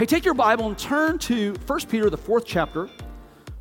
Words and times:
Hey, 0.00 0.06
take 0.06 0.24
your 0.24 0.32
Bible 0.32 0.66
and 0.66 0.78
turn 0.78 1.18
to 1.18 1.52
1 1.66 1.80
Peter, 1.90 2.08
the 2.08 2.16
fourth 2.16 2.46
chapter. 2.46 2.88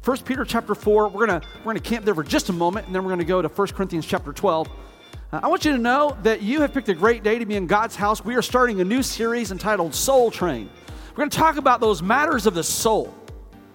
1 0.05 0.17
Peter 0.19 0.45
chapter 0.45 0.73
4. 0.73 1.09
We're 1.09 1.27
going 1.27 1.41
we're 1.57 1.73
gonna 1.73 1.81
camp 1.81 2.05
there 2.05 2.15
for 2.15 2.23
just 2.23 2.47
a 2.47 2.53
moment, 2.53 2.85
and 2.85 2.95
then 2.95 3.03
we're 3.03 3.09
going 3.09 3.19
to 3.19 3.25
go 3.25 3.41
to 3.41 3.49
1 3.49 3.67
Corinthians 3.67 4.05
chapter 4.05 4.31
12. 4.31 4.69
Uh, 5.33 5.39
I 5.43 5.49
want 5.49 5.65
you 5.65 5.73
to 5.73 5.77
know 5.77 6.15
that 6.23 6.41
you 6.41 6.61
have 6.61 6.73
picked 6.73 6.87
a 6.87 6.93
great 6.93 7.23
day 7.23 7.39
to 7.39 7.45
be 7.45 7.57
in 7.57 7.67
God's 7.67 7.97
house. 7.97 8.23
We 8.23 8.35
are 8.35 8.41
starting 8.41 8.79
a 8.79 8.85
new 8.85 9.03
series 9.03 9.51
entitled 9.51 9.93
Soul 9.93 10.31
Train. 10.31 10.69
We're 11.09 11.17
going 11.17 11.29
to 11.29 11.37
talk 11.37 11.57
about 11.57 11.81
those 11.81 12.01
matters 12.01 12.45
of 12.45 12.53
the 12.53 12.63
soul, 12.63 13.13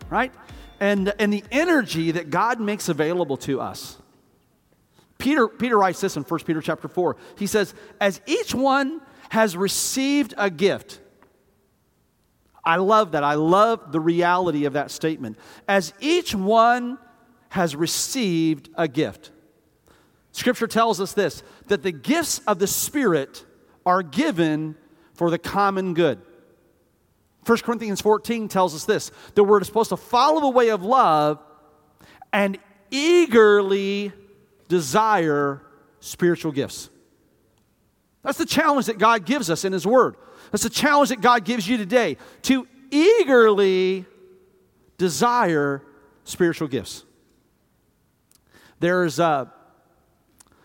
right? 0.09 0.33
And, 0.81 1.13
and 1.19 1.31
the 1.31 1.45
energy 1.53 2.13
that 2.13 2.31
God 2.31 2.61
makes 2.61 2.89
available 2.89 3.37
to 3.37 3.61
us. 3.61 3.99
Peter, 5.19 5.49
Peter 5.49 5.77
writes 5.77 6.01
this 6.01 6.17
in 6.17 6.23
1 6.23 6.41
Peter 6.45 6.63
chapter 6.63 6.89
4. 6.89 7.15
He 7.37 7.47
says, 7.47 7.75
As 8.01 8.23
each 8.25 8.55
one 8.55 9.03
has 9.29 9.55
received 9.55 10.33
a 10.39 10.49
gift, 10.49 11.01
I 12.65 12.77
love 12.77 13.13
that. 13.13 13.23
I 13.23 13.35
love 13.35 13.93
the 13.93 14.01
reality 14.01 14.65
of 14.65 14.73
that 14.73 14.91
statement. 14.91 15.39
As 15.69 15.93
each 16.01 16.35
one 16.35 16.99
has 17.51 17.77
received 17.77 18.71
a 18.75 18.89
gift. 18.89 19.31
Scripture 20.33 20.67
tells 20.67 21.01
us 21.01 21.13
this 21.13 21.43
that 21.69 21.83
the 21.83 21.93
gifts 21.93 22.41
of 22.47 22.59
the 22.59 22.67
Spirit 22.67 23.45
are 23.87 24.03
given 24.03 24.77
for 25.15 25.31
the 25.31 25.39
common 25.39 25.95
good. 25.95 26.21
1 27.47 27.59
Corinthians 27.59 28.01
14 28.01 28.49
tells 28.49 28.75
us 28.75 28.85
this 28.85 29.11
that 29.35 29.45
we're 29.45 29.63
supposed 29.63 29.91
to 29.91 29.97
follow 29.97 30.41
the 30.41 30.49
way 30.49 30.71
of 30.71 30.83
love 30.83 31.39
and 32.33 32.59
eagerly 32.91 34.13
desire 34.69 35.63
spiritual 36.01 36.53
gifts. 36.53 36.91
That's 38.23 38.39
the 38.39 38.47
challenge 38.47 38.87
that 38.87 38.99
God 38.99 39.27
gives 39.27 39.51
us 39.51 39.65
in 39.65 39.73
His 39.73 39.87
Word. 39.87 40.17
That's 40.51 40.63
the 40.63 40.71
challenge 40.71 41.09
that 41.11 41.21
God 41.21 41.45
gives 41.45 41.69
you 41.69 41.77
today 41.77 42.17
to 42.43 42.67
eagerly 42.91 44.07
desire 44.99 45.83
spiritual 46.25 46.69
gifts. 46.69 47.05
There's 48.81 49.19
a, 49.19 49.53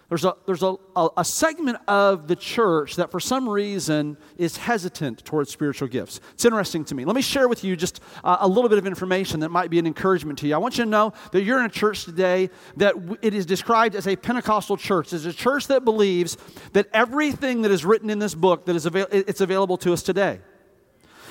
there's 0.09 0.25
a, 0.25 0.35
there's 0.47 0.63
a, 0.63 0.75
a, 1.17 1.23
segment 1.23 1.77
of 1.87 2.27
the 2.27 2.35
church 2.35 2.95
that 2.95 3.11
for 3.11 3.19
some 3.19 3.47
reason 3.47 4.17
is 4.37 4.57
hesitant 4.57 5.23
towards 5.23 5.51
spiritual 5.51 5.87
gifts. 5.87 6.19
It's 6.33 6.45
interesting 6.45 6.83
to 6.85 6.95
me. 6.95 7.05
Let 7.05 7.15
me 7.15 7.21
share 7.21 7.47
with 7.47 7.63
you 7.63 7.75
just 7.75 8.01
uh, 8.23 8.37
a 8.39 8.47
little 8.47 8.69
bit 8.69 8.79
of 8.79 8.87
information 8.87 9.39
that 9.41 9.49
might 9.49 9.69
be 9.69 9.77
an 9.77 9.85
encouragement 9.85 10.39
to 10.39 10.47
you. 10.47 10.55
I 10.55 10.57
want 10.57 10.79
you 10.79 10.83
to 10.83 10.89
know 10.89 11.13
that 11.31 11.43
you're 11.43 11.59
in 11.59 11.65
a 11.65 11.69
church 11.69 12.05
today 12.05 12.49
that 12.77 12.95
w- 12.95 13.17
it 13.21 13.35
is 13.35 13.45
described 13.45 13.95
as 13.95 14.07
a 14.07 14.15
Pentecostal 14.15 14.77
church. 14.77 15.13
It's 15.13 15.25
a 15.25 15.33
church 15.33 15.67
that 15.67 15.85
believes 15.85 16.37
that 16.73 16.87
everything 16.91 17.61
that 17.61 17.71
is 17.71 17.85
written 17.85 18.09
in 18.09 18.17
this 18.17 18.33
book 18.33 18.65
that 18.65 18.75
is 18.75 18.87
avail- 18.87 19.07
it's 19.11 19.41
available 19.41 19.77
to 19.77 19.93
us 19.93 20.01
today. 20.01 20.39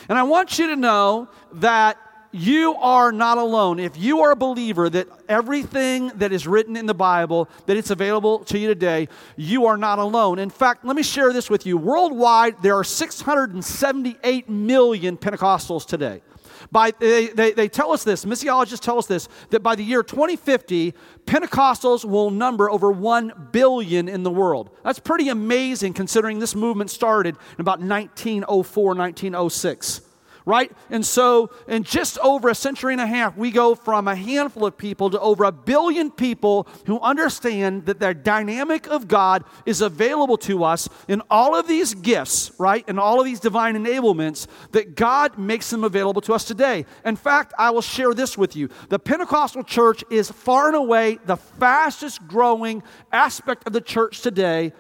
And 0.09 0.17
I 0.17 0.23
want 0.23 0.57
you 0.59 0.69
to 0.69 0.77
know 0.77 1.29
that 1.55 1.99
you 2.33 2.75
are 2.75 3.13
not 3.13 3.39
alone. 3.39 3.79
If 3.79 3.97
you 3.97 4.21
are 4.21 4.33
a 4.33 4.37
believer 4.37 4.91
that 4.91 5.09
everything 5.29 6.09
that 6.17 6.33
is 6.33 6.47
written 6.47 6.77
in 6.77 6.87
the 6.87 6.95
Bible, 6.95 7.49
that 7.67 7.77
it's 7.77 7.91
available 7.91 8.41
to 8.41 8.59
you 8.59 8.69
today, 8.69 9.09
you 9.37 9.67
are 9.67 9.77
not 9.77 9.99
alone. 9.99 10.39
In 10.39 10.51
fact, 10.51 10.85
let 10.85 10.97
me 10.97 11.03
share 11.03 11.33
this 11.33 11.49
with 11.49 11.67
you. 11.67 11.79
Worldwide, 11.79 12.63
there 12.63 12.77
are 12.77 12.85
678 12.85 14.49
million 14.49 15.17
Pentecostals 15.17 15.87
today. 15.87 16.23
By, 16.71 16.91
they, 16.99 17.29
they, 17.29 17.53
they 17.53 17.69
tell 17.69 17.93
us 17.93 18.05
this, 18.05 18.25
missiologists 18.25 18.81
tell 18.81 18.99
us 18.99 19.07
this, 19.07 19.29
that 19.51 19.63
by 19.63 19.75
the 19.75 19.85
year 19.85 20.03
2050, 20.03 20.93
Pentecostals 21.25 22.05
will 22.05 22.31
number 22.31 22.69
over 22.69 22.91
1 22.91 23.49
billion 23.53 24.09
in 24.09 24.23
the 24.23 24.31
world. 24.31 24.71
That's 24.85 24.99
pretty 24.99 25.29
amazing 25.29 25.95
considering 25.95 26.41
this 26.41 26.55
movement 26.55 26.91
started 26.91 27.37
in 27.37 27.61
about 27.61 27.81
1904, 27.81 28.95
1906 28.95 30.08
right? 30.49 30.73
And 30.89 31.05
so, 31.05 31.51
in 31.69 31.83
just 31.83 32.19
over 32.21 32.49
a 32.49 32.55
century 32.55 32.95
and 32.95 33.03
a 33.03 33.07
half, 33.07 33.37
we 33.37 33.51
go 33.51 33.75
from 33.75 34.09
a 34.09 34.17
handful 34.17 34.65
of 34.65 34.79
people 34.79 35.11
to 35.11 35.21
over 35.21 35.45
a 35.45 35.53
billion 35.53 36.11
people 36.11 36.67
who 36.87 36.99
understand 37.01 37.85
that 37.85 38.01
the 38.01 38.15
dynamic 38.15 38.87
of 38.89 39.09
God 39.09 39.45
is 39.67 39.83
available 39.83 40.39
to 40.39 40.65
us 40.65 40.89
in 41.07 41.21
all 41.29 41.55
of 41.55 41.69
these 41.69 41.93
gifts, 41.93 42.51
right? 42.59 42.83
And 42.89 42.99
all 42.99 43.21
of 43.21 43.27
these 43.27 43.41
divine 43.41 43.75
enablements 43.75 44.47
that 44.73 44.97
God 44.97 45.37
makes 45.37 45.69
them 45.69 45.85
available 45.85 46.23
to 46.23 46.33
us 46.33 46.45
today. 46.45 46.87
In 47.05 47.17
fact, 47.17 47.53
I 47.59 47.69
will 47.69 47.83
share 47.83 48.15
this 48.15 48.39
with 48.39 48.57
you. 48.57 48.71
The 48.89 48.99
Pentecostal 48.99 49.65
church 49.65 50.03
is 50.09 50.31
far 50.31 50.69
and 50.69 50.77
away 50.77 51.19
the 51.27 51.37
fastest 51.37 52.27
growing 52.27 52.83
aspect 53.13 53.67
of 53.67 53.75
the 53.75 53.83
church 53.83 54.23
today. 54.23 54.73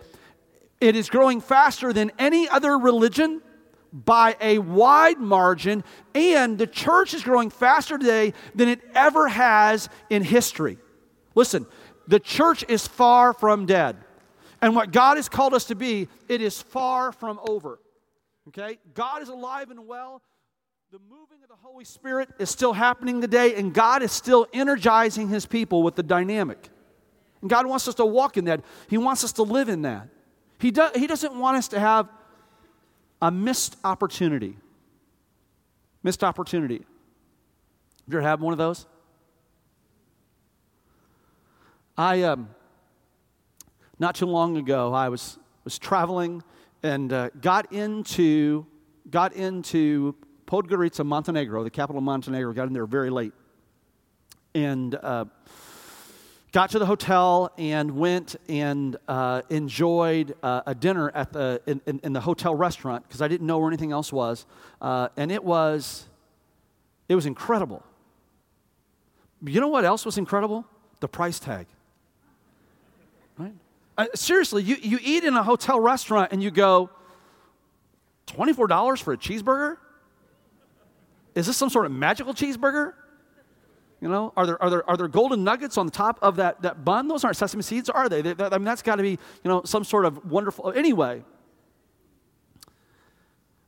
It 0.80 0.96
is 0.96 1.10
growing 1.10 1.42
faster 1.42 1.92
than 1.92 2.10
any 2.18 2.48
other 2.48 2.78
religion 2.78 3.42
by 3.92 4.36
a 4.40 4.58
wide 4.58 5.18
margin, 5.18 5.84
and 6.14 6.58
the 6.58 6.66
church 6.66 7.14
is 7.14 7.22
growing 7.22 7.50
faster 7.50 7.98
today 7.98 8.34
than 8.54 8.68
it 8.68 8.80
ever 8.94 9.28
has 9.28 9.88
in 10.10 10.22
history. 10.22 10.78
Listen, 11.34 11.66
the 12.06 12.20
church 12.20 12.64
is 12.68 12.86
far 12.86 13.32
from 13.32 13.66
dead. 13.66 13.96
And 14.60 14.74
what 14.74 14.90
God 14.90 15.16
has 15.16 15.28
called 15.28 15.54
us 15.54 15.66
to 15.66 15.74
be, 15.74 16.08
it 16.28 16.40
is 16.40 16.60
far 16.60 17.12
from 17.12 17.38
over. 17.48 17.78
Okay? 18.48 18.78
God 18.94 19.22
is 19.22 19.28
alive 19.28 19.70
and 19.70 19.86
well. 19.86 20.22
The 20.90 20.98
moving 20.98 21.42
of 21.42 21.48
the 21.48 21.56
Holy 21.62 21.84
Spirit 21.84 22.30
is 22.38 22.50
still 22.50 22.72
happening 22.72 23.20
today, 23.20 23.54
and 23.54 23.74
God 23.74 24.02
is 24.02 24.10
still 24.10 24.46
energizing 24.52 25.28
His 25.28 25.44
people 25.46 25.82
with 25.82 25.96
the 25.96 26.02
dynamic. 26.02 26.70
And 27.40 27.50
God 27.50 27.66
wants 27.66 27.86
us 27.86 27.94
to 27.96 28.06
walk 28.06 28.36
in 28.36 28.46
that. 28.46 28.62
He 28.88 28.98
wants 28.98 29.22
us 29.22 29.32
to 29.34 29.42
live 29.42 29.68
in 29.68 29.82
that. 29.82 30.08
He, 30.58 30.70
do, 30.70 30.88
he 30.94 31.06
doesn't 31.06 31.38
want 31.38 31.56
us 31.56 31.68
to 31.68 31.78
have 31.78 32.08
a 33.20 33.30
missed 33.30 33.76
opportunity. 33.84 34.56
Missed 36.02 36.22
opportunity. 36.22 36.78
Have 36.78 38.12
you 38.14 38.18
ever 38.18 38.28
had 38.28 38.40
one 38.40 38.52
of 38.52 38.58
those? 38.58 38.86
I, 41.96 42.22
um, 42.22 42.48
not 43.98 44.14
too 44.14 44.26
long 44.26 44.56
ago, 44.56 44.94
I 44.94 45.08
was, 45.08 45.38
was 45.64 45.78
traveling 45.78 46.42
and 46.82 47.12
uh, 47.12 47.30
got 47.40 47.72
into, 47.72 48.64
got 49.10 49.32
into 49.32 50.14
Podgorica, 50.46 51.04
Montenegro, 51.04 51.64
the 51.64 51.70
capital 51.70 51.98
of 51.98 52.04
Montenegro, 52.04 52.52
got 52.52 52.68
in 52.68 52.72
there 52.72 52.86
very 52.86 53.10
late. 53.10 53.32
And 54.54 54.94
uh, 54.94 55.24
got 56.52 56.70
to 56.70 56.78
the 56.78 56.86
hotel 56.86 57.52
and 57.58 57.90
went 57.92 58.36
and 58.48 58.96
uh, 59.06 59.42
enjoyed 59.50 60.34
uh, 60.42 60.62
a 60.66 60.74
dinner 60.74 61.10
at 61.14 61.32
the, 61.32 61.60
in, 61.66 61.80
in, 61.86 62.00
in 62.02 62.12
the 62.12 62.20
hotel 62.20 62.54
restaurant 62.54 63.06
because 63.06 63.20
I 63.20 63.28
didn't 63.28 63.46
know 63.46 63.58
where 63.58 63.68
anything 63.68 63.92
else 63.92 64.12
was. 64.12 64.46
Uh, 64.80 65.08
and 65.16 65.30
it 65.30 65.44
was, 65.44 66.06
it 67.08 67.14
was 67.14 67.26
incredible. 67.26 67.84
You 69.44 69.60
know 69.60 69.68
what 69.68 69.84
else 69.84 70.04
was 70.04 70.18
incredible? 70.18 70.64
The 71.00 71.08
price 71.08 71.38
tag. 71.38 71.66
Right? 73.36 73.52
Uh, 73.96 74.06
seriously, 74.14 74.62
you, 74.62 74.76
you 74.80 74.98
eat 75.02 75.24
in 75.24 75.34
a 75.34 75.42
hotel 75.42 75.78
restaurant 75.78 76.32
and 76.32 76.42
you 76.42 76.50
go, 76.50 76.90
$24 78.26 79.02
for 79.02 79.12
a 79.12 79.16
cheeseburger? 79.16 79.76
Is 81.34 81.46
this 81.46 81.56
some 81.56 81.70
sort 81.70 81.86
of 81.86 81.92
magical 81.92 82.34
cheeseburger? 82.34 82.94
You 84.00 84.08
know, 84.08 84.32
are 84.36 84.46
there, 84.46 84.62
are 84.62 84.70
there, 84.70 84.88
are 84.88 84.96
there 84.96 85.08
golden 85.08 85.42
nuggets 85.42 85.76
on 85.76 85.86
the 85.86 85.92
top 85.92 86.18
of 86.22 86.36
that, 86.36 86.62
that 86.62 86.84
bun? 86.84 87.08
Those 87.08 87.24
aren't 87.24 87.36
sesame 87.36 87.62
seeds, 87.62 87.90
are 87.90 88.08
they? 88.08 88.22
they, 88.22 88.32
they 88.32 88.44
I 88.44 88.50
mean, 88.50 88.64
that's 88.64 88.82
got 88.82 88.96
to 88.96 89.02
be, 89.02 89.10
you 89.10 89.18
know, 89.44 89.62
some 89.64 89.82
sort 89.82 90.04
of 90.04 90.30
wonderful. 90.30 90.72
Anyway, 90.72 91.24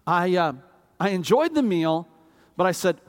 I, 0.06 0.36
uh, 0.36 0.52
I 1.00 1.10
enjoyed 1.10 1.54
the 1.54 1.62
meal, 1.62 2.06
but 2.56 2.66
I 2.66 2.72
said, 2.72 3.00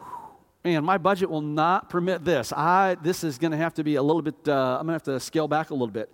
man, 0.64 0.84
my 0.84 0.98
budget 0.98 1.30
will 1.30 1.42
not 1.42 1.90
permit 1.90 2.26
this. 2.26 2.52
I, 2.54 2.98
this 3.04 3.24
is 3.24 3.38
going 3.38 3.52
to 3.52 3.58
have 3.58 3.76
to 3.76 3.84
be 3.84 3.96
a 3.96 4.04
little 4.04 4.24
bit, 4.24 4.36
uh, 4.48 4.78
I'm 4.80 4.88
going 4.88 5.00
to 5.00 5.12
have 5.12 5.20
to 5.20 5.20
scale 5.20 5.48
back 5.48 5.70
a 5.70 5.74
little 5.74 5.88
bit. 5.88 6.12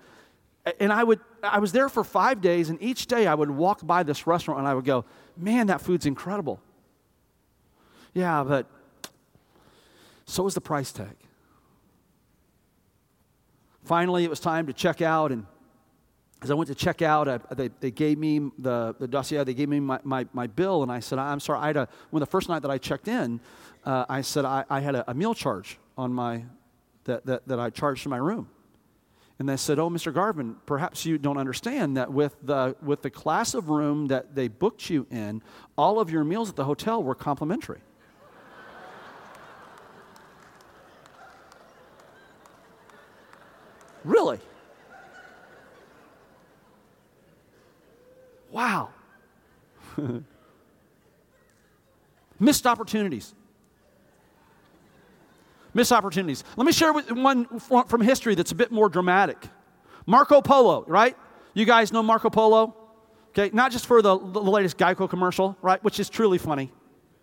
And 0.82 0.92
I, 0.92 1.06
would, 1.06 1.22
I 1.42 1.60
was 1.60 1.72
there 1.72 1.88
for 1.88 2.04
five 2.04 2.42
days, 2.42 2.70
and 2.70 2.82
each 2.82 3.08
day 3.08 3.28
I 3.28 3.34
would 3.34 3.50
walk 3.50 3.86
by 3.88 4.04
this 4.04 4.28
restaurant 4.28 4.60
and 4.60 4.68
I 4.68 4.74
would 4.74 4.84
go, 4.84 5.06
man, 5.38 5.68
that 5.68 5.80
food's 5.80 6.06
incredible. 6.06 6.60
Yeah, 8.14 8.44
but 8.44 8.68
so 10.28 10.44
was 10.44 10.54
the 10.54 10.62
price 10.62 10.92
tag. 10.92 11.16
Finally, 13.84 14.26
it 14.26 14.30
was 14.30 14.42
time 14.42 14.68
to 14.68 14.74
check 14.74 15.02
out, 15.02 15.32
and 15.32 15.46
as 16.42 16.52
I 16.52 16.54
went 16.54 16.68
to 16.68 16.76
check 16.76 17.02
out, 17.02 17.30
I, 17.30 17.40
they, 17.56 17.70
they 17.80 17.90
gave 17.90 18.18
me 18.18 18.52
the, 18.60 18.94
the 19.00 19.08
dossier, 19.08 19.44
they 19.46 19.54
gave 19.54 19.70
me 19.70 19.80
my, 19.80 20.00
my, 20.04 20.28
my 20.34 20.46
bill, 20.46 20.84
and 20.84 20.92
I 20.92 21.00
said, 21.00 21.18
I'm 21.18 21.40
sorry, 21.40 21.60
I 21.60 21.68
had 21.68 21.78
a, 21.78 21.88
when 22.10 22.20
the 22.20 22.28
first 22.28 22.50
night 22.50 22.62
that 22.64 22.70
I 22.70 22.78
checked 22.78 23.08
in, 23.08 23.40
uh, 23.86 24.06
I 24.10 24.22
said 24.22 24.44
I, 24.44 24.66
I 24.70 24.82
had 24.82 24.96
a, 24.96 25.10
a, 25.10 25.14
meal 25.14 25.34
charge 25.34 25.80
on 25.98 26.14
my, 26.14 26.44
that, 27.06 27.26
that, 27.26 27.48
that 27.48 27.60
I 27.60 27.70
charged 27.70 28.04
to 28.04 28.10
my 28.10 28.18
room. 28.18 28.50
And 29.40 29.48
they 29.48 29.56
said, 29.56 29.80
Oh, 29.80 29.90
Mr. 29.90 30.14
Garvin, 30.14 30.58
perhaps 30.66 31.06
you 31.06 31.18
don't 31.18 31.38
understand 31.38 31.96
that 31.96 32.12
with 32.12 32.36
the, 32.44 32.76
with 32.82 33.04
the 33.04 33.10
class 33.10 33.54
of 33.54 33.70
room 33.70 34.08
that 34.08 34.36
they 34.36 34.48
booked 34.48 34.90
you 34.90 35.08
in, 35.10 35.42
all 35.78 36.00
of 36.00 36.10
your 36.10 36.24
meals 36.24 36.50
at 36.50 36.56
the 36.56 36.66
hotel 36.66 37.02
were 37.02 37.16
complimentary. 37.16 37.82
Really? 44.08 44.40
Wow. 48.52 48.90
Missed 52.40 52.66
opportunities. 52.66 53.36
Missed 55.74 55.92
opportunities. 55.92 56.46
Let 56.56 56.66
me 56.66 56.72
share 56.72 56.94
with 56.94 57.12
one 57.12 57.60
from 57.60 58.00
history 58.00 58.34
that's 58.34 58.54
a 58.54 58.56
bit 58.56 58.72
more 58.72 58.88
dramatic. 58.88 59.38
Marco 60.06 60.40
Polo, 60.42 60.86
right? 60.88 61.18
You 61.54 61.66
guys 61.66 61.92
know 61.92 62.02
Marco 62.02 62.30
Polo? 62.30 62.76
Okay, 63.38 63.54
not 63.54 63.74
just 63.74 63.86
for 63.86 64.02
the, 64.02 64.18
the 64.18 64.42
latest 64.42 64.78
Geico 64.78 65.10
commercial, 65.10 65.58
right, 65.62 65.84
which 65.84 66.00
is 66.00 66.10
truly 66.10 66.38
funny. 66.38 66.72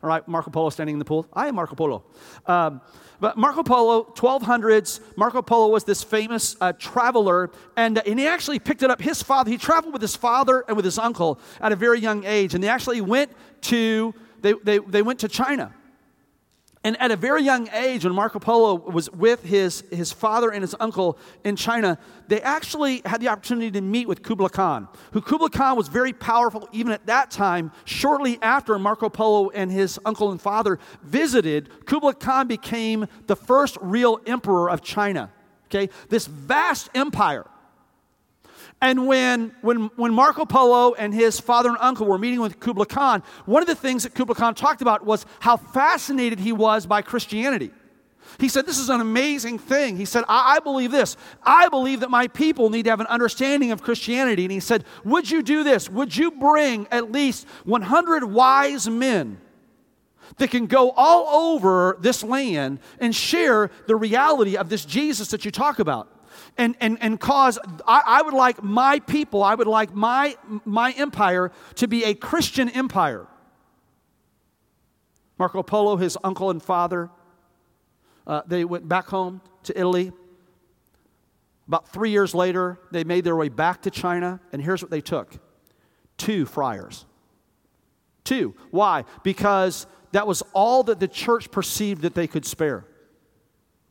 All 0.04 0.10
right, 0.10 0.28
Marco 0.28 0.50
Polo 0.50 0.68
standing 0.68 0.96
in 0.96 0.98
the 0.98 1.04
pool. 1.06 1.26
I 1.32 1.48
am 1.48 1.54
Marco 1.54 1.74
Polo. 1.74 2.04
Um, 2.44 2.82
but 3.20 3.38
Marco 3.38 3.62
Polo, 3.62 4.04
1200s, 4.14 5.00
Marco 5.16 5.40
Polo 5.40 5.72
was 5.72 5.84
this 5.84 6.02
famous 6.02 6.56
uh, 6.60 6.74
traveler, 6.74 7.50
and, 7.74 7.96
uh, 7.96 8.02
and 8.06 8.18
he 8.18 8.26
actually 8.26 8.58
picked 8.58 8.82
it 8.82 8.90
up. 8.90 9.00
His 9.00 9.22
father, 9.22 9.50
he 9.50 9.56
traveled 9.56 9.94
with 9.94 10.02
his 10.02 10.14
father 10.14 10.62
and 10.68 10.76
with 10.76 10.84
his 10.84 10.98
uncle 10.98 11.40
at 11.58 11.72
a 11.72 11.76
very 11.76 12.00
young 12.00 12.22
age, 12.24 12.54
and 12.54 12.62
they 12.62 12.68
actually 12.68 13.00
went 13.00 13.32
to, 13.62 14.12
they, 14.42 14.52
they, 14.62 14.76
they 14.76 15.00
went 15.00 15.20
to 15.20 15.28
China. 15.28 15.74
And 16.84 17.00
at 17.00 17.10
a 17.10 17.16
very 17.16 17.42
young 17.42 17.68
age, 17.72 18.04
when 18.04 18.14
Marco 18.14 18.38
Polo 18.38 18.74
was 18.74 19.10
with 19.10 19.42
his, 19.42 19.84
his 19.90 20.12
father 20.12 20.50
and 20.50 20.62
his 20.62 20.76
uncle 20.78 21.18
in 21.42 21.56
China, 21.56 21.98
they 22.28 22.42
actually 22.42 23.00
had 23.06 23.22
the 23.22 23.28
opportunity 23.28 23.70
to 23.70 23.80
meet 23.80 24.06
with 24.06 24.22
Kublai 24.22 24.48
Khan, 24.48 24.88
who 25.12 25.22
Kublai 25.22 25.48
Khan 25.48 25.78
was 25.78 25.88
very 25.88 26.12
powerful 26.12 26.68
even 26.72 26.92
at 26.92 27.06
that 27.06 27.30
time. 27.30 27.72
Shortly 27.86 28.38
after 28.42 28.78
Marco 28.78 29.08
Polo 29.08 29.48
and 29.48 29.72
his 29.72 29.98
uncle 30.04 30.30
and 30.30 30.38
father 30.38 30.78
visited, 31.02 31.86
Kublai 31.86 32.12
Khan 32.12 32.48
became 32.48 33.06
the 33.28 33.36
first 33.36 33.78
real 33.80 34.20
emperor 34.26 34.68
of 34.68 34.82
China. 34.82 35.32
Okay? 35.68 35.88
This 36.10 36.26
vast 36.26 36.90
empire 36.94 37.46
and 38.80 39.06
when, 39.06 39.54
when, 39.62 39.90
when 39.96 40.12
Marco 40.12 40.44
Polo 40.44 40.94
and 40.94 41.14
his 41.14 41.40
father 41.40 41.70
and 41.70 41.78
uncle 41.80 42.06
were 42.06 42.18
meeting 42.18 42.40
with 42.40 42.60
Kublai 42.60 42.84
Khan, 42.84 43.22
one 43.46 43.62
of 43.62 43.66
the 43.66 43.74
things 43.74 44.02
that 44.02 44.14
Kublai 44.14 44.34
Khan 44.34 44.54
talked 44.54 44.82
about 44.82 45.06
was 45.06 45.24
how 45.40 45.56
fascinated 45.56 46.38
he 46.38 46.52
was 46.52 46.84
by 46.86 47.00
Christianity. 47.00 47.70
He 48.38 48.48
said, 48.48 48.66
This 48.66 48.78
is 48.78 48.90
an 48.90 49.00
amazing 49.00 49.58
thing. 49.58 49.96
He 49.96 50.04
said, 50.04 50.24
I, 50.28 50.56
I, 50.56 50.58
believe 50.60 50.90
this. 50.90 51.16
I 51.42 51.68
believe 51.68 52.00
that 52.00 52.10
my 52.10 52.26
people 52.28 52.70
need 52.70 52.84
to 52.84 52.90
have 52.90 53.00
an 53.00 53.06
understanding 53.06 53.70
of 53.70 53.82
Christianity. 53.82 54.44
And 54.44 54.52
he 54.52 54.60
said, 54.60 54.84
Would 55.04 55.30
you 55.30 55.42
do 55.42 55.62
this? 55.62 55.88
Would 55.88 56.16
you 56.16 56.30
bring 56.32 56.86
at 56.90 57.12
least 57.12 57.46
100 57.64 58.24
wise 58.24 58.88
men 58.88 59.38
that 60.38 60.50
can 60.50 60.66
go 60.66 60.90
all 60.90 61.52
over 61.52 61.96
this 62.00 62.22
land 62.22 62.80
and 62.98 63.14
share 63.14 63.70
the 63.86 63.96
reality 63.96 64.56
of 64.56 64.68
this 64.68 64.84
Jesus 64.84 65.28
that 65.28 65.44
you 65.44 65.50
talk 65.50 65.78
about? 65.78 66.08
And, 66.56 66.76
and, 66.80 66.98
and 67.00 67.18
cause, 67.18 67.58
I, 67.86 68.02
I 68.06 68.22
would 68.22 68.34
like 68.34 68.62
my 68.62 69.00
people, 69.00 69.42
I 69.42 69.54
would 69.54 69.66
like 69.66 69.94
my, 69.94 70.36
my 70.64 70.92
empire 70.92 71.52
to 71.76 71.88
be 71.88 72.04
a 72.04 72.14
Christian 72.14 72.68
empire. 72.68 73.26
Marco 75.38 75.62
Polo, 75.62 75.96
his 75.96 76.16
uncle 76.22 76.50
and 76.50 76.62
father, 76.62 77.10
uh, 78.26 78.42
they 78.46 78.64
went 78.64 78.88
back 78.88 79.06
home 79.06 79.40
to 79.64 79.78
Italy. 79.78 80.12
About 81.66 81.88
three 81.88 82.10
years 82.10 82.34
later, 82.34 82.78
they 82.90 83.04
made 83.04 83.24
their 83.24 83.36
way 83.36 83.48
back 83.48 83.82
to 83.82 83.90
China, 83.90 84.40
and 84.52 84.62
here's 84.62 84.82
what 84.82 84.90
they 84.90 85.00
took 85.00 85.34
two 86.16 86.46
friars. 86.46 87.06
Two. 88.22 88.54
Why? 88.70 89.04
Because 89.22 89.86
that 90.12 90.26
was 90.26 90.42
all 90.52 90.84
that 90.84 91.00
the 91.00 91.08
church 91.08 91.50
perceived 91.50 92.02
that 92.02 92.14
they 92.14 92.26
could 92.26 92.46
spare. 92.46 92.86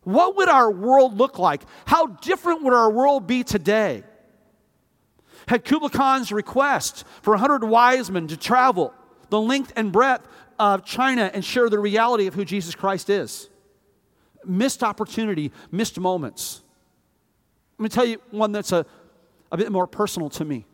What 0.03 0.35
would 0.35 0.49
our 0.49 0.69
world 0.71 1.17
look 1.17 1.39
like? 1.39 1.63
How 1.85 2.07
different 2.07 2.63
would 2.63 2.73
our 2.73 2.91
world 2.91 3.25
be 3.25 3.43
today? 3.43 4.03
Had 5.47 5.65
Kublai 5.65 5.89
Khan's 5.89 6.31
request 6.31 7.05
for 7.21 7.31
100 7.31 7.63
wise 7.63 8.09
men 8.09 8.27
to 8.27 8.37
travel 8.37 8.93
the 9.29 9.39
length 9.39 9.73
and 9.75 9.91
breadth 9.91 10.27
of 10.59 10.85
China 10.85 11.29
and 11.33 11.43
share 11.43 11.69
the 11.69 11.79
reality 11.79 12.27
of 12.27 12.33
who 12.33 12.45
Jesus 12.45 12.75
Christ 12.75 13.09
is? 13.09 13.49
Missed 14.45 14.83
opportunity, 14.83 15.51
missed 15.71 15.99
moments. 15.99 16.61
Let 17.77 17.83
me 17.83 17.89
tell 17.89 18.05
you 18.05 18.21
one 18.31 18.51
that's 18.51 18.71
a, 18.71 18.85
a 19.51 19.57
bit 19.57 19.71
more 19.71 19.87
personal 19.87 20.29
to 20.31 20.45
me. 20.45 20.65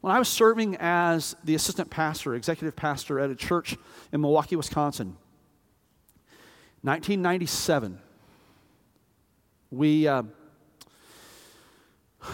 When 0.00 0.14
I 0.14 0.20
was 0.20 0.28
serving 0.28 0.76
as 0.78 1.34
the 1.42 1.56
assistant 1.56 1.90
pastor, 1.90 2.34
executive 2.36 2.76
pastor 2.76 3.18
at 3.18 3.28
a 3.28 3.34
church 3.34 3.76
in 4.12 4.20
Milwaukee, 4.20 4.54
Wisconsin, 4.54 5.16
1997, 6.86 7.98
we, 9.72 10.06
uh, 10.06 10.22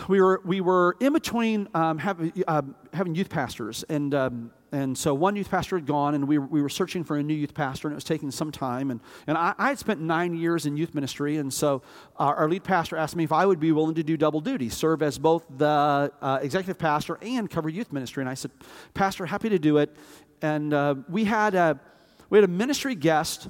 we, 0.09 0.21
were, 0.21 0.43
we 0.45 0.61
were 0.61 0.95
in 1.01 1.15
between 1.15 1.69
um, 1.73 1.97
having, 1.97 2.45
uh, 2.47 2.61
having 2.93 3.15
youth 3.15 3.31
pastors, 3.31 3.83
and, 3.89 4.15
um, 4.15 4.51
and 4.71 4.99
so 4.99 5.15
one 5.15 5.37
youth 5.37 5.51
pastor 5.51 5.79
had 5.79 5.87
gone, 5.87 6.15
and 6.15 6.29
we, 6.29 6.37
we 6.37 6.61
were 6.61 6.69
searching 6.69 7.03
for 7.03 7.17
a 7.17 7.23
new 7.23 7.33
youth 7.33 7.55
pastor, 7.55 7.89
and 7.89 7.95
it 7.95 7.97
was 7.97 8.05
taking 8.05 8.31
some 8.31 8.53
time. 8.53 8.91
And, 8.91 9.01
and 9.27 9.39
I, 9.39 9.55
I 9.57 9.69
had 9.69 9.79
spent 9.79 10.03
nine 10.03 10.35
years 10.35 10.67
in 10.67 10.77
youth 10.77 10.95
ministry, 10.95 11.39
and 11.39 11.51
so 11.51 11.81
our, 12.17 12.37
our 12.37 12.51
lead 12.51 12.63
pastor 12.63 12.99
asked 12.99 13.17
me 13.17 13.25
if 13.25 13.33
I 13.33 13.47
would 13.47 13.59
be 13.59 13.73
willing 13.73 13.95
to 13.95 14.03
do 14.03 14.19
double 14.19 14.43
duty, 14.43 14.69
serve 14.69 15.03
as 15.03 15.19
both 15.19 15.47
the 15.57 16.13
uh, 16.21 16.41
executive 16.43 16.79
pastor 16.79 17.19
and 17.23 17.49
cover 17.49 17.71
youth 17.71 17.91
ministry. 17.91 18.23
And 18.23 18.29
I 18.29 18.35
said, 18.35 18.51
Pastor, 18.93 19.25
happy 19.25 19.49
to 19.49 19.59
do 19.59 19.79
it. 19.79 19.97
And 20.43 20.75
uh, 20.75 20.97
we, 21.09 21.25
had 21.25 21.55
a, 21.55 21.81
we 22.29 22.37
had 22.37 22.45
a 22.45 22.53
ministry 22.53 22.95
guest 22.95 23.49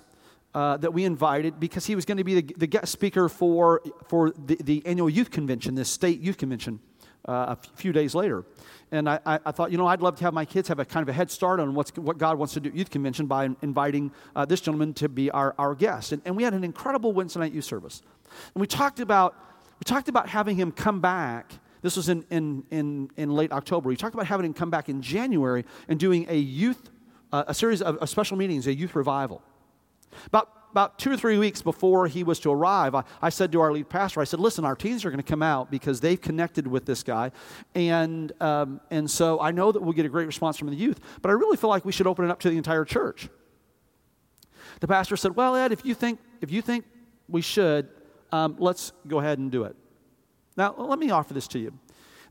uh, 0.55 0.77
that 0.77 0.93
we 0.93 1.05
invited 1.05 1.59
because 1.59 1.87
he 1.87 1.95
was 1.95 2.05
going 2.05 2.19
to 2.19 2.25
be 2.25 2.41
the, 2.41 2.55
the, 2.57 2.67
guest 2.67 2.93
speaker 2.93 3.29
for, 3.29 3.81
for 4.09 4.31
the, 4.31 4.57
the, 4.63 4.85
annual 4.85 5.09
youth 5.09 5.31
convention, 5.31 5.75
this 5.75 5.89
state 5.89 6.21
youth 6.21 6.37
convention, 6.37 6.79
uh, 7.27 7.55
a 7.57 7.77
few 7.77 7.93
days 7.93 8.15
later. 8.15 8.45
And 8.91 9.09
I, 9.09 9.19
I, 9.25 9.39
I, 9.47 9.53
thought, 9.53 9.73
you 9.73 9.79
know, 9.79 9.87
I'd 9.87 10.03
love 10.03 10.17
to 10.17 10.25
have 10.25 10.35
my 10.35 10.45
kids 10.45 10.69
have 10.69 10.79
a 10.79 10.85
kind 10.85 11.03
of 11.03 11.09
a 11.09 11.13
head 11.15 11.31
start 11.31 11.59
on 11.61 11.75
what's, 11.75 11.97
what 11.97 12.19
God 12.19 12.37
wants 12.37 12.53
to 12.55 12.61
do 12.61 12.69
at 12.69 12.75
youth 12.75 12.91
convention 12.91 13.27
by 13.27 13.49
inviting 13.63 14.13
uh, 14.37 14.45
this 14.45 14.61
gentleman 14.61 14.93
to 14.95 15.09
be 15.09 15.31
our, 15.31 15.55
our 15.59 15.75
guest. 15.75 16.13
And, 16.13 16.21
and 16.27 16.37
we 16.37 16.43
had 16.43 16.53
an 16.53 16.65
incredible 16.65 17.13
Wednesday 17.13 17.41
night 17.41 17.53
youth 17.53 17.65
service. 17.65 18.03
And 18.55 18.61
we 18.61 18.67
talked 18.67 19.01
about, 19.01 19.35
we 19.81 19.85
talked 19.85 20.11
about 20.11 20.29
having 20.29 20.57
him 20.57 20.71
come 20.71 21.01
back. 21.01 21.53
This 21.81 21.97
was 21.97 22.11
in, 22.11 22.27
in, 22.31 22.65
in, 22.71 23.11
in 23.17 23.31
late 23.31 23.53
October. 23.53 23.89
We 23.89 23.97
talked 23.97 24.15
about 24.15 24.27
having 24.27 24.45
him 24.45 24.55
come 24.55 24.71
back 24.71 24.91
in 24.91 25.01
January 25.01 25.65
and 25.89 25.99
doing 25.99 26.27
a 26.29 26.37
youth, 26.37 26.91
uh, 27.33 27.45
a 27.47 27.55
series 27.55 27.81
of, 27.81 27.97
of 27.97 28.11
special 28.11 28.37
meetings, 28.37 28.67
a 28.67 28.75
youth 28.75 28.95
revival. 28.95 29.43
About, 30.26 30.49
about 30.70 30.99
two 30.99 31.12
or 31.12 31.17
three 31.17 31.38
weeks 31.38 31.62
before 31.62 32.06
he 32.06 32.23
was 32.23 32.41
to 32.41 32.50
arrive, 32.50 32.94
I, 32.94 33.05
I 33.20 33.29
said 33.29 33.53
to 33.53 33.61
our 33.61 33.73
lead 33.73 33.88
pastor, 33.88 34.20
I 34.20 34.25
said, 34.25 34.41
listen, 34.41 34.64
our 34.64 34.76
teens 34.76 35.05
are 35.05 35.10
going 35.10 35.22
to 35.22 35.31
come 35.31 35.43
out 35.43 35.70
because 35.70 36.01
they've 36.01 36.20
connected 36.20 36.67
with 36.67 36.87
this 36.87 37.03
guy. 37.03 37.31
And, 37.75 38.32
um, 38.41 38.81
and 38.91 39.10
so 39.10 39.41
I 39.41 39.51
know 39.51 39.72
that 39.72 39.82
we'll 39.82 39.93
get 39.93 40.06
a 40.06 40.10
great 40.10 40.27
response 40.27 40.56
from 40.56 40.69
the 40.69 40.77
youth, 40.77 41.01
but 41.20 41.29
I 41.29 41.32
really 41.32 41.56
feel 41.56 41.70
like 41.70 41.84
we 41.84 41.93
should 41.93 42.06
open 42.06 42.25
it 42.25 42.31
up 42.31 42.41
to 42.41 42.51
the 42.51 42.56
entire 42.56 42.84
church. 42.84 43.29
The 44.81 44.89
pastor 44.89 45.17
said, 45.17 45.37
well, 45.37 45.55
Ed, 45.55 45.72
if 45.72 45.84
you 45.84 45.94
think, 45.94 46.19
if 46.41 46.51
you 46.51 46.63
think 46.63 46.84
we 47.29 47.41
should, 47.41 47.89
um, 48.32 48.56
let's 48.58 48.93
go 49.06 49.20
ahead 49.20 49.39
and 49.39 49.51
do 49.51 49.65
it. 49.65 49.77
Now, 50.56 50.75
let 50.77 50.98
me 50.98 51.10
offer 51.10 51.34
this 51.34 51.46
to 51.48 51.58
you. 51.58 51.72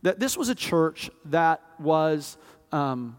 That 0.02 0.20
this 0.20 0.36
was 0.36 0.50
a 0.50 0.56
church 0.56 1.10
that 1.26 1.62
was, 1.80 2.38
um, 2.72 3.18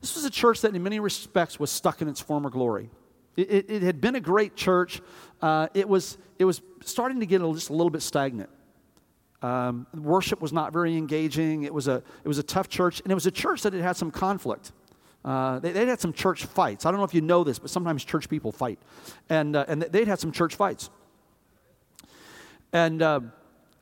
this 0.00 0.16
was 0.16 0.24
a 0.24 0.30
church 0.30 0.60
that 0.62 0.74
in 0.74 0.82
many 0.82 1.00
respects 1.00 1.58
was 1.58 1.70
stuck 1.70 2.02
in 2.02 2.08
its 2.08 2.20
former 2.20 2.50
glory. 2.50 2.90
It, 3.36 3.50
it, 3.50 3.70
it 3.70 3.82
had 3.82 4.00
been 4.00 4.16
a 4.16 4.20
great 4.20 4.56
church. 4.56 5.00
Uh, 5.42 5.68
it, 5.74 5.88
was, 5.88 6.18
it 6.38 6.44
was 6.44 6.62
starting 6.84 7.20
to 7.20 7.26
get 7.26 7.42
a, 7.42 7.52
just 7.52 7.70
a 7.70 7.72
little 7.72 7.90
bit 7.90 8.02
stagnant. 8.02 8.50
Um, 9.42 9.86
worship 9.94 10.40
was 10.40 10.52
not 10.52 10.72
very 10.72 10.96
engaging. 10.96 11.64
It 11.64 11.74
was, 11.74 11.88
a, 11.88 12.02
it 12.24 12.28
was 12.28 12.38
a 12.38 12.42
tough 12.42 12.68
church, 12.68 13.00
and 13.00 13.12
it 13.12 13.14
was 13.14 13.26
a 13.26 13.30
church 13.30 13.62
that 13.62 13.72
had 13.72 13.82
had 13.82 13.96
some 13.96 14.10
conflict. 14.10 14.72
Uh, 15.24 15.58
they, 15.58 15.72
would 15.72 15.88
had 15.88 16.00
some 16.00 16.12
church 16.12 16.44
fights. 16.44 16.86
I 16.86 16.90
don't 16.90 16.98
know 16.98 17.04
if 17.04 17.12
you 17.12 17.20
know 17.20 17.44
this, 17.44 17.58
but 17.58 17.68
sometimes 17.68 18.04
church 18.04 18.28
people 18.28 18.52
fight. 18.52 18.78
And, 19.28 19.56
uh, 19.56 19.64
and 19.68 19.82
they'd 19.82 20.08
had 20.08 20.20
some 20.20 20.32
church 20.32 20.54
fights. 20.54 20.88
And, 22.72 23.02
uh, 23.02 23.20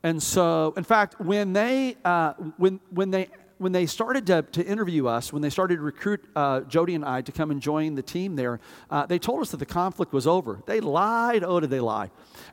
and 0.02 0.22
so, 0.22 0.74
in 0.76 0.84
fact, 0.84 1.20
when 1.20 1.52
they, 1.52 1.96
uh, 2.04 2.32
when, 2.56 2.80
when 2.90 3.10
they 3.10 3.28
when 3.58 3.72
they 3.72 3.86
started 3.86 4.26
to, 4.26 4.42
to 4.42 4.64
interview 4.64 5.06
us, 5.06 5.32
when 5.32 5.42
they 5.42 5.50
started 5.50 5.76
to 5.76 5.82
recruit 5.82 6.24
uh, 6.34 6.60
Jody 6.62 6.94
and 6.94 7.04
I 7.04 7.22
to 7.22 7.32
come 7.32 7.50
and 7.50 7.60
join 7.60 7.94
the 7.94 8.02
team 8.02 8.36
there, 8.36 8.60
uh, 8.90 9.06
they 9.06 9.18
told 9.18 9.40
us 9.40 9.50
that 9.52 9.58
the 9.58 9.66
conflict 9.66 10.12
was 10.12 10.26
over. 10.26 10.62
They 10.66 10.80
lied. 10.80 11.44
Oh, 11.44 11.60
did 11.60 11.70
they 11.70 11.80
lie? 11.80 12.10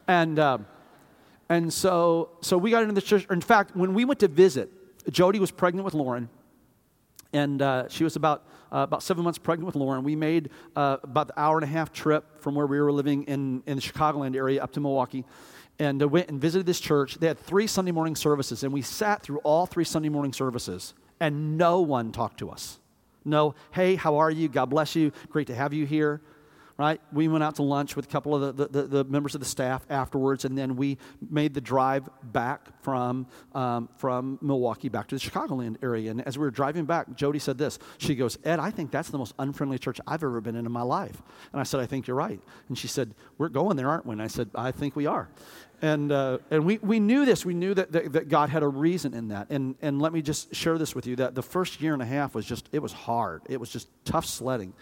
And, 0.07 0.37
uh, 0.37 0.59
and 1.49 1.73
so, 1.73 2.31
so 2.41 2.57
we 2.57 2.71
got 2.71 2.83
into 2.83 2.93
the 2.93 3.01
church. 3.01 3.25
In 3.29 3.41
fact, 3.41 3.75
when 3.75 3.93
we 3.93 4.05
went 4.05 4.19
to 4.19 4.27
visit, 4.27 4.71
Jody 5.09 5.39
was 5.39 5.51
pregnant 5.51 5.85
with 5.85 5.93
Lauren, 5.93 6.29
and 7.33 7.61
uh, 7.61 7.89
she 7.89 8.03
was 8.03 8.15
about, 8.15 8.45
uh, 8.71 8.79
about 8.79 9.01
seven 9.01 9.23
months 9.23 9.39
pregnant 9.39 9.65
with 9.65 9.75
Lauren. 9.75 10.03
We 10.03 10.15
made 10.15 10.51
uh, 10.75 10.97
about 11.03 11.27
the 11.27 11.39
hour 11.39 11.57
and 11.57 11.63
a 11.63 11.67
half 11.67 11.91
trip 11.91 12.39
from 12.41 12.55
where 12.55 12.67
we 12.67 12.79
were 12.79 12.91
living 12.91 13.23
in, 13.23 13.63
in 13.65 13.77
the 13.77 13.81
Chicagoland 13.81 14.35
area 14.35 14.61
up 14.61 14.71
to 14.73 14.79
Milwaukee 14.79 15.25
and 15.79 16.01
uh, 16.01 16.07
went 16.07 16.29
and 16.29 16.39
visited 16.39 16.65
this 16.65 16.79
church. 16.79 17.15
They 17.15 17.27
had 17.27 17.39
three 17.39 17.67
Sunday 17.67 17.91
morning 17.91 18.15
services, 18.15 18.63
and 18.63 18.71
we 18.73 18.81
sat 18.81 19.21
through 19.21 19.39
all 19.39 19.65
three 19.65 19.85
Sunday 19.85 20.09
morning 20.09 20.33
services, 20.33 20.93
and 21.19 21.57
no 21.57 21.81
one 21.81 22.11
talked 22.11 22.39
to 22.39 22.49
us. 22.49 22.79
No, 23.23 23.55
hey, 23.71 23.95
how 23.95 24.17
are 24.17 24.31
you? 24.31 24.47
God 24.47 24.65
bless 24.65 24.95
you. 24.95 25.11
Great 25.29 25.47
to 25.47 25.55
have 25.55 25.73
you 25.73 25.85
here. 25.85 26.21
Right? 26.81 26.99
We 27.13 27.27
went 27.27 27.43
out 27.43 27.55
to 27.55 27.63
lunch 27.63 27.95
with 27.95 28.05
a 28.05 28.07
couple 28.07 28.33
of 28.33 28.57
the, 28.57 28.67
the, 28.67 28.87
the, 28.87 29.03
members 29.03 29.35
of 29.35 29.39
the 29.39 29.45
staff 29.45 29.85
afterwards, 29.87 30.45
and 30.45 30.57
then 30.57 30.75
we 30.75 30.97
made 31.29 31.53
the 31.53 31.61
drive 31.61 32.09
back 32.23 32.69
from, 32.81 33.27
um, 33.53 33.87
from 33.97 34.39
Milwaukee 34.41 34.89
back 34.89 35.07
to 35.09 35.15
the 35.15 35.21
Chicagoland 35.21 35.77
area. 35.83 36.09
And 36.09 36.25
as 36.25 36.39
we 36.39 36.43
were 36.43 36.49
driving 36.49 36.85
back, 36.85 37.15
Jody 37.15 37.37
said 37.37 37.59
this. 37.59 37.77
She 37.99 38.15
goes, 38.15 38.39
Ed, 38.43 38.59
I 38.59 38.71
think 38.71 38.89
that's 38.89 39.11
the 39.11 39.19
most 39.19 39.35
unfriendly 39.37 39.77
church 39.77 40.01
I've 40.07 40.23
ever 40.23 40.41
been 40.41 40.55
in 40.55 40.65
in 40.65 40.71
my 40.71 40.81
life. 40.81 41.21
And 41.51 41.61
I 41.61 41.63
said, 41.63 41.81
I 41.81 41.85
think 41.85 42.07
you're 42.07 42.17
right. 42.17 42.41
And 42.67 42.75
she 42.75 42.87
said, 42.87 43.13
We're 43.37 43.49
going 43.49 43.77
there, 43.77 43.87
aren't 43.87 44.07
we? 44.07 44.13
And 44.13 44.21
I 44.21 44.27
said, 44.27 44.49
I 44.55 44.71
think 44.71 44.95
we 44.95 45.05
are. 45.05 45.29
And, 45.83 46.11
uh, 46.11 46.37
and 46.51 46.63
we, 46.63 46.77
we 46.77 46.99
knew 46.99 47.25
this. 47.25 47.43
We 47.43 47.55
knew 47.55 47.73
that, 47.73 47.91
that, 47.91 48.13
that, 48.13 48.29
God 48.29 48.49
had 48.49 48.61
a 48.61 48.67
reason 48.67 49.15
in 49.15 49.29
that. 49.29 49.49
And, 49.49 49.75
and 49.81 49.99
let 49.99 50.13
me 50.13 50.21
just 50.21 50.53
share 50.53 50.77
this 50.77 50.93
with 50.93 51.07
you 51.07 51.15
that 51.15 51.33
the 51.33 51.41
first 51.41 51.81
year 51.81 51.93
and 51.93 52.03
a 52.03 52.05
half 52.05 52.35
was 52.35 52.45
just, 52.45 52.69
it 52.71 52.79
was 52.79 52.93
hard. 52.93 53.41
It 53.49 53.59
was 53.59 53.69
just 53.69 53.87
tough 54.05 54.25
sledding. 54.25 54.73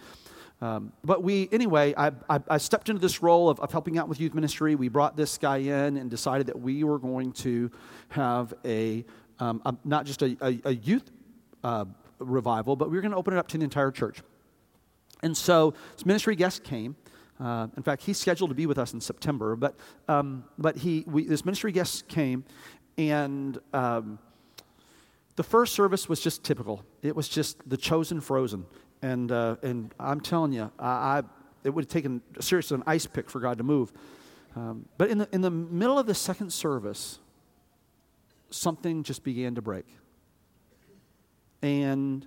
Um, 0.62 0.92
but 1.06 1.24
we, 1.24 1.48
anyway, 1.54 1.94
I, 1.96 2.12
I, 2.30 2.40
I, 2.50 2.58
stepped 2.58 2.90
into 2.90 3.00
this 3.00 3.24
role 3.24 3.50
of, 3.50 3.62
of 3.62 3.72
helping 3.72 3.98
out 3.98 4.10
with 4.10 4.20
youth 4.20 4.34
ministry. 4.34 4.76
We 4.76 4.90
brought 4.90 5.16
this 5.16 5.38
guy 5.38 5.58
in 5.58 5.96
and 5.96 6.10
decided 6.10 6.48
that 6.48 6.60
we 6.60 6.84
were 6.84 7.00
going 7.00 7.32
to 7.34 7.72
have 8.10 8.54
a, 8.66 9.06
um, 9.40 9.62
a 9.66 9.74
not 9.86 10.06
just 10.06 10.22
a, 10.22 10.36
a, 10.42 10.60
a 10.66 10.76
youth 10.76 11.10
uh, 11.64 11.86
revival, 12.20 12.76
but 12.76 12.90
we 12.90 12.98
were 12.98 13.02
going 13.02 13.12
to 13.12 13.18
open 13.18 13.34
it 13.34 13.38
up 13.38 13.48
to 13.50 13.58
the 13.58 13.64
entire 13.64 13.92
church. 13.92 14.22
And 15.24 15.36
so 15.36 15.74
this 15.96 16.06
ministry 16.06 16.36
guest 16.36 16.66
came. 16.66 16.98
Uh, 17.40 17.68
in 17.78 17.84
fact, 17.84 18.04
he's 18.04 18.18
scheduled 18.18 18.50
to 18.50 18.56
be 18.56 18.66
with 18.66 18.78
us 18.78 18.94
in 18.94 19.00
September, 19.00 19.56
but, 19.56 19.78
um, 20.10 20.44
but 20.58 20.76
he, 20.76 21.06
we, 21.08 21.24
this 21.24 21.46
ministry 21.46 21.72
guest 21.72 22.06
came, 22.10 22.44
and 22.98 23.58
um, 23.74 24.20
the 25.38 25.44
first 25.44 25.74
service 25.74 26.10
was 26.10 26.20
just 26.20 26.44
typical. 26.44 26.84
It 27.02 27.16
was 27.16 27.30
just 27.30 27.58
the 27.70 27.78
chosen 27.78 28.20
frozen. 28.20 28.66
And, 29.02 29.32
uh, 29.32 29.56
and 29.64 29.94
I'm 30.00 30.22
telling 30.22 30.52
you, 30.54 30.72
I, 30.78 30.88
I, 30.88 31.24
it 31.64 31.70
would 31.70 31.86
have 31.86 31.90
taken 31.90 32.22
seriously 32.40 32.76
an 32.76 32.84
ice 32.86 33.06
pick 33.06 33.30
for 33.30 33.40
God 33.40 33.58
to 33.58 33.64
move. 33.64 33.92
Um, 34.56 34.86
but 34.98 35.10
in 35.10 35.20
the, 35.20 35.30
in 35.32 35.42
the 35.42 35.52
middle 35.52 35.98
of 35.98 36.06
the 36.06 36.16
second 36.16 36.52
service, 36.52 37.20
something 38.50 39.04
just 39.04 39.24
began 39.24 39.56
to 39.56 39.62
break. 39.62 39.86
And, 41.62 42.26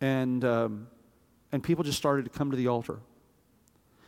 and, 0.00 0.44
um, 0.44 0.88
and 1.52 1.62
people 1.62 1.84
just 1.84 1.98
started 1.98 2.24
to 2.24 2.30
come 2.30 2.50
to 2.50 2.56
the 2.56 2.66
altar. 2.66 2.98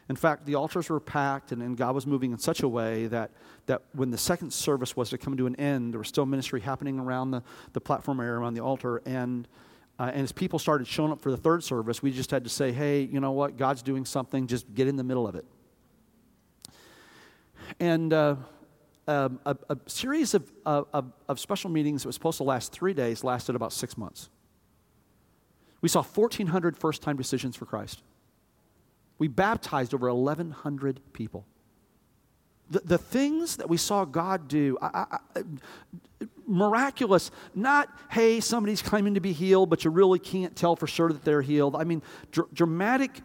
In 0.09 0.16
fact, 0.16 0.47
the 0.47 0.54
altars 0.54 0.88
were 0.88 1.00
packed, 1.00 1.52
and, 1.52 1.62
and, 1.62 1.76
God 1.76 1.95
was 1.95 2.07
moving 2.07 2.33
in 2.33 2.38
such 2.38 2.62
a 2.62 2.68
way 2.68 3.09
that, 3.09 3.30
that 3.66 3.83
when 3.92 4.11
the 4.11 4.16
second 4.16 4.54
service 4.54 4.97
was 4.97 5.11
to 5.11 5.18
come 5.18 5.37
to 5.37 5.47
an 5.47 5.54
end, 5.57 5.92
there 5.92 5.99
was 5.99 6.09
still 6.09 6.25
ministry 6.25 6.62
happening 6.62 6.99
around 6.99 7.30
the, 7.30 7.42
the 7.75 7.80
platform 7.80 8.18
area, 8.18 8.33
around 8.33 8.54
the 8.54 8.62
altar. 8.62 9.02
And, 9.04 9.47
uh, 9.99 10.11
and 10.14 10.23
as 10.23 10.33
people 10.33 10.59
started 10.59 10.87
showing 10.87 11.11
up 11.11 11.21
for 11.21 11.31
the 11.31 11.37
third 11.37 11.64
service, 11.64 12.02
we 12.02 12.12
just 12.12 12.31
had 12.31 12.45
to 12.45 12.50
say, 12.50 12.71
hey, 12.71 13.02
you 13.02 13.19
know 13.19 13.33
what? 13.33 13.57
God's 13.57 13.83
doing 13.83 14.05
something. 14.05 14.47
Just 14.47 14.73
get 14.75 14.87
in 14.87 14.97
the 14.97 15.02
middle 15.02 15.26
of 15.26 15.35
it. 15.35 15.45
And 17.81 18.12
uh, 18.12 18.37
um, 19.09 19.40
a, 19.45 19.57
a, 19.71 19.76
series 19.87 20.35
of, 20.35 20.50
of, 20.64 21.12
of 21.28 21.40
special 21.40 21.71
meetings 21.71 22.02
that 22.02 22.09
was 22.09 22.14
supposed 22.14 22.37
to 22.38 22.45
last 22.45 22.73
three 22.73 22.95
days 22.95 23.25
lasted 23.25 23.57
about 23.57 23.73
six 23.73 23.99
months. 23.99 24.31
We 25.81 25.88
saw 25.88 26.02
1,400 26.02 26.76
first 26.76 27.02
time 27.02 27.17
decisions 27.17 27.57
for 27.57 27.67
Christ. 27.67 28.02
We 29.19 29.26
baptized 29.26 29.95
over 29.95 30.12
1,100 30.12 31.00
people. 31.12 31.45
The, 32.71 32.81
the 32.81 32.99
things 32.99 33.57
that 33.57 33.69
we 33.69 33.77
saw 33.77 34.05
God 34.05 34.47
do, 34.47 34.77
I, 34.83 35.19
I, 35.35 35.43
miraculous, 36.47 37.31
not, 37.55 37.89
hey, 38.11 38.41
somebody's 38.41 38.83
claiming 38.83 39.15
to 39.15 39.21
be 39.21 39.33
healed, 39.33 39.71
but 39.71 39.85
you 39.85 39.91
really 39.91 40.19
can't 40.19 40.55
tell 40.57 40.77
for 40.77 40.87
sure 40.87 41.11
that 41.13 41.25
they're 41.25 41.43
healed. 41.43 41.77
I 41.77 41.85
mean, 41.85 42.03
dr- 42.33 42.53
dramatic, 42.53 43.23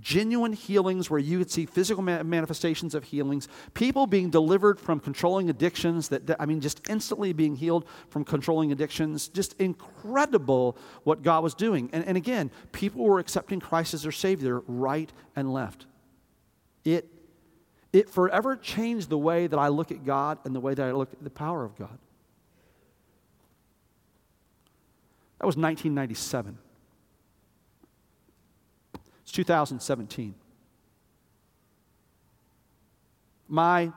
genuine 0.00 0.52
healings 0.52 1.10
where 1.10 1.18
you 1.18 1.38
could 1.38 1.50
see 1.50 1.66
physical 1.66 2.02
ma- 2.02 2.22
manifestations 2.22 2.94
of 2.94 3.04
healings, 3.04 3.48
people 3.74 4.06
being 4.06 4.30
delivered 4.30 4.78
from 4.78 5.00
controlling 5.00 5.50
addictions, 5.50 6.08
that, 6.10 6.26
that, 6.28 6.40
I 6.40 6.46
mean, 6.46 6.60
just 6.60 6.80
instantly 6.88 7.32
being 7.32 7.56
healed 7.56 7.84
from 8.10 8.24
controlling 8.24 8.70
addictions. 8.70 9.28
Just 9.28 9.60
incredible 9.60 10.76
what 11.02 11.22
God 11.22 11.42
was 11.42 11.54
doing. 11.54 11.90
And, 11.92 12.04
and 12.04 12.16
again, 12.16 12.50
people 12.72 13.04
were 13.04 13.18
accepting 13.18 13.58
Christ 13.58 13.94
as 13.94 14.02
their 14.04 14.12
Savior 14.12 14.62
right 14.68 15.12
and 15.34 15.52
left. 15.52 15.86
It 16.84 17.08
it 17.94 18.10
forever 18.10 18.56
changed 18.56 19.08
the 19.08 19.16
way 19.16 19.46
that 19.46 19.56
I 19.56 19.68
look 19.68 19.92
at 19.92 20.04
God 20.04 20.38
and 20.44 20.52
the 20.52 20.58
way 20.58 20.74
that 20.74 20.84
I 20.84 20.90
look 20.90 21.12
at 21.12 21.22
the 21.22 21.30
power 21.30 21.64
of 21.64 21.76
God. 21.76 21.96
That 25.38 25.46
was 25.46 25.56
1997. 25.56 26.58
It's 29.22 29.30
2017. 29.30 30.34
My, 33.46 33.92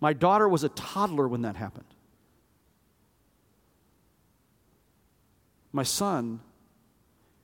my 0.00 0.14
daughter 0.14 0.48
was 0.48 0.64
a 0.64 0.70
toddler 0.70 1.28
when 1.28 1.42
that 1.42 1.54
happened. 1.54 1.84
My 5.70 5.82
son 5.82 6.40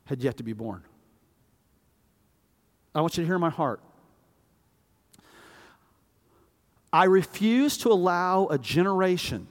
had 0.07 0.23
yet 0.23 0.39
to 0.39 0.43
be 0.43 0.55
born. 0.55 0.83
I 2.95 3.03
want 3.03 3.19
you 3.19 3.23
to 3.23 3.27
hear 3.27 3.39
my 3.39 3.51
heart. 3.51 3.81
I 6.95 7.07
refuse 7.07 7.77
to 7.79 7.89
allow 7.89 8.47
a 8.47 8.57
generation 8.57 9.49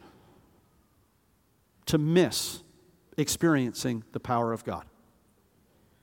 to 1.88 1.98
miss 1.98 2.64
experiencing 3.18 4.06
the 4.14 4.20
power 4.22 4.54
of 4.54 4.64
God. 4.64 4.86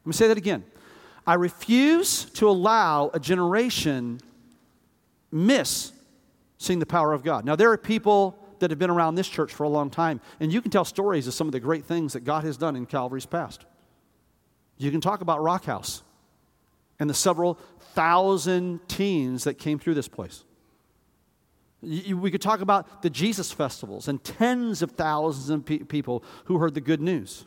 Let 0.04 0.06
me 0.06 0.12
say 0.12 0.28
that 0.28 0.36
again. 0.36 0.64
I 1.26 1.34
refuse 1.34 2.26
to 2.32 2.50
allow 2.50 3.10
a 3.14 3.18
generation 3.18 4.20
miss 5.32 5.92
seeing 6.58 6.78
the 6.78 6.84
power 6.84 7.14
of 7.14 7.24
God. 7.24 7.46
Now, 7.46 7.56
there 7.56 7.72
are 7.72 7.78
people 7.78 8.38
that 8.58 8.68
have 8.70 8.78
been 8.78 8.90
around 8.90 9.14
this 9.14 9.26
church 9.26 9.54
for 9.54 9.64
a 9.64 9.68
long 9.70 9.88
time, 9.88 10.20
and 10.40 10.52
you 10.52 10.60
can 10.60 10.70
tell 10.70 10.84
stories 10.84 11.26
of 11.26 11.32
some 11.32 11.48
of 11.48 11.52
the 11.52 11.60
great 11.60 11.86
things 11.86 12.12
that 12.12 12.20
God 12.20 12.44
has 12.44 12.58
done 12.58 12.76
in 12.76 12.84
Calvary's 12.84 13.24
past. 13.24 13.64
You 14.76 14.90
can 14.90 15.00
talk 15.00 15.22
about 15.22 15.42
Rock 15.42 15.64
House 15.64 16.02
and 16.98 17.08
the 17.08 17.14
several 17.14 17.58
thousand 17.94 18.86
teens 18.88 19.44
that 19.44 19.54
came 19.54 19.78
through 19.78 19.94
this 19.94 20.06
place. 20.06 20.44
We 21.82 22.30
could 22.30 22.42
talk 22.42 22.60
about 22.60 23.02
the 23.02 23.08
Jesus 23.08 23.52
festivals 23.52 24.08
and 24.08 24.22
tens 24.22 24.82
of 24.82 24.92
thousands 24.92 25.48
of 25.48 25.64
pe- 25.64 25.78
people 25.78 26.22
who 26.44 26.58
heard 26.58 26.74
the 26.74 26.80
good 26.80 27.00
news. 27.00 27.46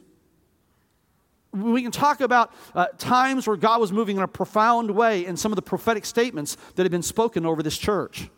We 1.52 1.84
can 1.84 1.92
talk 1.92 2.20
about 2.20 2.52
uh, 2.74 2.88
times 2.98 3.46
where 3.46 3.58
God 3.58 3.80
was 3.80 3.92
moving 3.92 4.18
in 4.18 4.24
a 4.24 4.28
profound 4.28 4.90
way 4.90 5.24
in 5.24 5.38
some 5.38 5.52
of 5.52 5.56
the 5.56 5.62
prophetic 5.62 6.04
statements 6.04 6.58
that 6.75 6.84
have 6.84 6.92
been 6.92 7.04
spoken 7.04 7.46
over 7.46 7.62
this 7.62 7.78
church. 7.78 8.30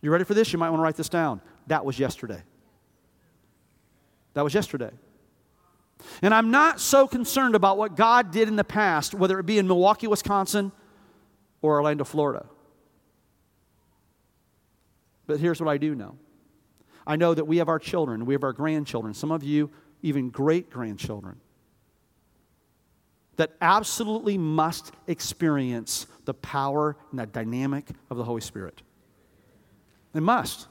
You 0.00 0.10
ready 0.10 0.22
for 0.22 0.34
this? 0.34 0.52
You 0.52 0.58
might 0.60 0.70
want 0.70 0.78
to 0.78 0.84
write 0.84 0.96
this 0.96 1.08
down. 1.08 1.40
That 1.66 1.84
was 1.84 1.98
yesterday. 1.98 2.42
That 4.34 4.44
was 4.44 4.54
yesterday. 4.54 4.90
And 6.22 6.32
I'm 6.32 6.52
not 6.52 6.80
so 6.80 7.08
concerned 7.08 7.56
about 7.56 7.78
what 7.78 7.96
God 7.96 8.30
did 8.30 8.46
in 8.46 8.54
the 8.54 8.64
past, 8.64 9.14
whether 9.14 9.38
it 9.40 9.46
be 9.46 9.58
in 9.58 9.66
Milwaukee, 9.66 10.06
Wisconsin, 10.06 10.70
or 11.62 11.76
Orlando, 11.76 12.04
Florida. 12.04 12.46
But 15.26 15.40
here's 15.40 15.60
what 15.60 15.70
I 15.70 15.78
do 15.78 15.94
know 15.94 16.16
I 17.06 17.16
know 17.16 17.34
that 17.34 17.44
we 17.44 17.58
have 17.58 17.68
our 17.68 17.78
children, 17.78 18.26
we 18.26 18.34
have 18.34 18.44
our 18.44 18.52
grandchildren, 18.52 19.14
some 19.14 19.30
of 19.30 19.42
you, 19.42 19.70
even 20.02 20.30
great 20.30 20.70
grandchildren, 20.70 21.40
that 23.36 23.52
absolutely 23.60 24.38
must 24.38 24.92
experience 25.06 26.06
the 26.24 26.34
power 26.34 26.96
and 27.10 27.20
the 27.20 27.26
dynamic 27.26 27.88
of 28.10 28.16
the 28.16 28.24
Holy 28.24 28.40
Spirit. 28.40 28.82
They 30.12 30.20
must. 30.20 30.68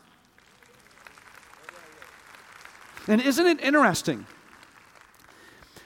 And 3.07 3.21
isn't 3.21 3.45
it 3.45 3.61
interesting 3.61 4.25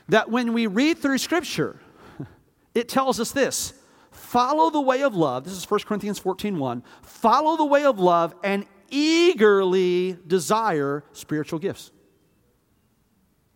that 0.09 0.29
when 0.29 0.53
we 0.53 0.67
read 0.67 0.99
through 0.99 1.17
Scripture, 1.17 1.79
it 2.75 2.87
tells 2.87 3.19
us 3.19 3.31
this 3.31 3.73
follow 4.27 4.69
the 4.69 4.81
way 4.81 5.03
of 5.03 5.15
love. 5.15 5.45
This 5.45 5.53
is 5.53 5.69
1 5.69 5.81
Corinthians 5.81 6.19
14 6.19 6.59
1. 6.59 6.83
Follow 7.01 7.55
the 7.55 7.65
way 7.65 7.85
of 7.85 7.99
love 7.99 8.35
and 8.43 8.65
eagerly 8.89 10.17
desire 10.27 11.03
spiritual 11.13 11.59
gifts. 11.59 11.91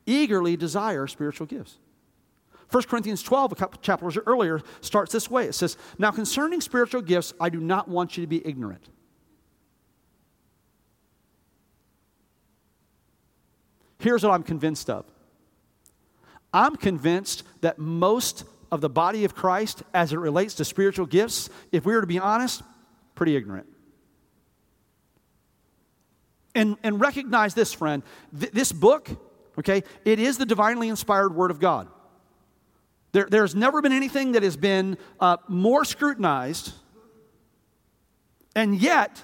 Eagerly 0.05 0.55
desire 0.55 1.07
spiritual 1.07 1.45
gifts. 1.45 1.77
1 2.71 2.83
Corinthians 2.83 3.21
12, 3.21 3.51
a 3.51 3.55
couple 3.55 3.81
chapters 3.81 4.17
earlier, 4.25 4.61
starts 4.79 5.11
this 5.11 5.29
way. 5.29 5.45
It 5.45 5.55
says, 5.55 5.75
Now 5.97 6.11
concerning 6.11 6.61
spiritual 6.61 7.01
gifts, 7.01 7.33
I 7.39 7.49
do 7.49 7.59
not 7.59 7.89
want 7.89 8.15
you 8.15 8.23
to 8.23 8.27
be 8.27 8.45
ignorant. 8.47 8.87
Here's 13.99 14.23
what 14.23 14.31
I'm 14.31 14.43
convinced 14.43 14.89
of 14.89 15.05
I'm 16.53 16.77
convinced 16.77 17.43
that 17.59 17.77
most 17.77 18.45
of 18.71 18.81
the 18.81 18.89
body 18.89 19.25
of 19.25 19.35
Christ 19.35 19.83
as 19.93 20.13
it 20.13 20.17
relates 20.17 20.55
to 20.55 20.65
spiritual 20.65 21.05
gifts, 21.05 21.49
if 21.71 21.85
we 21.85 21.93
were 21.93 22.01
to 22.01 22.07
be 22.07 22.19
honest, 22.19 22.63
pretty 23.15 23.35
ignorant. 23.35 23.67
And, 26.55 26.77
and 26.83 26.99
recognize 26.99 27.53
this, 27.53 27.73
friend. 27.73 28.03
Th- 28.37 28.51
this 28.51 28.71
book, 28.71 29.09
okay, 29.59 29.83
it 30.05 30.19
is 30.19 30.37
the 30.37 30.45
divinely 30.45 30.89
inspired 30.89 31.35
Word 31.35 31.51
of 31.51 31.59
God. 31.59 31.87
There, 33.13 33.27
there's 33.29 33.55
never 33.55 33.81
been 33.81 33.91
anything 33.91 34.33
that 34.33 34.43
has 34.43 34.55
been 34.55 34.97
uh, 35.19 35.37
more 35.47 35.83
scrutinized 35.83 36.73
and 38.55 38.81
yet 38.81 39.21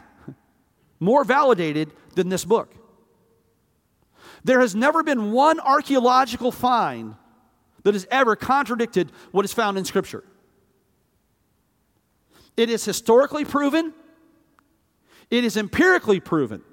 more 0.99 1.23
validated 1.23 1.91
than 2.15 2.29
this 2.29 2.43
book. 2.43 2.73
There 4.43 4.59
has 4.59 4.75
never 4.75 5.03
been 5.03 5.31
one 5.31 5.59
archaeological 5.59 6.51
find 6.51 7.15
that 7.87 7.93
has 7.93 8.05
ever 8.11 8.35
contradicted 8.35 9.13
what 9.31 9.45
is 9.45 9.53
found 9.53 9.77
in 9.77 9.85
Scripture. 9.85 10.25
It 12.57 12.69
is 12.69 12.83
historically 12.83 13.45
proven, 13.45 13.93
it 15.29 15.45
is 15.45 15.55
empirically 15.55 16.19
proven. 16.19 16.63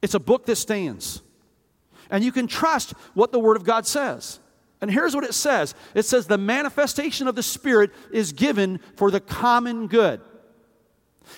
It's 0.00 0.14
a 0.14 0.20
book 0.20 0.46
that 0.46 0.54
stands. 0.54 1.22
And 2.08 2.22
you 2.22 2.30
can 2.30 2.46
trust 2.46 2.92
what 3.14 3.32
the 3.32 3.40
Word 3.40 3.56
of 3.56 3.64
God 3.64 3.84
says. 3.84 4.38
And 4.80 4.92
here's 4.92 5.12
what 5.12 5.24
it 5.24 5.34
says 5.34 5.74
it 5.92 6.04
says, 6.04 6.28
the 6.28 6.38
manifestation 6.38 7.26
of 7.26 7.34
the 7.34 7.42
Spirit 7.42 7.90
is 8.12 8.32
given 8.32 8.78
for 8.94 9.10
the 9.10 9.18
common 9.18 9.88
good. 9.88 10.20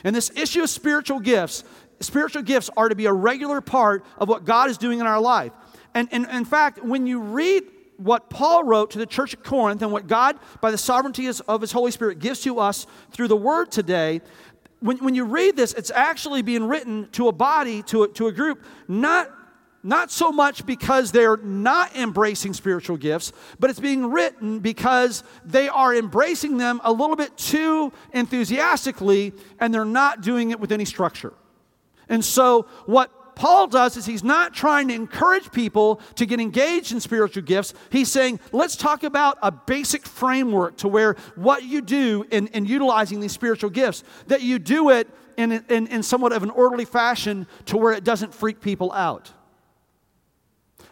And 0.05 0.15
this 0.15 0.31
issue 0.37 0.63
of 0.63 0.69
spiritual 0.69 1.21
gifts, 1.21 1.65
spiritual 2.01 2.43
gifts 2.43 2.69
are 2.77 2.91
to 2.91 2.95
be 2.95 3.07
a 3.07 3.13
regular 3.15 3.63
part 3.63 4.05
of 4.19 4.29
what 4.29 4.45
God 4.45 4.69
is 4.69 4.77
doing 4.77 5.01
in 5.01 5.07
our 5.07 5.21
life. 5.21 5.53
And, 5.95 6.09
and, 6.13 6.27
in 6.31 6.45
fact, 6.45 6.83
when 6.83 7.07
you 7.07 7.21
read 7.21 7.65
what 7.97 8.31
Paul 8.31 8.65
wrote 8.65 8.91
to 8.93 8.99
the 8.99 9.07
church 9.07 9.35
at 9.35 9.45
Corinth 9.45 9.83
and 9.83 9.93
what 9.93 10.07
God, 10.07 10.39
by 10.61 10.71
the 10.71 10.79
sovereignty 10.79 11.29
of 11.29 11.61
his 11.61 11.73
Holy 11.73 11.91
Spirit, 11.91 12.19
gives 12.19 12.41
to 12.41 12.59
us 12.59 12.87
through 13.11 13.29
the 13.29 13.37
word 13.37 13.71
today, 13.71 14.21
when, 14.81 14.99
when 14.99 15.15
you 15.15 15.25
read 15.25 15.57
this, 15.57 15.73
it's 15.75 15.91
actually 15.91 16.43
being 16.43 16.65
written 16.65 17.09
to 17.13 17.29
a 17.29 17.33
body, 17.33 17.83
to 17.85 18.05
a, 18.05 18.09
to 18.09 18.27
a 18.27 18.33
group, 18.33 18.65
not 18.89 19.31
not 19.85 20.13
so 20.13 20.31
much 20.31 20.65
because 20.65 21.11
they're 21.11 21.39
not 21.39 21.97
embracing 21.97 22.53
spiritual 22.53 22.97
gifts, 22.97 23.33
but 23.59 23.69
it's 23.69 23.81
being 23.81 24.13
written 24.13 24.61
because 24.61 25.25
they 25.45 25.69
are 25.69 25.95
embracing 25.95 26.57
them 26.57 26.81
a 26.85 26.93
little 26.93 27.17
bit 27.17 27.37
too 27.37 27.93
enthusiastically 28.13 29.33
and 29.59 29.75
they're 29.75 29.85
not 29.85 30.21
doing 30.21 30.53
it 30.53 30.61
with 30.61 30.71
any 30.71 30.85
structure. 30.85 31.33
And 32.09 32.25
so, 32.25 32.67
what 32.87 33.11
Paul 33.35 33.67
does 33.67 33.97
is 33.97 34.07
he's 34.07 34.25
not 34.25 34.55
trying 34.55 34.89
to 34.89 34.95
encourage 34.95 35.51
people 35.53 36.01
to 36.17 36.27
get 36.27 36.41
engaged 36.41 36.93
in 36.93 37.01
spiritual 37.01 37.43
gifts. 37.43 37.75
He's 37.91 38.11
saying, 38.11 38.41
let's 38.53 38.77
talk 38.77 39.05
about 39.05 39.39
a 39.43 39.51
basic 39.51 40.07
framework 40.07 40.77
to 40.79 40.89
where 40.89 41.17
what 41.35 41.65
you 41.65 41.81
do 41.81 42.25
in, 42.31 42.49
in 42.49 42.67
utilizing 42.67 43.21
these 43.21 43.33
spiritual 43.33 43.71
gifts, 43.71 44.05
that 44.27 44.43
you 44.43 44.59
do 44.59 44.91
it 44.91 45.09
in, 45.37 45.53
in, 45.53 45.87
in 45.87 46.03
somewhat 46.03 46.33
of 46.33 46.43
an 46.43 46.51
orderly 46.51 46.85
fashion 46.85 47.47
to 47.67 47.77
where 47.77 47.93
it 47.93 48.05
doesn't 48.05 48.35
freak 48.35 48.61
people 48.61 48.93
out. 48.93 49.33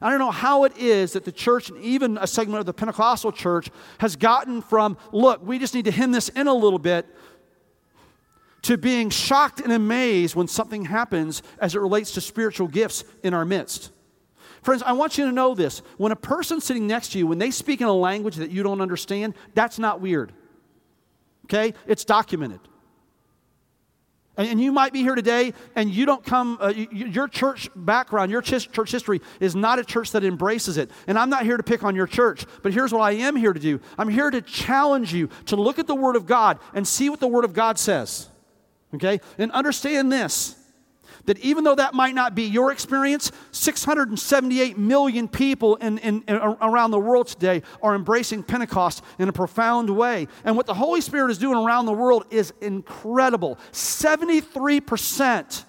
I 0.02 0.08
don't 0.08 0.18
know 0.18 0.30
how 0.30 0.64
it 0.64 0.76
is 0.78 1.12
that 1.12 1.26
the 1.26 1.32
church, 1.32 1.68
and 1.68 1.78
even 1.84 2.16
a 2.18 2.26
segment 2.26 2.60
of 2.60 2.66
the 2.66 2.72
Pentecostal 2.72 3.32
church, 3.32 3.68
has 3.98 4.16
gotten 4.16 4.62
from, 4.62 4.96
look, 5.12 5.46
we 5.46 5.58
just 5.58 5.74
need 5.74 5.84
to 5.84 5.90
hem 5.90 6.10
this 6.10 6.30
in 6.30 6.46
a 6.46 6.54
little 6.54 6.78
bit, 6.78 7.06
to 8.62 8.76
being 8.76 9.10
shocked 9.10 9.60
and 9.60 9.72
amazed 9.72 10.34
when 10.34 10.48
something 10.48 10.84
happens 10.84 11.42
as 11.58 11.74
it 11.74 11.80
relates 11.80 12.12
to 12.12 12.20
spiritual 12.20 12.68
gifts 12.68 13.04
in 13.22 13.34
our 13.34 13.44
midst. 13.44 13.90
Friends, 14.62 14.82
I 14.82 14.92
want 14.92 15.16
you 15.16 15.24
to 15.26 15.32
know 15.32 15.54
this. 15.54 15.80
When 15.96 16.12
a 16.12 16.16
person 16.16 16.60
sitting 16.60 16.86
next 16.86 17.12
to 17.12 17.18
you, 17.18 17.26
when 17.26 17.38
they 17.38 17.50
speak 17.50 17.80
in 17.80 17.86
a 17.86 17.92
language 17.92 18.36
that 18.36 18.50
you 18.50 18.62
don't 18.62 18.80
understand, 18.80 19.34
that's 19.54 19.78
not 19.78 20.00
weird. 20.00 20.32
Okay? 21.46 21.74
It's 21.86 22.04
documented. 22.04 22.60
And 24.36 24.60
you 24.60 24.72
might 24.72 24.94
be 24.94 25.00
here 25.00 25.14
today 25.14 25.52
and 25.74 25.90
you 25.90 26.06
don't 26.06 26.24
come, 26.24 26.56
uh, 26.62 26.68
your 26.68 27.28
church 27.28 27.68
background, 27.76 28.30
your 28.30 28.40
church 28.40 28.90
history 28.90 29.20
is 29.38 29.54
not 29.54 29.78
a 29.78 29.84
church 29.84 30.12
that 30.12 30.24
embraces 30.24 30.78
it. 30.78 30.90
And 31.06 31.18
I'm 31.18 31.28
not 31.28 31.44
here 31.44 31.58
to 31.58 31.62
pick 31.62 31.82
on 31.82 31.94
your 31.94 32.06
church, 32.06 32.46
but 32.62 32.72
here's 32.72 32.90
what 32.90 33.02
I 33.02 33.12
am 33.12 33.36
here 33.36 33.52
to 33.52 33.60
do 33.60 33.80
I'm 33.98 34.08
here 34.08 34.30
to 34.30 34.40
challenge 34.40 35.12
you 35.12 35.28
to 35.46 35.56
look 35.56 35.78
at 35.78 35.86
the 35.86 35.94
Word 35.94 36.16
of 36.16 36.26
God 36.26 36.58
and 36.72 36.88
see 36.88 37.10
what 37.10 37.20
the 37.20 37.28
Word 37.28 37.44
of 37.44 37.52
God 37.52 37.78
says. 37.78 38.29
Okay? 38.94 39.20
And 39.38 39.52
understand 39.52 40.12
this 40.12 40.56
that 41.26 41.38
even 41.38 41.64
though 41.64 41.74
that 41.74 41.94
might 41.94 42.14
not 42.14 42.34
be 42.34 42.44
your 42.44 42.72
experience, 42.72 43.30
678 43.52 44.78
million 44.78 45.28
people 45.28 45.76
in, 45.76 45.98
in, 45.98 46.22
in, 46.26 46.36
around 46.36 46.90
the 46.90 46.98
world 46.98 47.28
today 47.28 47.62
are 47.82 47.94
embracing 47.94 48.42
Pentecost 48.42 49.04
in 49.18 49.28
a 49.28 49.32
profound 49.32 49.90
way. 49.90 50.28
And 50.44 50.56
what 50.56 50.66
the 50.66 50.74
Holy 50.74 51.00
Spirit 51.00 51.30
is 51.30 51.38
doing 51.38 51.56
around 51.56 51.86
the 51.86 51.92
world 51.92 52.24
is 52.30 52.52
incredible. 52.60 53.58
73% 53.72 55.64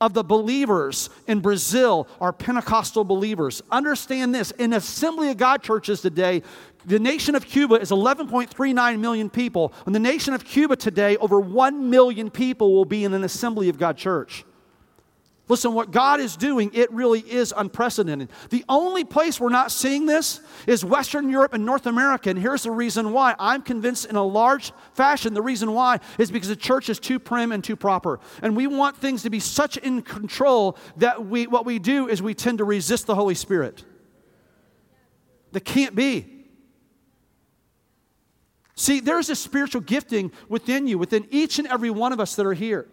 of 0.00 0.14
the 0.14 0.22
believers 0.22 1.10
in 1.26 1.40
Brazil 1.40 2.08
are 2.20 2.32
Pentecostal 2.32 3.04
believers. 3.04 3.62
Understand 3.70 4.34
this 4.34 4.50
in 4.52 4.72
Assembly 4.72 5.30
of 5.30 5.36
God 5.36 5.62
churches 5.62 6.00
today, 6.00 6.42
the 6.84 6.98
nation 6.98 7.34
of 7.34 7.44
Cuba 7.44 7.74
is 7.74 7.90
11.39 7.90 9.00
million 9.00 9.28
people. 9.28 9.72
In 9.86 9.92
the 9.92 9.98
nation 9.98 10.34
of 10.34 10.44
Cuba 10.44 10.76
today, 10.76 11.16
over 11.16 11.40
1 11.40 11.90
million 11.90 12.30
people 12.30 12.72
will 12.72 12.84
be 12.84 13.04
in 13.04 13.12
an 13.12 13.24
Assembly 13.24 13.68
of 13.68 13.78
God 13.78 13.96
church. 13.96 14.44
Listen, 15.48 15.72
what 15.72 15.90
God 15.90 16.20
is 16.20 16.36
doing, 16.36 16.70
it 16.74 16.92
really 16.92 17.20
is 17.20 17.54
unprecedented. 17.56 18.28
The 18.50 18.64
only 18.68 19.04
place 19.04 19.40
we're 19.40 19.48
not 19.48 19.72
seeing 19.72 20.04
this 20.04 20.40
is 20.66 20.84
Western 20.84 21.30
Europe 21.30 21.54
and 21.54 21.64
North 21.64 21.86
America. 21.86 22.28
And 22.28 22.38
here's 22.38 22.64
the 22.64 22.70
reason 22.70 23.12
why. 23.12 23.34
I'm 23.38 23.62
convinced 23.62 24.06
in 24.06 24.16
a 24.16 24.22
large 24.22 24.72
fashion 24.92 25.32
the 25.32 25.42
reason 25.42 25.72
why 25.72 26.00
is 26.18 26.30
because 26.30 26.50
the 26.50 26.56
church 26.56 26.90
is 26.90 26.98
too 26.98 27.18
prim 27.18 27.50
and 27.50 27.64
too 27.64 27.76
proper. 27.76 28.20
And 28.42 28.54
we 28.56 28.66
want 28.66 28.98
things 28.98 29.22
to 29.22 29.30
be 29.30 29.40
such 29.40 29.78
in 29.78 30.02
control 30.02 30.76
that 30.98 31.24
we, 31.24 31.46
what 31.46 31.64
we 31.64 31.78
do 31.78 32.08
is 32.08 32.22
we 32.22 32.34
tend 32.34 32.58
to 32.58 32.64
resist 32.64 33.06
the 33.06 33.14
Holy 33.14 33.34
Spirit. 33.34 33.84
That 35.52 35.64
can't 35.64 35.94
be. 35.94 36.26
See, 38.74 39.00
there's 39.00 39.30
a 39.30 39.34
spiritual 39.34 39.80
gifting 39.80 40.30
within 40.48 40.86
you, 40.86 40.98
within 40.98 41.26
each 41.30 41.58
and 41.58 41.66
every 41.66 41.90
one 41.90 42.12
of 42.12 42.20
us 42.20 42.36
that 42.36 42.44
are 42.44 42.52
here. 42.52 42.86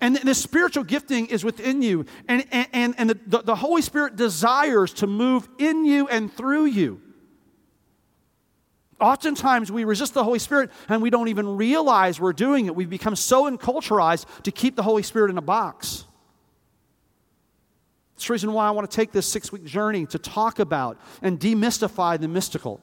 And 0.00 0.16
the 0.16 0.34
spiritual 0.34 0.84
gifting 0.84 1.26
is 1.26 1.44
within 1.44 1.82
you. 1.82 2.06
And, 2.28 2.46
and, 2.52 2.94
and 2.96 3.10
the, 3.10 3.42
the 3.42 3.56
Holy 3.56 3.82
Spirit 3.82 4.16
desires 4.16 4.92
to 4.94 5.06
move 5.06 5.48
in 5.58 5.84
you 5.84 6.06
and 6.08 6.32
through 6.32 6.66
you. 6.66 7.00
Oftentimes, 9.00 9.70
we 9.70 9.84
resist 9.84 10.14
the 10.14 10.24
Holy 10.24 10.38
Spirit 10.38 10.70
and 10.88 11.02
we 11.02 11.10
don't 11.10 11.28
even 11.28 11.56
realize 11.56 12.20
we're 12.20 12.32
doing 12.32 12.66
it. 12.66 12.74
We've 12.74 12.90
become 12.90 13.16
so 13.16 13.50
enculturized 13.50 14.42
to 14.42 14.52
keep 14.52 14.76
the 14.76 14.82
Holy 14.82 15.02
Spirit 15.02 15.30
in 15.30 15.38
a 15.38 15.42
box. 15.42 16.04
That's 18.14 18.26
the 18.26 18.32
reason 18.32 18.52
why 18.52 18.66
I 18.66 18.72
want 18.72 18.90
to 18.90 18.96
take 18.96 19.12
this 19.12 19.26
six 19.26 19.52
week 19.52 19.64
journey 19.64 20.06
to 20.06 20.18
talk 20.18 20.58
about 20.58 20.98
and 21.22 21.38
demystify 21.38 22.20
the 22.20 22.26
mystical 22.26 22.80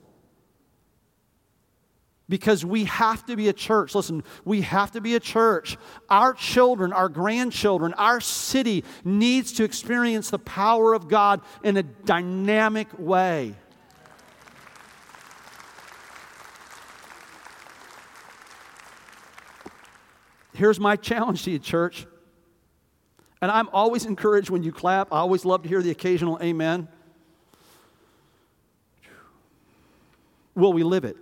because 2.28 2.66
we 2.66 2.86
have 2.86 3.26
to 3.28 3.36
be 3.36 3.50
a 3.50 3.54
church. 3.54 3.94
Listen, 3.94 4.24
we 4.44 4.62
have 4.62 4.92
to 4.92 5.02
be 5.02 5.16
a 5.16 5.20
church. 5.20 5.78
Our 6.10 6.34
children, 6.34 6.92
our 6.92 7.10
grandchildren, 7.10 7.94
our 7.94 8.20
city 8.20 8.84
needs 9.04 9.52
to 9.54 9.64
experience 9.64 10.30
the 10.30 10.40
power 10.40 10.94
of 10.94 11.08
God 11.08 11.42
in 11.64 11.78
a 11.78 11.84
dynamic 11.84 12.88
way. 12.98 13.56
Here's 20.54 20.80
my 20.80 20.96
challenge 20.96 21.44
to 21.44 21.52
you, 21.52 21.60
church. 21.60 22.08
And 23.42 23.52
I'm 23.52 23.70
always 23.74 24.06
encouraged 24.06 24.50
when 24.50 24.64
you 24.64 24.72
clap. 24.72 25.12
I 25.12 25.18
always 25.18 25.46
love 25.46 25.64
to 25.64 25.70
hear 25.70 25.82
the 25.82 25.92
occasional 25.92 26.40
amen. 26.42 26.88
Will 30.56 30.72
we 30.72 30.84
live 30.84 31.04
it? 31.04 31.18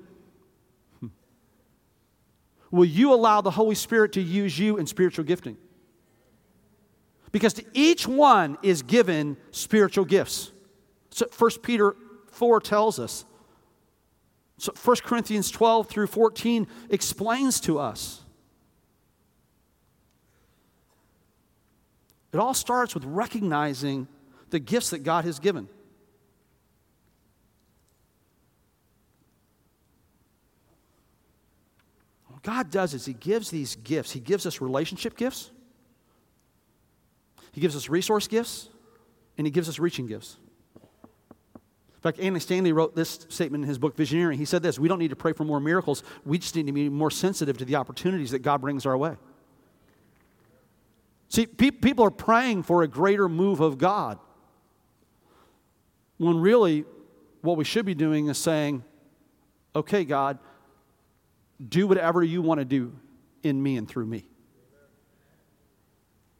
Will 2.74 2.86
you 2.86 3.14
allow 3.14 3.40
the 3.40 3.52
Holy 3.52 3.76
Spirit 3.76 4.14
to 4.14 4.22
use 4.22 4.58
you 4.58 4.78
in 4.78 4.88
spiritual 4.88 5.24
gifting? 5.24 5.58
Because 7.32 7.54
to 7.54 7.66
each 7.74 8.08
one 8.08 8.58
is 8.64 8.82
given 8.82 9.38
spiritual 9.52 10.06
gifts. 10.06 10.52
So 11.12 11.28
1 11.38 11.52
Peter 11.62 11.96
4 12.32 12.60
tells 12.62 12.98
us. 12.98 13.26
So 14.58 14.74
1 14.84 14.98
Corinthians 15.04 15.52
12 15.52 15.88
through 15.88 16.08
14 16.08 16.68
explains 16.90 17.60
to 17.62 17.78
us. 17.78 18.24
It 22.34 22.40
all 22.40 22.56
starts 22.56 22.96
with 22.96 23.06
recognizing 23.06 24.08
the 24.50 24.60
gifts 24.60 24.90
that 24.90 25.04
God 25.04 25.26
has 25.26 25.38
given. 25.38 25.70
God 32.44 32.70
does 32.70 32.94
is 32.94 33.06
He 33.06 33.14
gives 33.14 33.50
these 33.50 33.76
gifts. 33.78 34.12
He 34.12 34.20
gives 34.20 34.46
us 34.46 34.62
relationship 34.62 35.18
gifts, 35.18 35.50
He 37.52 37.62
gives 37.62 37.76
us 37.76 37.90
resource 37.90 38.28
gifts, 38.28 38.70
and 39.38 39.48
He 39.48 39.52
gives 39.52 39.68
us 39.68 39.80
reaching 39.80 40.06
gifts. 40.06 40.38
In 41.56 42.12
fact, 42.12 42.20
Andy 42.20 42.42
Stanley 42.42 42.74
wrote 42.74 42.98
this 42.98 43.26
statement 43.30 43.64
in 43.64 43.70
his 43.70 43.78
book, 43.78 43.96
Visioneering. 43.96 44.36
He 44.36 44.44
said 44.44 44.62
this 44.62 44.78
We 44.78 44.90
don't 44.90 45.00
need 45.00 45.12
to 45.12 45.16
pray 45.16 45.32
for 45.32 45.46
more 45.46 45.62
miracles, 45.62 46.04
we 46.26 46.38
just 46.38 46.56
need 46.56 46.68
to 46.68 46.74
be 46.74 46.90
more 46.90 47.10
sensitive 47.10 47.58
to 47.58 47.66
the 47.66 47.78
opportunities 47.78 48.32
that 48.32 48.40
God 48.40 48.60
brings 48.60 48.86
our 48.86 48.98
way. 48.98 49.16
See, 51.30 51.48
pe- 51.48 51.72
people 51.72 52.06
are 52.06 52.12
praying 52.12 52.64
for 52.64 52.84
a 52.84 52.88
greater 52.88 53.28
move 53.30 53.62
of 53.62 53.78
God 53.78 54.20
when 56.18 56.38
really 56.40 56.84
what 57.42 57.58
we 57.58 57.64
should 57.64 57.86
be 57.86 57.96
doing 57.96 58.28
is 58.28 58.38
saying, 58.38 58.84
okay, 59.76 60.06
God, 60.06 60.40
do 61.70 61.88
whatever 61.88 62.24
you 62.24 62.42
want 62.42 62.60
to 62.60 62.66
do 62.66 62.94
in 63.44 63.62
me 63.62 63.78
and 63.78 63.88
through 63.88 64.06
me. 64.06 64.26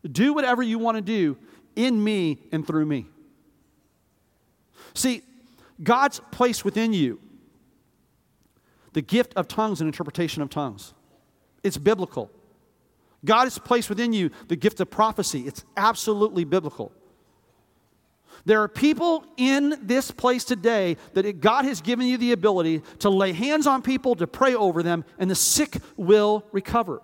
Do 0.10 0.34
whatever 0.34 0.62
you 0.62 0.80
want 0.80 0.98
to 0.98 1.02
do 1.02 1.38
in 1.76 2.04
me 2.04 2.40
and 2.52 2.66
through 2.66 2.86
me. 2.86 3.08
See, 4.94 5.24
God's 5.82 6.20
placed 6.32 6.66
within 6.66 6.94
you 6.94 7.20
the 8.94 9.02
gift 9.02 9.34
of 9.36 9.48
tongues 9.48 9.82
and 9.82 9.88
interpretation 9.88 10.42
of 10.42 10.50
tongues. 10.50 10.94
It's 11.64 11.78
biblical. 11.78 12.30
God 13.26 13.46
has 13.46 13.58
placed 13.58 13.90
within 13.90 14.14
you 14.14 14.30
the 14.50 14.56
gift 14.56 14.80
of 14.82 14.92
prophecy. 14.92 15.42
It's 15.48 15.64
absolutely 15.78 16.44
biblical. 16.44 16.92
There 18.46 18.62
are 18.62 18.68
people 18.68 19.26
in 19.38 19.80
this 19.82 20.12
place 20.12 20.44
today 20.44 20.98
that 21.14 21.40
God 21.40 21.66
has 21.66 21.82
given 21.82 22.08
you 22.08 22.18
the 22.18 22.34
ability 22.34 22.82
to 23.00 23.10
lay 23.10 23.32
hands 23.32 23.68
on 23.68 23.82
people, 23.82 24.16
to 24.16 24.28
pray 24.28 24.54
over 24.54 24.84
them, 24.84 25.06
and 25.18 25.32
the 25.32 25.36
sick 25.36 25.78
will 25.96 26.46
recover. 26.52 27.02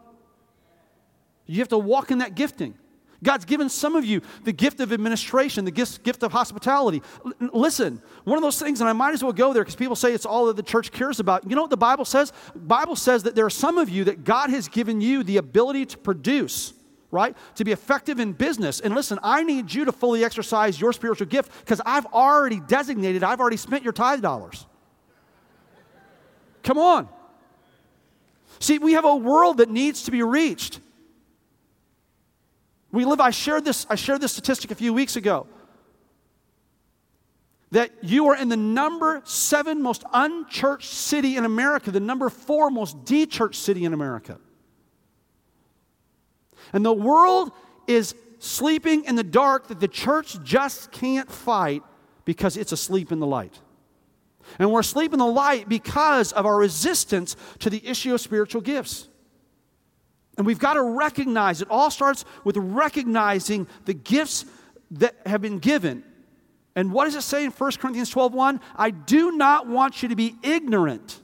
You 1.46 1.60
have 1.60 1.70
to 1.70 1.78
walk 1.78 2.12
in 2.12 2.18
that 2.20 2.36
gifting. 2.36 2.76
God's 3.24 3.46
given 3.46 3.70
some 3.70 3.96
of 3.96 4.06
you 4.06 4.22
the 4.44 4.54
gift 4.54 4.80
of 4.80 4.94
administration, 4.94 5.66
the 5.66 5.72
gift, 5.72 6.04
gift 6.04 6.24
of 6.24 6.32
hospitality. 6.32 7.02
L- 7.26 7.50
listen, 7.54 8.02
one 8.24 8.38
of 8.38 8.44
those 8.44 8.60
things, 8.60 8.80
and 8.80 8.90
I 8.90 8.94
might 8.94 9.14
as 9.14 9.24
well 9.24 9.34
go 9.34 9.52
there 9.52 9.64
because 9.64 9.76
people 9.76 9.96
say 9.96 10.14
it's 10.14 10.26
all 10.26 10.46
that 10.48 10.56
the 10.56 10.64
church 10.64 10.92
cares 10.92 11.20
about. 11.20 11.50
You 11.50 11.56
know 11.56 11.62
what 11.64 11.70
the 11.70 11.78
Bible 11.78 12.06
says? 12.06 12.32
The 12.54 12.60
Bible 12.60 12.96
says 12.96 13.24
that 13.24 13.36
there 13.36 13.46
are 13.46 13.50
some 13.50 13.78
of 13.78 13.90
you 13.90 14.06
that 14.06 14.24
God 14.24 14.50
has 14.52 14.68
given 14.68 15.02
you 15.02 15.24
the 15.24 15.38
ability 15.38 15.88
to 15.88 15.98
produce, 15.98 16.74
right? 17.12 17.36
To 17.56 17.64
be 17.64 17.72
effective 17.72 18.20
in 18.20 18.34
business. 18.34 18.80
And 18.80 18.94
listen, 18.94 19.20
I 19.24 19.44
need 19.44 19.74
you 19.74 19.86
to 19.86 19.92
fully 19.92 20.24
exercise 20.24 20.80
your 20.80 20.94
spiritual 20.94 21.28
gift 21.28 21.52
because 21.60 21.82
I've 21.86 22.06
already 22.08 22.60
designated, 22.60 23.24
I've 23.24 23.40
already 23.40 23.58
spent 23.58 23.84
your 23.84 23.94
tithe 23.94 24.22
dollars. 24.22 24.66
Come 26.64 26.78
on. 26.78 27.10
See, 28.60 28.78
we 28.78 28.94
have 28.94 29.06
a 29.06 29.16
world 29.16 29.58
that 29.58 29.70
needs 29.70 30.04
to 30.04 30.12
be 30.12 30.22
reached. 30.22 30.82
We 32.92 33.06
live, 33.06 33.20
I 33.20 33.30
shared 33.30 33.66
this, 33.66 33.86
I 33.90 33.96
shared 33.96 34.22
this 34.22 34.34
statistic 34.34 34.72
a 34.72 34.76
few 34.76 34.94
weeks 34.94 35.16
ago. 35.16 35.48
That 37.72 37.92
you 38.02 38.28
are 38.30 38.36
in 38.36 38.50
the 38.50 38.58
number 38.58 39.22
seven 39.26 39.82
most 39.82 40.04
unchurched 40.12 40.90
city 40.90 41.38
in 41.38 41.46
America, 41.46 41.92
the 41.92 42.00
number 42.00 42.30
four 42.30 42.72
most 42.72 43.06
dechurched 43.06 43.56
city 43.56 43.86
in 43.86 43.94
America. 43.94 44.40
And 46.74 46.86
the 46.86 46.94
world 46.94 47.52
is 47.88 48.16
sleeping 48.40 49.04
in 49.06 49.16
the 49.16 49.24
dark 49.24 49.68
that 49.68 49.80
the 49.80 49.88
church 49.88 50.42
just 50.44 50.92
can't 50.92 51.30
fight 51.30 51.84
because 52.26 52.58
it's 52.58 52.72
asleep 52.72 53.12
in 53.12 53.20
the 53.20 53.28
light. 53.28 53.60
And 54.58 54.72
we're 54.72 54.80
asleep 54.80 55.14
in 55.14 55.20
the 55.20 55.26
light 55.26 55.70
because 55.70 56.32
of 56.32 56.46
our 56.46 56.58
resistance 56.58 57.36
to 57.60 57.70
the 57.70 57.86
issue 57.86 58.14
of 58.14 58.22
spiritual 58.22 58.62
gifts. 58.62 59.08
And 60.38 60.46
we've 60.46 60.60
got 60.60 60.76
to 60.76 60.82
recognize 60.82 61.62
it 61.62 61.68
all 61.70 61.92
starts 61.92 62.24
with 62.44 62.56
recognizing 62.58 63.68
the 63.86 63.94
gifts 63.94 64.46
that 64.92 65.16
have 65.26 65.42
been 65.42 65.60
given. 65.60 66.04
And 66.76 66.94
what 66.94 67.06
does 67.06 67.16
it 67.16 67.24
say 67.24 67.44
in 67.44 67.52
1 67.52 67.72
Corinthians 67.74 68.10
12 68.10 68.34
1? 68.34 68.62
I 68.76 68.92
do 68.92 69.32
not 69.32 69.68
want 69.68 70.02
you 70.02 70.10
to 70.10 70.16
be 70.16 70.36
ignorant 70.42 71.20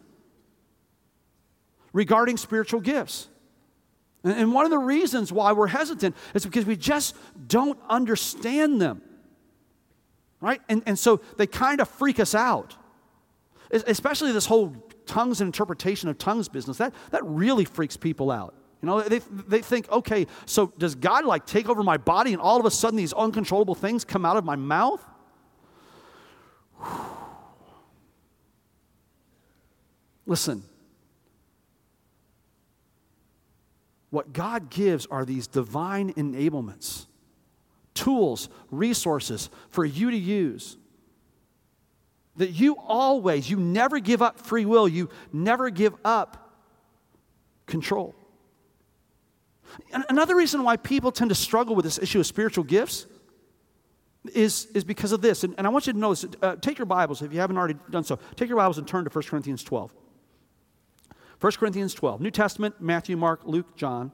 regarding 1.93 2.35
spiritual 2.35 2.81
gifts. 2.81 3.29
And 4.25 4.53
one 4.53 4.65
of 4.65 4.71
the 4.71 4.79
reasons 4.79 5.31
why 5.31 5.51
we're 5.51 5.67
hesitant 5.67 6.15
is 6.33 6.43
because 6.43 6.65
we 6.65 6.75
just 6.75 7.15
don't 7.47 7.79
understand 7.87 8.81
them. 8.81 9.03
Right? 10.41 10.61
And, 10.67 10.81
and 10.87 10.97
so 10.97 11.21
they 11.37 11.45
kind 11.45 11.79
of 11.79 11.87
freak 11.87 12.19
us 12.19 12.33
out. 12.33 12.75
Especially 13.71 14.31
this 14.31 14.47
whole 14.47 14.75
tongues 15.05 15.41
and 15.41 15.47
interpretation 15.47 16.09
of 16.09 16.17
tongues 16.17 16.49
business. 16.49 16.77
That, 16.77 16.93
that 17.11 17.23
really 17.23 17.65
freaks 17.65 17.97
people 17.97 18.31
out. 18.31 18.55
You 18.81 18.87
know, 18.87 19.01
they, 19.01 19.19
they 19.19 19.61
think, 19.61 19.89
okay, 19.91 20.25
so 20.45 20.73
does 20.77 20.95
God 20.95 21.25
like 21.25 21.45
take 21.45 21.69
over 21.69 21.83
my 21.83 21.97
body 21.97 22.33
and 22.33 22.41
all 22.41 22.59
of 22.59 22.65
a 22.65 22.71
sudden 22.71 22.97
these 22.97 23.13
uncontrollable 23.13 23.75
things 23.75 24.03
come 24.03 24.25
out 24.25 24.37
of 24.37 24.43
my 24.43 24.55
mouth? 24.55 25.03
Listen, 30.25 30.63
what 34.15 34.31
God 34.31 34.69
gives 34.69 35.05
are 35.07 35.25
these 35.25 35.45
divine 35.45 36.13
enablements, 36.13 37.05
tools, 37.93 38.47
resources 38.71 39.49
for 39.69 39.83
you 39.83 40.09
to 40.09 40.17
use. 40.17 40.77
That 42.37 42.51
you 42.51 42.77
always, 42.77 43.49
you 43.49 43.57
never 43.57 43.99
give 43.99 44.21
up 44.21 44.39
free 44.39 44.63
will, 44.63 44.87
you 44.87 45.09
never 45.33 45.69
give 45.69 45.93
up 46.05 46.53
control. 47.65 48.15
Another 49.91 50.37
reason 50.37 50.63
why 50.63 50.77
people 50.77 51.11
tend 51.11 51.27
to 51.27 51.35
struggle 51.35 51.75
with 51.75 51.83
this 51.83 51.99
issue 51.99 52.21
of 52.21 52.25
spiritual 52.25 52.63
gifts 52.63 53.07
is, 54.33 54.67
is 54.67 54.85
because 54.85 55.11
of 55.11 55.21
this. 55.21 55.43
And, 55.43 55.55
and 55.57 55.67
I 55.67 55.69
want 55.69 55.87
you 55.87 55.93
to 55.93 55.99
know 55.99 56.13
this. 56.13 56.25
Uh, 56.41 56.55
take 56.55 56.77
your 56.77 56.85
Bibles, 56.85 57.21
if 57.21 57.33
you 57.33 57.41
haven't 57.41 57.57
already 57.57 57.75
done 57.89 58.05
so, 58.05 58.17
take 58.37 58.47
your 58.47 58.57
Bibles 58.57 58.77
and 58.77 58.87
turn 58.87 59.03
to 59.03 59.09
1 59.09 59.23
Corinthians 59.25 59.61
12. 59.61 59.93
1 61.45 61.51
Corinthians 61.59 61.93
12. 61.93 62.21
New 62.21 62.31
Testament, 62.31 62.81
Matthew, 62.81 63.15
Mark, 63.15 63.41
Luke, 63.45 63.75
John, 63.75 64.11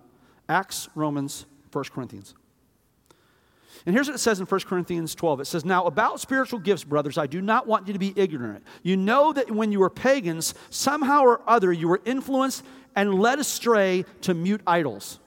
Acts, 0.49 0.89
Romans, 0.95 1.45
1 1.71 1.85
Corinthians. 1.85 2.35
And 3.85 3.95
here's 3.95 4.09
what 4.09 4.15
it 4.15 4.19
says 4.19 4.41
in 4.41 4.45
1 4.45 4.59
Corinthians 4.67 5.15
12. 5.15 5.39
It 5.39 5.45
says, 5.45 5.63
Now 5.63 5.85
about 5.85 6.19
spiritual 6.19 6.59
gifts, 6.59 6.83
brothers, 6.83 7.17
I 7.17 7.27
do 7.27 7.39
not 7.39 7.67
want 7.67 7.87
you 7.87 7.93
to 7.93 7.99
be 7.99 8.11
ignorant. 8.17 8.65
You 8.83 8.97
know 8.97 9.31
that 9.31 9.49
when 9.49 9.71
you 9.71 9.79
were 9.79 9.89
pagans, 9.89 10.53
somehow 10.71 11.21
or 11.21 11.39
other 11.47 11.71
you 11.71 11.87
were 11.87 12.01
influenced 12.03 12.65
and 12.97 13.13
led 13.13 13.39
astray 13.39 14.03
to 14.23 14.33
mute 14.33 14.59
idols. 14.67 15.17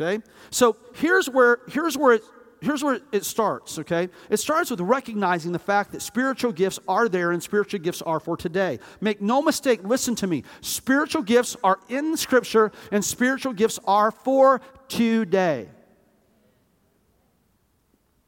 Okay? 0.00 0.24
So 0.48 0.78
here's 0.94 1.28
where, 1.28 1.58
here's 1.68 1.98
where 1.98 2.20
here's 2.64 2.82
where 2.82 3.00
it 3.12 3.24
starts, 3.24 3.78
okay? 3.78 4.08
It 4.30 4.38
starts 4.38 4.70
with 4.70 4.80
recognizing 4.80 5.52
the 5.52 5.58
fact 5.58 5.92
that 5.92 6.02
spiritual 6.02 6.52
gifts 6.52 6.78
are 6.88 7.08
there 7.08 7.32
and 7.32 7.42
spiritual 7.42 7.80
gifts 7.80 8.02
are 8.02 8.20
for 8.20 8.36
today. 8.36 8.78
Make 9.00 9.20
no 9.20 9.42
mistake, 9.42 9.80
listen 9.84 10.14
to 10.16 10.26
me. 10.26 10.44
Spiritual 10.60 11.22
gifts 11.22 11.56
are 11.62 11.78
in 11.88 12.16
Scripture 12.16 12.72
and 12.90 13.04
spiritual 13.04 13.52
gifts 13.52 13.78
are 13.86 14.10
for 14.10 14.60
today. 14.88 15.68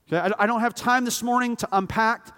Okay, 0.09 0.33
I, 0.39 0.47
don't 0.47 0.61
have 0.61 0.75
time 0.75 1.05
this 1.05 1.23
morning 1.23 1.57
to 1.57 1.69
unpack 1.73 2.29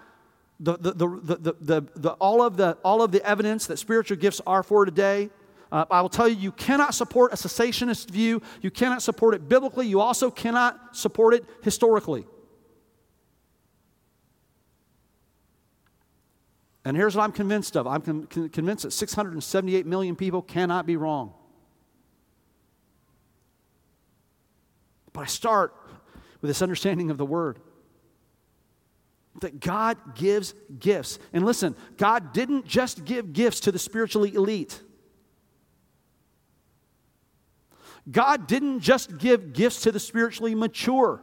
the, 0.59 0.77
the, 0.79 0.93
the, 0.93 1.57
the, 1.61 1.87
the, 1.95 2.11
all, 2.13 2.41
of 2.41 2.57
the, 2.57 2.79
all 2.83 3.03
of 3.03 3.13
the 3.13 3.23
evidence 3.25 3.67
that 3.67 3.79
spiritual 3.79 4.17
gifts 4.17 4.41
are 4.47 4.63
for 4.63 4.87
today. 4.87 5.29
Uh, 5.71 5.85
I 5.91 6.01
will 6.01 6.09
tell 6.09 6.29
you, 6.29 6.37
you 6.37 6.53
cannot 6.53 6.95
support 6.95 7.33
a 7.33 7.37
cessationist 7.37 8.11
view. 8.11 8.41
You 8.63 8.71
cannot 8.71 9.03
support 9.03 9.35
it 9.35 9.49
biblically. 9.49 9.87
You 9.87 10.01
also 10.01 10.31
cannot 10.31 10.97
support 10.97 11.35
it 11.35 11.45
historically. 11.63 12.27
And 16.85 16.97
here's 16.97 17.15
what 17.15 17.25
I'm 17.25 17.33
convinced 17.33 17.77
of 17.77 17.87
I'm 17.87 18.01
con- 18.01 18.49
convinced 18.49 18.85
that 18.85 18.93
678 18.93 19.85
million 19.85 20.17
people 20.17 20.41
cannot 20.41 20.87
be 20.87 20.97
wrong. 20.97 21.35
But 25.13 25.21
I 25.21 25.27
start 25.27 25.75
with 26.41 26.49
this 26.49 26.63
understanding 26.63 27.11
of 27.11 27.19
the 27.19 27.27
Word 27.27 27.59
that 29.41 29.61
God 29.61 29.99
gives 30.15 30.55
gifts. 30.79 31.19
And 31.33 31.45
listen, 31.45 31.77
God 31.97 32.33
didn't 32.33 32.67
just 32.67 33.05
give 33.05 33.33
gifts 33.33 33.61
to 33.61 33.73
the 33.73 33.79
spiritually 33.79 34.35
elite. 34.35 34.81
God 38.11 38.47
didn't 38.47 38.81
just 38.81 39.19
give 39.19 39.53
gifts 39.53 39.83
to 39.83 39.93
the 39.93 40.01
spiritually 40.01 40.55
mature. 40.55 41.21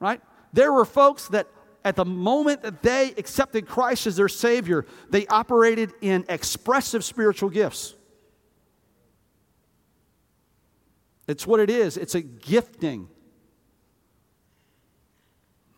Right? 0.00 0.20
There 0.52 0.72
were 0.72 0.84
folks 0.84 1.28
that 1.28 1.46
at 1.84 1.96
the 1.96 2.04
moment 2.04 2.62
that 2.62 2.82
they 2.82 3.12
accepted 3.16 3.66
Christ 3.66 4.06
as 4.06 4.16
their 4.16 4.28
Savior, 4.28 4.86
they 5.10 5.26
operated 5.26 5.92
in 6.00 6.24
expressive 6.28 7.04
spiritual 7.04 7.50
gifts. 7.50 7.94
It's 11.28 11.46
what 11.46 11.60
it 11.60 11.70
is, 11.70 11.96
it's 11.96 12.14
a 12.14 12.20
gifting. 12.20 13.08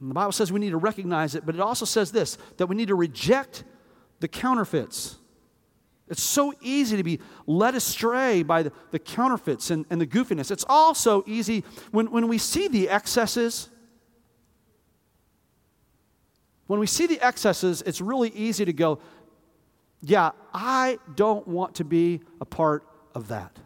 And 0.00 0.10
the 0.10 0.14
Bible 0.14 0.32
says 0.32 0.50
we 0.50 0.60
need 0.60 0.70
to 0.70 0.76
recognize 0.76 1.34
it, 1.34 1.46
but 1.46 1.54
it 1.54 1.60
also 1.60 1.84
says 1.84 2.12
this 2.12 2.36
that 2.56 2.66
we 2.66 2.76
need 2.76 2.88
to 2.88 2.94
reject 2.94 3.64
the 4.20 4.28
counterfeits. 4.28 5.16
It's 6.08 6.22
so 6.22 6.52
easy 6.60 6.96
to 6.96 7.02
be 7.02 7.20
led 7.46 7.74
astray 7.74 8.42
by 8.42 8.64
the, 8.64 8.72
the 8.90 8.98
counterfeits 8.98 9.70
and, 9.70 9.86
and 9.88 10.00
the 10.00 10.06
goofiness. 10.06 10.50
It's 10.50 10.64
also 10.68 11.24
easy 11.26 11.64
when, 11.92 12.10
when 12.10 12.28
we 12.28 12.36
see 12.36 12.68
the 12.68 12.90
excesses. 12.90 13.70
When 16.66 16.78
we 16.78 16.86
see 16.86 17.06
the 17.06 17.20
excesses, 17.20 17.82
it's 17.82 18.00
really 18.00 18.30
easy 18.30 18.64
to 18.64 18.72
go, 18.72 18.98
yeah, 20.02 20.32
I 20.52 20.98
don't 21.14 21.48
want 21.48 21.76
to 21.76 21.84
be 21.84 22.20
a 22.40 22.44
part 22.44 22.86
of 23.14 23.28
that. 23.28 23.58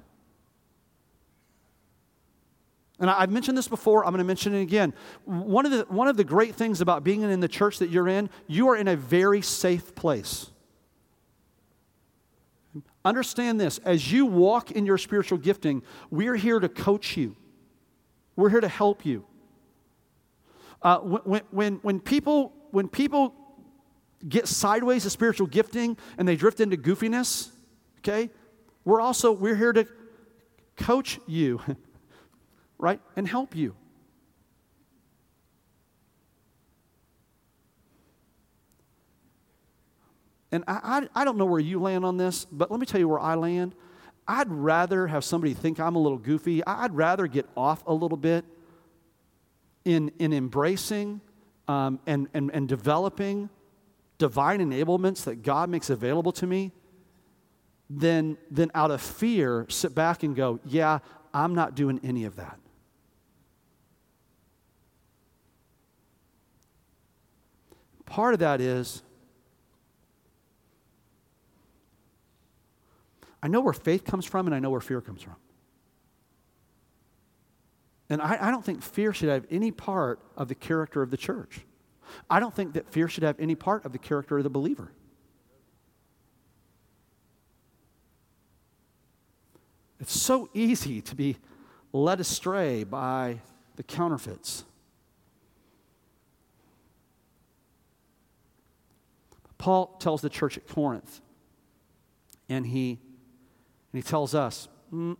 And 3.00 3.08
I've 3.08 3.30
mentioned 3.30 3.56
this 3.56 3.68
before, 3.68 4.04
I'm 4.04 4.10
going 4.10 4.18
to 4.18 4.24
mention 4.24 4.54
it 4.54 4.62
again. 4.62 4.92
One 5.24 5.66
of, 5.66 5.72
the, 5.72 5.86
one 5.88 6.08
of 6.08 6.16
the 6.16 6.24
great 6.24 6.54
things 6.54 6.80
about 6.80 7.04
being 7.04 7.22
in 7.22 7.40
the 7.40 7.48
church 7.48 7.78
that 7.78 7.90
you're 7.90 8.08
in, 8.08 8.28
you 8.46 8.68
are 8.68 8.76
in 8.76 8.88
a 8.88 8.96
very 8.96 9.40
safe 9.40 9.94
place. 9.94 10.50
Understand 13.08 13.58
this 13.58 13.78
as 13.86 14.12
you 14.12 14.26
walk 14.26 14.72
in 14.72 14.84
your 14.84 14.98
spiritual 14.98 15.38
gifting, 15.38 15.82
we're 16.10 16.36
here 16.36 16.60
to 16.60 16.68
coach 16.68 17.16
you, 17.16 17.36
we're 18.36 18.50
here 18.50 18.60
to 18.60 18.68
help 18.68 19.06
you. 19.06 19.24
Uh, 20.82 20.98
when, 20.98 21.40
when, 21.50 21.74
when, 21.76 22.00
people, 22.00 22.52
when 22.70 22.86
people 22.86 23.34
get 24.28 24.46
sideways 24.46 25.06
of 25.06 25.12
spiritual 25.12 25.46
gifting 25.46 25.96
and 26.18 26.28
they 26.28 26.36
drift 26.36 26.60
into 26.60 26.76
goofiness, 26.76 27.50
okay, 28.00 28.28
we're 28.84 29.00
also, 29.00 29.32
we're 29.32 29.56
here 29.56 29.72
to 29.72 29.88
coach 30.76 31.18
you, 31.26 31.62
right, 32.78 33.00
and 33.16 33.26
help 33.26 33.56
you. 33.56 33.74
And 40.50 40.64
I, 40.66 40.80
I, 41.14 41.22
I, 41.22 41.24
don't 41.24 41.36
know 41.36 41.44
where 41.44 41.60
you 41.60 41.80
land 41.80 42.04
on 42.04 42.16
this, 42.16 42.46
but 42.46 42.70
let 42.70 42.80
me 42.80 42.86
tell 42.86 42.98
you 43.00 43.08
where 43.08 43.20
I 43.20 43.34
land. 43.34 43.74
I'd 44.26 44.50
rather 44.50 45.06
have 45.06 45.24
somebody 45.24 45.54
think 45.54 45.78
I'm 45.78 45.94
a 45.94 45.98
little 45.98 46.18
goofy. 46.18 46.64
I'd 46.66 46.94
rather 46.94 47.26
get 47.26 47.46
off 47.56 47.82
a 47.86 47.92
little 47.92 48.16
bit 48.16 48.44
in, 49.84 50.10
in 50.18 50.32
embracing 50.32 51.20
um, 51.66 52.00
and, 52.06 52.28
and, 52.34 52.50
and 52.52 52.68
developing 52.68 53.50
divine 54.18 54.60
enablements 54.60 55.24
that 55.24 55.42
God 55.42 55.70
makes 55.70 55.90
available 55.90 56.32
to 56.32 56.46
me 56.46 56.72
than, 57.88 58.36
than 58.50 58.70
out 58.74 58.90
of 58.90 59.00
fear 59.00 59.66
sit 59.68 59.94
back 59.94 60.22
and 60.22 60.34
go, 60.34 60.60
yeah, 60.64 60.98
I'm 61.32 61.54
not 61.54 61.74
doing 61.74 62.00
any 62.02 62.24
of 62.24 62.36
that. 62.36 62.58
Part 68.04 68.34
of 68.34 68.40
that 68.40 68.60
is 68.60 69.02
I 73.42 73.48
know 73.48 73.60
where 73.60 73.72
faith 73.72 74.04
comes 74.04 74.24
from 74.24 74.46
and 74.46 74.54
I 74.54 74.58
know 74.58 74.70
where 74.70 74.80
fear 74.80 75.00
comes 75.00 75.22
from. 75.22 75.36
And 78.10 78.22
I, 78.22 78.48
I, 78.48 78.50
don't 78.50 78.64
think 78.64 78.82
fear 78.82 79.12
should 79.12 79.28
have 79.28 79.46
any 79.50 79.70
part 79.70 80.20
of 80.36 80.48
the 80.48 80.54
character 80.54 81.02
of 81.02 81.10
the 81.10 81.16
church. 81.16 81.60
I 82.30 82.40
don't 82.40 82.54
think 82.54 82.72
that 82.72 82.90
fear 82.90 83.06
should 83.06 83.22
have 83.22 83.38
any 83.38 83.54
part 83.54 83.84
of 83.84 83.92
the 83.92 83.98
character 83.98 84.38
of 84.38 84.44
the 84.44 84.50
believer. 84.50 84.92
It's 90.00 90.18
so 90.18 90.48
easy 90.54 91.02
to 91.02 91.14
be 91.14 91.36
led 91.92 92.20
astray 92.20 92.84
by 92.84 93.40
the 93.76 93.82
counterfeits. 93.82 94.64
Paul 99.58 99.96
tells 99.98 100.22
the 100.22 100.30
church 100.30 100.56
at 100.56 100.66
Corinth, 100.68 101.20
and 102.48 102.64
he 102.64 103.00
and 103.92 104.02
he 104.02 104.08
tells 104.08 104.34
us, 104.34 104.68
mm, 104.92 105.16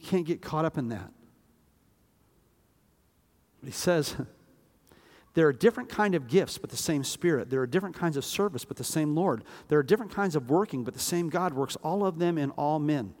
you 0.00 0.06
can't 0.06 0.26
get 0.26 0.40
caught 0.40 0.64
up 0.64 0.78
in 0.78 0.88
that. 0.88 1.10
But 3.60 3.66
he 3.66 3.72
says, 3.72 4.14
there 5.34 5.46
are 5.48 5.52
different 5.52 5.88
kind 5.88 6.14
of 6.14 6.28
gifts, 6.28 6.58
but 6.58 6.70
the 6.70 6.76
same 6.76 7.02
Spirit. 7.02 7.50
There 7.50 7.60
are 7.60 7.66
different 7.66 7.96
kinds 7.96 8.16
of 8.16 8.24
service, 8.24 8.64
but 8.64 8.76
the 8.76 8.84
same 8.84 9.14
Lord. 9.14 9.42
There 9.68 9.78
are 9.78 9.82
different 9.82 10.12
kinds 10.12 10.36
of 10.36 10.48
working, 10.48 10.84
but 10.84 10.94
the 10.94 11.00
same 11.00 11.28
God 11.28 11.54
works 11.54 11.76
all 11.76 12.06
of 12.06 12.18
them 12.18 12.38
in 12.38 12.50
all 12.52 12.78
men. 12.78 13.14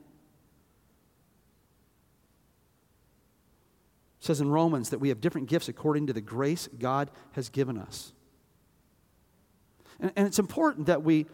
It 4.20 4.26
says 4.26 4.40
in 4.40 4.48
Romans 4.48 4.90
that 4.90 5.00
we 5.00 5.08
have 5.10 5.20
different 5.20 5.48
gifts 5.48 5.68
according 5.68 6.06
to 6.06 6.12
the 6.12 6.20
grace 6.20 6.68
God 6.78 7.10
has 7.32 7.48
given 7.48 7.76
us. 7.76 8.12
And, 10.00 10.12
and 10.16 10.26
it's 10.26 10.38
important 10.38 10.86
that 10.86 11.02
we 11.02 11.26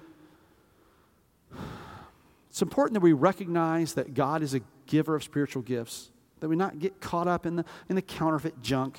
it's 2.51 2.63
important 2.63 2.95
that 2.95 3.01
we 3.01 3.13
recognize 3.13 3.95
that 3.95 4.13
God 4.13 4.43
is 4.43 4.55
a 4.55 4.61
giver 4.87 5.15
of 5.15 5.23
spiritual 5.23 5.63
gifts, 5.63 6.11
that 6.41 6.49
we 6.49 6.57
not 6.57 6.81
get 6.81 7.01
caught 7.01 7.29
up 7.29 7.47
in 7.47 7.55
the, 7.57 7.65
in 7.89 7.95
the 7.95 8.03
counterfeit 8.03 8.61
junk, 8.61 8.99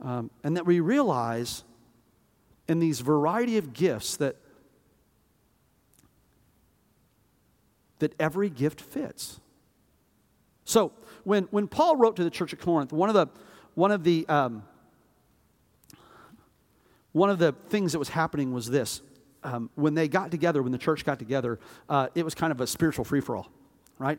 um, 0.00 0.30
and 0.42 0.56
that 0.56 0.66
we 0.66 0.80
realize 0.80 1.62
in 2.66 2.80
these 2.80 3.00
variety 3.00 3.58
of 3.58 3.72
gifts 3.72 4.16
that, 4.16 4.36
that 8.00 8.12
every 8.18 8.50
gift 8.50 8.80
fits. 8.80 9.40
So, 10.64 10.92
when, 11.22 11.44
when 11.44 11.68
Paul 11.68 11.96
wrote 11.96 12.16
to 12.16 12.24
the 12.24 12.30
church 12.30 12.52
at 12.52 12.58
Corinth, 12.58 12.92
one 12.92 13.08
of 13.08 13.14
the, 13.14 13.28
one 13.74 13.92
of 13.92 14.02
the, 14.02 14.26
um, 14.28 14.64
one 17.12 17.30
of 17.30 17.38
the 17.38 17.52
things 17.68 17.92
that 17.92 17.98
was 18.00 18.08
happening 18.08 18.52
was 18.52 18.68
this 18.68 19.00
um, 19.44 19.70
when 19.74 19.94
they 19.94 20.08
got 20.08 20.30
together, 20.30 20.62
when 20.62 20.72
the 20.72 20.78
church 20.78 21.04
got 21.04 21.18
together, 21.18 21.58
uh, 21.88 22.08
it 22.14 22.24
was 22.24 22.34
kind 22.34 22.50
of 22.50 22.60
a 22.60 22.66
spiritual 22.66 23.04
free 23.04 23.20
for 23.20 23.36
all, 23.36 23.48
right? 23.98 24.18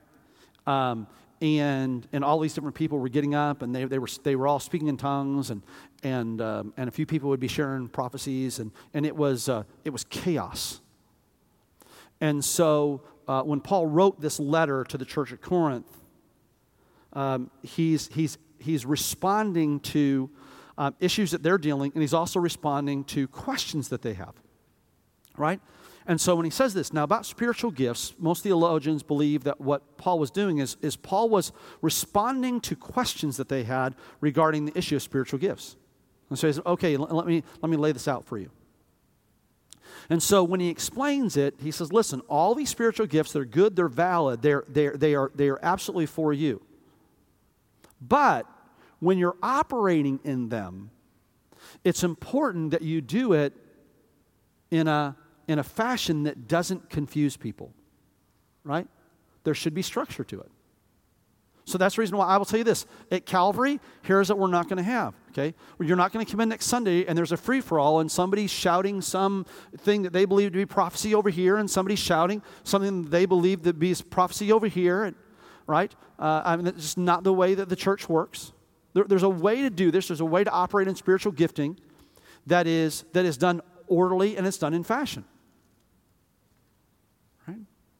Um, 0.65 1.07
and 1.41 2.05
and 2.11 2.23
all 2.23 2.39
these 2.39 2.53
different 2.53 2.75
people 2.75 2.99
were 2.99 3.09
getting 3.09 3.33
up, 3.33 3.61
and 3.61 3.73
they, 3.73 3.85
they 3.85 3.99
were 3.99 4.09
they 4.23 4.35
were 4.35 4.47
all 4.47 4.59
speaking 4.59 4.87
in 4.87 4.97
tongues, 4.97 5.49
and 5.49 5.63
and 6.03 6.41
um, 6.41 6.73
and 6.77 6.89
a 6.89 6.91
few 6.91 7.05
people 7.05 7.29
would 7.29 7.39
be 7.39 7.47
sharing 7.47 7.87
prophecies, 7.87 8.59
and 8.59 8.71
and 8.93 9.05
it 9.05 9.15
was 9.15 9.47
uh, 9.47 9.63
it 9.85 9.91
was 9.91 10.03
chaos. 10.05 10.81
And 12.21 12.43
so 12.43 13.01
uh, 13.27 13.43
when 13.43 13.61
Paul 13.61 13.87
wrote 13.87 14.19
this 14.19 14.39
letter 14.39 14.83
to 14.85 14.97
the 14.97 15.05
church 15.05 15.31
at 15.31 15.41
Corinth, 15.41 15.87
um, 17.13 17.49
he's 17.63 18.09
he's 18.13 18.37
he's 18.59 18.85
responding 18.85 19.79
to 19.79 20.29
um, 20.77 20.95
issues 20.99 21.31
that 21.31 21.41
they're 21.41 21.57
dealing, 21.57 21.91
and 21.93 22.01
he's 22.01 22.13
also 22.13 22.39
responding 22.39 23.05
to 23.05 23.27
questions 23.29 23.89
that 23.89 24.01
they 24.01 24.13
have 24.13 24.33
right? 25.39 25.59
And 26.05 26.19
so 26.19 26.35
when 26.35 26.45
he 26.45 26.49
says 26.51 26.73
this, 26.73 26.91
now 26.91 27.03
about 27.03 27.25
spiritual 27.25 27.71
gifts, 27.71 28.15
most 28.17 28.41
theologians 28.41 29.03
believe 29.03 29.43
that 29.43 29.61
what 29.61 29.97
Paul 29.97 30.17
was 30.17 30.31
doing 30.31 30.57
is, 30.57 30.75
is 30.81 30.95
Paul 30.95 31.29
was 31.29 31.51
responding 31.81 32.61
to 32.61 32.75
questions 32.75 33.37
that 33.37 33.47
they 33.47 33.63
had 33.63 33.93
regarding 34.19 34.65
the 34.65 34.77
issue 34.77 34.95
of 34.95 35.03
spiritual 35.03 35.39
gifts. 35.39 35.75
And 36.29 36.37
so 36.37 36.47
he 36.47 36.53
says, 36.53 36.63
okay, 36.65 36.97
let, 36.97 37.27
me, 37.27 37.43
let 37.61 37.69
me 37.69 37.77
lay 37.77 37.91
this 37.91 38.07
out 38.07 38.25
for 38.25 38.37
you. 38.37 38.49
And 40.09 40.21
so 40.21 40.43
when 40.43 40.59
he 40.59 40.69
explains 40.69 41.37
it, 41.37 41.55
he 41.59 41.69
says, 41.69 41.93
listen, 41.93 42.21
all 42.21 42.55
these 42.55 42.69
spiritual 42.69 43.05
gifts, 43.05 43.31
they're 43.31 43.45
good, 43.45 43.75
they're 43.75 43.87
valid, 43.87 44.41
they're, 44.41 44.63
they're, 44.67 44.97
they, 44.97 45.13
are, 45.13 45.31
they 45.35 45.49
are 45.49 45.59
absolutely 45.61 46.07
for 46.07 46.33
you. 46.33 46.61
But 48.01 48.47
when 48.99 49.17
you're 49.17 49.37
operating 49.43 50.19
in 50.23 50.49
them, 50.49 50.89
it's 51.83 52.03
important 52.03 52.71
that 52.71 52.81
you 52.81 53.01
do 53.01 53.33
it 53.33 53.53
in 54.71 54.87
a 54.87 55.15
in 55.49 55.57
a 55.57 55.63
fashion 55.63 56.23
that 56.23 56.47
doesn't 56.47 56.91
confuse 56.91 57.35
people, 57.35 57.73
right? 58.63 58.87
There 59.43 59.55
should 59.55 59.73
be 59.73 59.81
structure 59.81 60.23
to 60.25 60.39
it. 60.41 60.51
So 61.65 61.79
that's 61.79 61.95
the 61.95 62.01
reason 62.01 62.17
why 62.17 62.27
I 62.27 62.37
will 62.37 62.45
tell 62.45 62.59
you 62.59 62.63
this. 62.63 62.85
At 63.11 63.25
Calvary, 63.25 63.79
here's 64.03 64.29
what 64.29 64.37
we're 64.37 64.47
not 64.47 64.69
going 64.69 64.77
to 64.77 64.83
have, 64.83 65.15
okay? 65.31 65.55
You're 65.79 65.97
not 65.97 66.13
going 66.13 66.23
to 66.23 66.31
come 66.31 66.39
in 66.41 66.49
next 66.49 66.67
Sunday 66.67 67.03
and 67.05 67.17
there's 67.17 67.31
a 67.31 67.37
free 67.37 67.61
for 67.61 67.79
all 67.79 67.99
and 67.99 68.11
somebody's 68.11 68.51
shouting 68.51 69.01
something 69.01 70.03
that 70.03 70.13
they 70.13 70.25
believe 70.25 70.51
to 70.51 70.57
be 70.59 70.67
prophecy 70.67 71.15
over 71.15 71.31
here 71.31 71.57
and 71.57 71.69
somebody's 71.69 71.99
shouting 71.99 72.43
something 72.63 73.03
that 73.03 73.09
they 73.09 73.25
believe 73.25 73.63
to 73.63 73.73
be 73.73 73.95
prophecy 74.07 74.51
over 74.51 74.67
here, 74.67 75.15
right? 75.65 75.95
Uh, 76.19 76.43
I 76.45 76.55
mean, 76.57 76.67
it's 76.67 76.81
just 76.81 76.97
not 76.99 77.23
the 77.23 77.33
way 77.33 77.55
that 77.55 77.69
the 77.69 77.75
church 77.75 78.07
works. 78.07 78.51
There, 78.93 79.03
there's 79.03 79.23
a 79.23 79.29
way 79.29 79.63
to 79.63 79.71
do 79.71 79.89
this, 79.89 80.09
there's 80.09 80.21
a 80.21 80.25
way 80.25 80.43
to 80.43 80.51
operate 80.51 80.87
in 80.87 80.95
spiritual 80.95 81.31
gifting 81.31 81.79
that 82.45 82.67
is, 82.67 83.03
that 83.13 83.25
is 83.25 83.35
done 83.35 83.61
orderly 83.87 84.37
and 84.37 84.45
it's 84.45 84.59
done 84.59 84.75
in 84.75 84.83
fashion. 84.83 85.25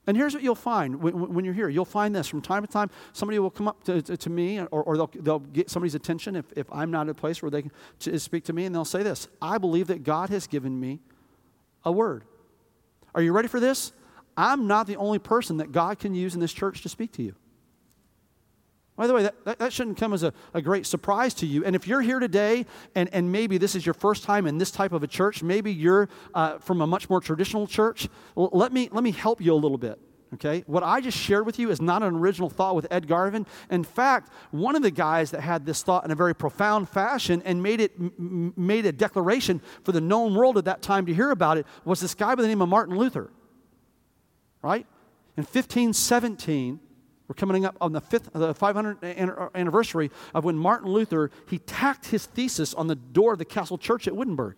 And 0.10 0.18
here's 0.18 0.34
what 0.34 0.42
you'll 0.42 0.56
find 0.56 1.04
when, 1.04 1.46
you're 1.46 1.54
here. 1.54 1.70
You'll 1.70 1.86
find 1.86 2.16
this 2.16 2.28
from 2.28 2.42
time 2.42 2.66
to 2.66 2.68
time. 2.68 2.90
Somebody 3.14 3.38
will 3.38 3.52
come 3.52 3.68
up 3.68 3.84
to, 3.84 4.02
to, 4.02 4.18
to 4.18 4.30
me, 4.32 4.60
or, 4.60 4.82
or, 4.82 4.98
they'll, 4.98 5.12
they'll 5.14 5.38
get 5.38 5.70
somebody's 5.70 5.94
attention 5.94 6.36
if, 6.36 6.46
if 6.56 6.66
I'm 6.72 6.90
not 6.90 7.02
at 7.02 7.12
a 7.12 7.14
place 7.14 7.44
where 7.44 7.52
they 7.52 7.62
can 7.62 7.72
to 8.00 8.20
speak 8.20 8.46
to 8.46 8.54
me, 8.54 8.66
and 8.66 8.74
they'll 8.74 8.86
say 8.86 9.04
this 9.04 9.28
I 9.40 9.60
believe 9.60 9.86
that 9.86 10.04
God 10.04 10.32
has 10.32 10.48
given 10.48 10.80
me 10.80 11.00
a 11.86 11.92
word. 11.92 12.24
Are 13.14 13.22
you 13.22 13.34
ready 13.34 13.48
for 13.48 13.60
this? 13.60 13.94
I'm 14.36 14.66
not 14.66 14.88
the 14.88 14.96
only 14.96 15.20
person 15.20 15.58
that 15.58 15.72
God 15.72 16.00
can 16.00 16.16
use 16.16 16.34
in 16.34 16.40
this 16.42 16.54
church 16.54 16.82
to 16.82 16.90
speak 16.90 17.12
to 17.14 17.22
you. 17.22 17.36
By 19.00 19.08
the 19.08 19.14
way, 19.14 19.24
that, 19.46 19.60
that, 19.60 19.72
shouldn't 19.72 19.96
come 19.96 20.12
as 20.12 20.24
a, 20.24 20.34
a 20.54 20.62
great 20.62 20.86
surprise 20.86 21.34
to 21.36 21.46
you. 21.46 21.64
And 21.64 21.74
if 21.74 21.88
you're 21.88 22.02
here 22.02 22.20
today 22.20 22.66
and, 22.96 23.08
and 23.14 23.32
maybe 23.32 23.58
this 23.58 23.74
is 23.74 23.86
your 23.86 23.94
first 23.94 24.26
time 24.26 24.46
in 24.46 24.58
this 24.58 24.72
type 24.72 24.92
of 24.92 25.04
a 25.04 25.08
church, 25.08 25.42
maybe 25.42 25.72
you're 25.72 26.10
uh, 26.34 26.58
from 26.58 26.82
a 26.82 26.86
much 26.86 27.10
more 27.10 27.22
traditional 27.22 27.66
church, 27.66 28.10
let, 28.36 28.74
me, 28.74 28.90
let 28.92 29.02
me 29.02 29.12
help 29.12 29.40
you 29.40 29.54
a 29.54 29.56
little 29.56 29.78
bit. 29.78 30.02
Okay? 30.34 30.66
What 30.68 30.84
I 30.84 31.00
just 31.00 31.18
shared 31.18 31.46
with 31.46 31.60
you 31.60 31.70
is 31.70 31.82
not 31.82 32.04
an 32.04 32.14
original 32.14 32.50
thought 32.50 32.76
with 32.76 32.88
Ed 32.92 33.08
Garvin. 33.08 33.46
In 33.72 33.86
fact, 33.86 34.34
one 34.52 34.76
of 34.76 34.82
the 34.82 34.92
guys 34.92 35.32
that 35.32 35.40
had 35.40 35.66
this 35.66 35.82
thought 35.82 36.04
in 36.04 36.12
a 36.12 36.16
very 36.16 36.36
profound 36.36 36.90
fashion 36.90 37.42
and 37.46 37.64
made 37.64 37.80
it 37.80 37.94
m- 37.98 38.54
made 38.58 38.86
a 38.86 38.92
declaration 38.92 39.62
for 39.82 39.94
the 39.94 40.02
known 40.02 40.36
world 40.36 40.58
at 40.58 40.66
that 40.66 40.82
time 40.82 41.06
to 41.06 41.14
hear 41.14 41.32
about 41.32 41.58
it 41.58 41.66
was 41.86 42.02
this 42.02 42.14
guy 42.14 42.36
by 42.36 42.42
the 42.42 42.50
name 42.50 42.62
of 42.62 42.68
Martin 42.68 42.98
Luther. 42.98 43.32
Right? 44.62 44.86
In 45.38 45.44
1517, 45.44 46.82
We're 47.30 47.36
coming 47.36 47.64
up 47.64 47.78
on 47.80 47.92
the 47.92 48.02
fifth, 48.02 48.34
the 48.34 48.56
500th 48.56 49.04
uh, 49.04 49.50
anniversary 49.54 50.10
of 50.34 50.46
when 50.46 50.58
Martin 50.58 50.90
Luther 50.92 51.30
he 51.48 51.60
tacked 51.60 52.08
his 52.08 52.26
thesis 52.26 52.74
on 52.74 52.88
the 52.88 52.96
door 52.96 53.34
of 53.34 53.38
the 53.38 53.46
Castle 53.46 53.78
Church 53.78 54.08
at 54.08 54.16
Wittenberg. 54.16 54.56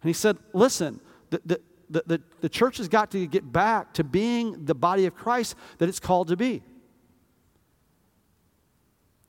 And 0.00 0.08
he 0.08 0.12
said, 0.12 0.38
"Listen, 0.52 1.00
the, 1.30 1.42
the, 1.44 1.60
the, 1.90 2.02
the, 2.06 2.22
the 2.42 2.48
church 2.48 2.76
has 2.76 2.86
got 2.86 3.10
to 3.10 3.26
get 3.26 3.52
back 3.52 3.92
to 3.94 4.04
being 4.04 4.64
the 4.64 4.74
body 4.74 5.06
of 5.06 5.16
Christ 5.16 5.56
that 5.78 5.88
it's 5.88 6.00
called 6.00 6.28
to 6.28 6.36
be." 6.36 6.62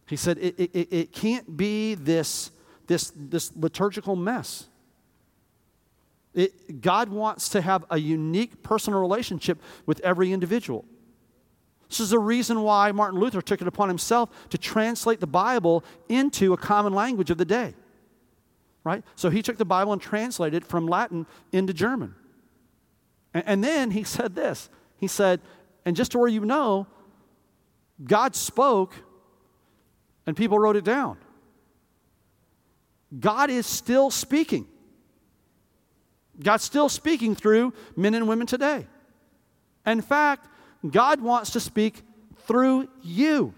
He 0.08 0.18
said, 0.18 0.38
"It, 0.38 0.60
it, 0.60 0.94
it 0.94 1.12
can't 1.14 1.58
be 1.58 1.96
this, 1.96 2.52
this, 2.86 3.12
this 3.16 3.52
liturgical 3.56 4.16
mess." 4.16 4.68
It, 6.36 6.82
God 6.82 7.10
wants 7.10 7.50
to 7.50 7.62
have 7.62 7.86
a 7.90 7.98
unique 7.98 8.62
personal 8.62 9.00
relationship 9.00 9.58
with 9.86 10.02
every 10.02 10.34
individual. 10.34 10.86
This 11.90 12.02
is 12.02 12.10
the 12.10 12.20
reason 12.20 12.62
why 12.62 12.92
Martin 12.92 13.20
Luther 13.20 13.42
took 13.42 13.62
it 13.62 13.68
upon 13.68 13.88
himself 13.88 14.30
to 14.50 14.58
translate 14.58 15.22
the 15.22 15.28
Bible 15.28 15.84
into 16.10 16.52
a 16.52 16.58
common 16.58 16.94
language 16.94 17.30
of 17.30 17.38
the 17.38 17.46
day. 17.46 17.74
Right? 18.84 19.04
So 19.16 19.30
he 19.30 19.42
took 19.42 19.58
the 19.58 19.66
Bible 19.66 19.94
and 19.94 20.02
translated 20.02 20.64
it 20.64 20.68
from 20.68 20.88
Latin 20.88 21.26
into 21.52 21.74
German. 21.74 22.14
And, 23.34 23.44
and 23.48 23.64
then 23.64 23.92
he 23.92 24.04
said 24.04 24.36
this 24.36 24.70
He 24.98 25.08
said, 25.08 25.40
and 25.86 25.96
just 25.96 26.12
to 26.12 26.18
where 26.18 26.28
you 26.28 26.44
know, 26.44 26.86
God 28.04 28.36
spoke 28.36 28.94
and 30.26 30.36
people 30.36 30.60
wrote 30.60 30.76
it 30.76 30.84
down. 30.84 31.18
God 33.18 33.50
is 33.50 33.66
still 33.66 34.12
speaking. 34.12 34.68
God's 36.42 36.64
still 36.64 36.90
speaking 36.90 37.36
through 37.36 37.74
men 37.96 38.14
and 38.14 38.28
women 38.28 38.48
today. 38.48 38.88
In 39.86 40.02
fact, 40.02 40.48
God 40.90 41.22
wants 41.22 41.52
to 41.52 41.60
speak 41.60 42.02
through 42.46 42.88
you. 43.02 43.54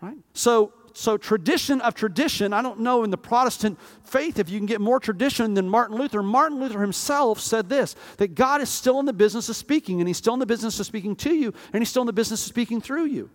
Right? 0.00 0.16
So, 0.32 0.72
so 0.92 1.16
tradition 1.16 1.80
of 1.80 1.94
tradition, 1.94 2.52
I 2.52 2.62
don't 2.62 2.80
know 2.80 3.04
in 3.04 3.10
the 3.10 3.18
Protestant 3.18 3.78
faith 4.04 4.38
if 4.38 4.48
you 4.48 4.58
can 4.58 4.66
get 4.66 4.80
more 4.80 4.98
tradition 4.98 5.54
than 5.54 5.68
Martin 5.68 5.96
Luther. 5.96 6.22
Martin 6.22 6.60
Luther 6.60 6.80
himself 6.80 7.40
said 7.40 7.68
this 7.68 7.94
that 8.16 8.34
God 8.34 8.60
is 8.60 8.68
still 8.68 8.98
in 9.00 9.06
the 9.06 9.12
business 9.12 9.48
of 9.48 9.56
speaking, 9.56 10.00
and 10.00 10.08
he's 10.08 10.16
still 10.16 10.34
in 10.34 10.40
the 10.40 10.46
business 10.46 10.80
of 10.80 10.86
speaking 10.86 11.16
to 11.16 11.34
you, 11.34 11.52
and 11.72 11.80
he's 11.80 11.88
still 11.88 12.02
in 12.02 12.06
the 12.06 12.12
business 12.12 12.42
of 12.42 12.48
speaking 12.48 12.80
through 12.80 13.06
you. 13.06 13.30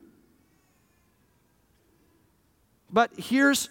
But 2.91 3.11
here's 3.17 3.69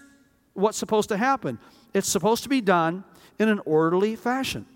what's 0.54 0.78
supposed 0.78 1.08
to 1.10 1.16
happen 1.16 1.58
it's 1.92 2.08
supposed 2.08 2.42
to 2.42 2.48
be 2.48 2.60
done 2.60 3.04
in 3.38 3.48
an 3.48 3.60
orderly 3.64 4.16
fashion. 4.16 4.66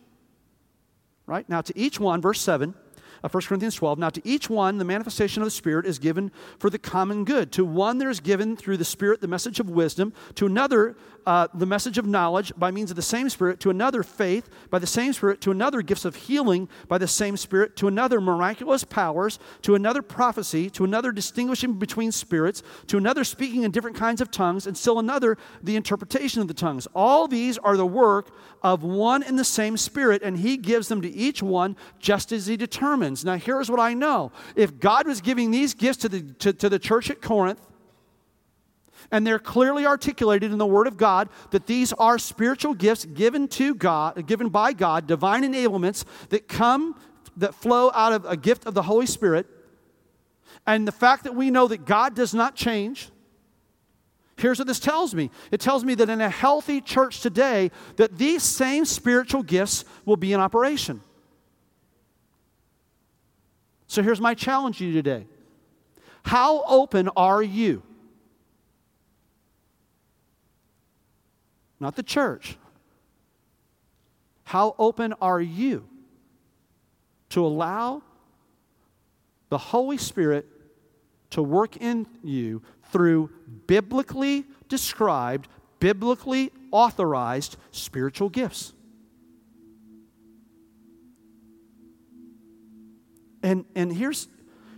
Right? 1.26 1.48
Now, 1.48 1.60
to 1.60 1.78
each 1.78 2.00
one, 2.00 2.20
verse 2.20 2.40
7 2.40 2.74
of 3.22 3.34
1 3.34 3.42
Corinthians 3.44 3.74
12, 3.74 3.98
now 3.98 4.10
to 4.10 4.20
each 4.24 4.48
one, 4.48 4.78
the 4.78 4.84
manifestation 4.84 5.42
of 5.42 5.46
the 5.46 5.50
Spirit 5.50 5.86
is 5.86 5.98
given 5.98 6.30
for 6.58 6.70
the 6.70 6.78
common 6.78 7.24
good. 7.24 7.52
To 7.52 7.64
one, 7.64 7.98
there 7.98 8.10
is 8.10 8.20
given 8.20 8.56
through 8.56 8.76
the 8.76 8.84
Spirit 8.84 9.20
the 9.20 9.28
message 9.28 9.60
of 9.60 9.70
wisdom. 9.70 10.12
To 10.36 10.46
another, 10.46 10.96
uh, 11.26 11.48
the 11.52 11.66
message 11.66 11.98
of 11.98 12.06
knowledge 12.06 12.52
by 12.56 12.70
means 12.70 12.90
of 12.90 12.96
the 12.96 13.02
same 13.02 13.28
Spirit, 13.28 13.60
to 13.60 13.70
another, 13.70 14.02
faith 14.02 14.48
by 14.70 14.78
the 14.78 14.86
same 14.86 15.12
Spirit, 15.12 15.40
to 15.42 15.50
another, 15.50 15.82
gifts 15.82 16.04
of 16.04 16.16
healing 16.16 16.68
by 16.88 16.98
the 16.98 17.08
same 17.08 17.36
Spirit, 17.36 17.76
to 17.76 17.88
another, 17.88 18.20
miraculous 18.20 18.84
powers, 18.84 19.38
to 19.62 19.74
another, 19.74 20.02
prophecy, 20.02 20.70
to 20.70 20.84
another, 20.84 21.12
distinguishing 21.12 21.74
between 21.74 22.12
spirits, 22.12 22.62
to 22.86 22.96
another, 22.96 23.24
speaking 23.24 23.64
in 23.64 23.70
different 23.70 23.96
kinds 23.96 24.20
of 24.20 24.30
tongues, 24.30 24.66
and 24.66 24.76
still 24.76 24.98
another, 24.98 25.36
the 25.62 25.76
interpretation 25.76 26.40
of 26.40 26.48
the 26.48 26.54
tongues. 26.54 26.86
All 26.94 27.28
these 27.28 27.58
are 27.58 27.76
the 27.76 27.86
work 27.86 28.30
of 28.62 28.82
one 28.82 29.22
and 29.22 29.38
the 29.38 29.44
same 29.44 29.76
Spirit, 29.76 30.22
and 30.22 30.38
He 30.38 30.56
gives 30.56 30.88
them 30.88 31.02
to 31.02 31.10
each 31.10 31.42
one 31.42 31.76
just 31.98 32.32
as 32.32 32.46
He 32.46 32.56
determines. 32.56 33.07
Now, 33.24 33.36
here's 33.36 33.70
what 33.70 33.80
I 33.80 33.94
know 33.94 34.32
if 34.56 34.78
God 34.78 35.06
was 35.06 35.20
giving 35.20 35.50
these 35.50 35.74
gifts 35.74 35.98
to 35.98 36.08
the, 36.08 36.22
to, 36.34 36.52
to 36.52 36.68
the 36.68 36.78
church 36.78 37.10
at 37.10 37.20
Corinth, 37.22 37.60
and 39.10 39.26
they're 39.26 39.38
clearly 39.38 39.86
articulated 39.86 40.52
in 40.52 40.58
the 40.58 40.66
Word 40.66 40.86
of 40.86 40.96
God 40.96 41.28
that 41.50 41.66
these 41.66 41.92
are 41.94 42.18
spiritual 42.18 42.74
gifts 42.74 43.04
given 43.04 43.48
to 43.48 43.74
God, 43.74 44.26
given 44.26 44.48
by 44.48 44.72
God, 44.72 45.06
divine 45.06 45.42
enablements 45.44 46.04
that 46.28 46.48
come, 46.48 46.94
that 47.36 47.54
flow 47.54 47.90
out 47.94 48.12
of 48.12 48.24
a 48.24 48.36
gift 48.36 48.66
of 48.66 48.74
the 48.74 48.82
Holy 48.82 49.06
Spirit. 49.06 49.46
And 50.66 50.86
the 50.86 50.92
fact 50.92 51.24
that 51.24 51.34
we 51.34 51.50
know 51.50 51.68
that 51.68 51.86
God 51.86 52.14
does 52.14 52.34
not 52.34 52.54
change. 52.54 53.10
Here's 54.36 54.58
what 54.58 54.68
this 54.68 54.78
tells 54.78 55.14
me. 55.14 55.30
It 55.50 55.60
tells 55.60 55.84
me 55.84 55.94
that 55.96 56.10
in 56.10 56.20
a 56.20 56.28
healthy 56.28 56.80
church 56.80 57.20
today, 57.20 57.70
that 57.96 58.18
these 58.18 58.42
same 58.42 58.84
spiritual 58.84 59.42
gifts 59.42 59.84
will 60.04 60.16
be 60.16 60.32
in 60.32 60.40
operation. 60.40 61.00
So 63.88 64.02
here's 64.02 64.20
my 64.20 64.34
challenge 64.34 64.78
to 64.78 64.86
you 64.86 64.92
today. 64.92 65.26
How 66.22 66.62
open 66.64 67.08
are 67.16 67.42
you? 67.42 67.82
not 71.80 71.96
the 71.96 72.02
church. 72.02 72.56
How 74.44 74.74
open 74.78 75.14
are 75.20 75.40
you 75.40 75.86
to 77.30 77.44
allow 77.44 78.02
the 79.50 79.58
Holy 79.58 79.98
Spirit 79.98 80.46
to 81.30 81.42
work 81.42 81.76
in 81.76 82.06
you 82.22 82.62
through 82.90 83.30
biblically 83.66 84.44
described, 84.68 85.48
biblically 85.78 86.50
authorized 86.70 87.56
spiritual 87.70 88.30
gifts? 88.30 88.72
And, 93.42 93.64
and 93.74 93.92
here's, 93.92 94.28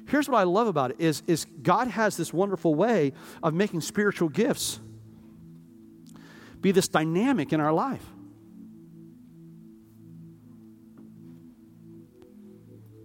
here's 0.08 0.28
what 0.28 0.38
I 0.38 0.42
love 0.44 0.66
about 0.66 0.90
it 0.92 0.96
is, 1.00 1.22
is 1.26 1.46
God 1.62 1.88
has 1.88 2.16
this 2.16 2.32
wonderful 2.32 2.74
way 2.74 3.12
of 3.42 3.54
making 3.54 3.80
spiritual 3.80 4.28
gifts 4.28 4.80
be 6.60 6.72
this 6.72 6.88
dynamic 6.88 7.52
in 7.52 7.60
our 7.60 7.72
life. 7.72 8.04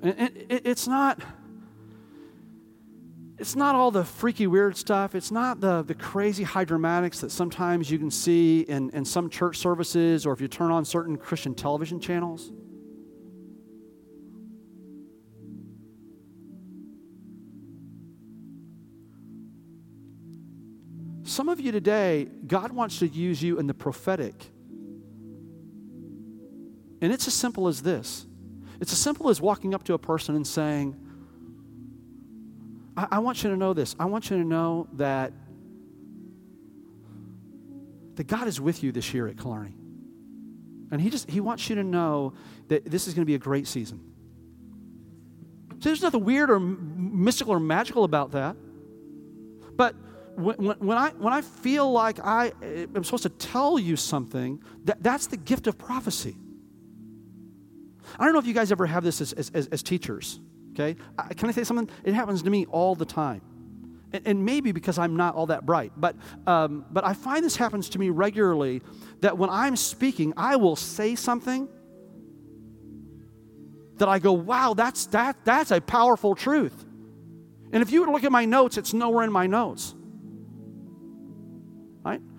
And 0.02 0.32
it's 0.50 0.88
not 0.88 1.22
it's 3.38 3.56
not 3.56 3.76
all 3.76 3.92
the 3.92 4.06
freaky 4.06 4.48
weird 4.48 4.78
stuff. 4.78 5.14
It's 5.14 5.32
not 5.32 5.60
the, 5.60 5.84
the 5.84 5.94
crazy 5.94 6.44
hydramatics 6.44 7.20
that 7.20 7.32
sometimes 7.32 7.92
you 7.92 8.00
can 8.00 8.10
see 8.10 8.62
in, 8.62 8.90
in 8.92 9.04
some 9.04 9.30
church 9.30 9.58
services 9.58 10.26
or 10.26 10.32
if 10.32 10.40
you 10.40 10.48
turn 10.48 10.72
on 10.72 10.86
certain 10.86 11.18
Christian 11.18 11.54
television 11.54 12.00
channels. 12.00 12.52
Some 21.36 21.50
of 21.50 21.60
you 21.60 21.74
today, 21.74 22.30
God 22.48 22.72
wants 22.72 23.00
to 23.00 23.08
use 23.08 23.44
you 23.44 23.60
in 23.60 23.68
the 23.68 23.74
prophetic. 23.74 24.36
And 27.02 27.12
it's 27.12 27.28
as 27.28 27.34
simple 27.34 27.68
as 27.68 27.82
this 27.82 28.26
it's 28.80 28.94
as 28.94 29.00
simple 29.00 29.28
as 29.28 29.42
walking 29.42 29.74
up 29.74 29.84
to 29.84 29.96
a 29.96 29.98
person 29.98 30.38
and 30.38 30.48
saying, 30.48 30.96
I, 32.96 33.08
I 33.12 33.20
want 33.20 33.44
you 33.44 33.50
to 33.50 33.58
know 33.58 33.74
this. 33.74 33.98
I 34.00 34.06
want 34.06 34.30
you 34.30 34.38
to 34.38 34.46
know 34.46 34.88
that, 34.94 35.34
that 38.14 38.28
God 38.28 38.48
is 38.48 38.62
with 38.62 38.82
you 38.82 38.94
this 38.94 39.14
year 39.14 39.28
at 39.28 39.38
Killarney. 39.38 39.76
And 40.90 41.02
he 41.02 41.10
just 41.10 41.30
he 41.30 41.42
wants 41.42 41.68
you 41.68 41.76
to 41.76 41.84
know 41.84 42.34
that 42.70 42.86
this 42.86 43.10
is 43.10 43.14
going 43.14 43.24
to 43.24 43.30
be 43.30 43.36
a 43.36 43.40
great 43.40 43.68
season. 43.68 44.00
So 45.80 45.90
there's 45.90 46.02
nothing 46.02 46.24
weird 46.24 46.50
or 46.50 46.62
mystical 46.62 47.52
or 47.52 47.60
magical 47.60 48.06
about 48.06 48.32
that. 48.32 48.56
But 49.76 49.96
when, 50.36 50.76
when, 50.80 50.98
I, 50.98 51.10
when 51.12 51.34
I 51.34 51.42
feel 51.42 51.92
like 51.92 52.20
I 52.20 52.52
am 52.62 53.04
supposed 53.04 53.24
to 53.24 53.30
tell 53.30 53.80
you 53.80 53.96
something, 53.96 54.62
that, 54.84 55.02
that's 55.02 55.28
the 55.28 55.38
gift 55.38 55.68
of 55.68 55.78
prophecy. 55.78 56.36
I 58.20 58.24
don't 58.24 58.34
know 58.34 58.40
if 58.40 58.48
you 58.48 58.54
guys 58.54 58.72
ever 58.72 58.86
have 58.86 59.04
this 59.04 59.22
as, 59.22 59.34
as, 59.34 59.68
as 59.68 59.82
teachers, 59.82 60.40
okay? 60.74 60.96
I, 61.18 61.34
can 61.34 61.50
I 61.50 61.52
say 61.52 61.64
something? 61.64 61.90
It 62.04 62.14
happens 62.14 62.44
to 62.44 62.50
me 62.50 62.66
all 62.68 62.96
the 62.96 63.06
time. 63.06 63.42
And, 64.14 64.28
and 64.28 64.46
maybe 64.46 64.72
because 64.72 64.98
I'm 64.98 65.16
not 65.16 65.36
all 65.36 65.48
that 65.48 65.66
bright, 65.66 65.94
but, 65.98 66.16
um, 66.46 66.86
but 66.92 67.06
I 67.06 67.14
find 67.14 67.44
this 67.44 67.56
happens 67.56 67.90
to 67.90 68.00
me 68.00 68.10
regularly 68.10 68.82
that 69.22 69.38
when 69.38 69.50
I'm 69.50 69.76
speaking, 69.76 70.34
I 70.38 70.58
will 70.58 70.76
say 70.76 71.16
something 71.16 71.68
that 73.98 74.10
I 74.10 74.20
go, 74.20 74.34
wow, 74.34 74.74
that's, 74.74 75.08
that, 75.08 75.38
that's 75.46 75.72
a 75.72 75.80
powerful 75.80 76.36
truth. 76.36 76.86
And 77.72 77.82
if 77.82 77.92
you 77.92 78.06
look 78.12 78.24
at 78.24 78.32
my 78.32 78.46
notes, 78.46 78.78
it's 78.78 78.94
nowhere 78.94 79.24
in 79.24 79.32
my 79.32 79.48
notes. 79.48 79.95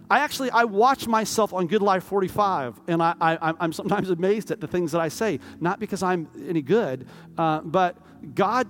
I 0.09 0.20
actually 0.20 0.50
I 0.50 0.64
watch 0.64 1.07
myself 1.07 1.52
on 1.52 1.66
Good 1.66 1.82
Life 1.82 2.04
45, 2.04 2.80
and 2.86 3.02
I, 3.02 3.14
I 3.20 3.64
am 3.64 3.72
sometimes 3.72 4.11
amazed 4.11 4.50
at 4.50 4.61
the 4.61 4.68
things 4.68 4.92
that 4.92 5.00
I 5.00 5.09
say. 5.09 5.40
Not 5.61 5.80
because 5.80 6.02
I'm 6.02 6.28
any 6.48 6.62
good, 6.62 7.07
uh, 7.36 7.61
but 7.61 7.96
God 8.34 8.68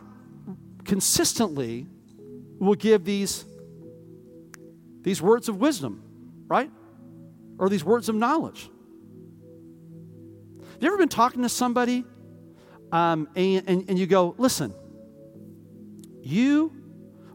consistently 0.84 1.86
will 2.58 2.74
give 2.74 3.04
these 3.04 3.44
these 5.02 5.20
words 5.22 5.48
of 5.48 5.60
wisdom, 5.60 6.02
right? 6.48 6.70
Or 7.58 7.68
these 7.68 7.84
words 7.84 8.08
of 8.08 8.14
knowledge. 8.14 8.70
Have 10.58 10.82
you 10.82 10.88
ever 10.88 10.98
been 10.98 11.08
talking 11.08 11.42
to 11.42 11.48
somebody 11.48 12.04
um, 12.92 13.28
and, 13.36 13.62
and, 13.68 13.84
and 13.88 13.98
you 13.98 14.06
go, 14.06 14.34
listen, 14.38 14.74
you 16.22 16.72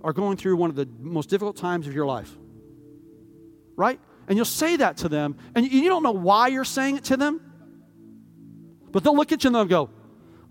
are 0.04 0.14
going 0.14 0.38
through 0.38 0.58
one 0.58 0.70
of 0.70 0.76
the 0.76 0.88
most 1.00 1.30
difficult 1.30 1.56
times 1.56 1.88
of 1.88 1.94
your 1.94 2.06
life, 2.06 2.36
right? 3.76 4.00
And 4.28 4.38
you'll 4.38 4.46
say 4.46 4.78
that 4.78 4.98
to 4.98 5.10
them, 5.10 5.36
and 5.56 5.70
you 5.70 5.90
don't 5.90 6.04
know 6.04 6.12
why 6.12 6.48
you're 6.48 6.64
saying 6.64 6.98
it 6.98 7.04
to 7.06 7.18
them, 7.18 7.42
but 8.92 9.04
they'll 9.04 9.16
look 9.16 9.32
at 9.32 9.44
you 9.44 9.50
and 9.50 9.56
they'll 9.56 9.66
go, 9.66 9.90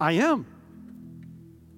I 0.00 0.12
am. 0.12 0.46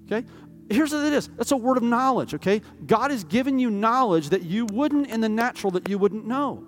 Okay? 0.06 0.26
Here's 0.70 0.92
what 0.92 1.04
it 1.06 1.12
is 1.12 1.28
that's 1.28 1.52
a 1.52 1.56
word 1.56 1.76
of 1.76 1.82
knowledge, 1.82 2.34
okay? 2.34 2.62
God 2.86 3.10
has 3.10 3.24
given 3.24 3.58
you 3.58 3.70
knowledge 3.70 4.30
that 4.30 4.42
you 4.42 4.66
wouldn't 4.66 5.08
in 5.08 5.20
the 5.20 5.28
natural 5.28 5.72
that 5.72 5.88
you 5.88 5.98
wouldn't 5.98 6.26
know. 6.26 6.64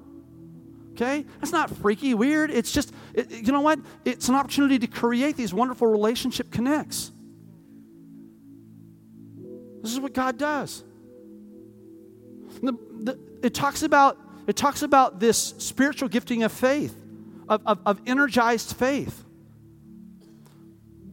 Okay? 0.93 1.25
That's 1.41 1.53
not 1.53 1.71
freaky, 1.71 2.15
weird. 2.15 2.51
It's 2.51 2.71
just, 2.71 2.93
it, 3.15 3.31
you 3.31 3.53
know 3.53 3.61
what? 3.61 3.81
It's 4.05 4.29
an 4.29 4.35
opportunity 4.35 4.79
to 4.81 4.87
create 4.87 5.37
these 5.37 5.53
wonderful 5.53 5.89
relationship 5.89 6.51
connects. 6.51 7.13
This 9.83 9.93
is 9.93 10.01
what 10.01 10.13
God 10.15 10.39
does. 10.39 10.85
The, 12.63 12.73
the, 13.01 13.19
it 13.43 13.53
talks 13.53 13.83
about 13.83 14.19
it 14.47 14.57
talks 14.57 14.83
about 14.83 15.21
this 15.21 15.55
spiritual 15.59 16.09
gifting 16.09 16.43
of 16.43 16.53
faith, 16.53 16.97
of, 17.49 17.63
of, 17.67 17.81
of 17.87 18.01
energized 18.07 18.77
faith. 18.77 19.25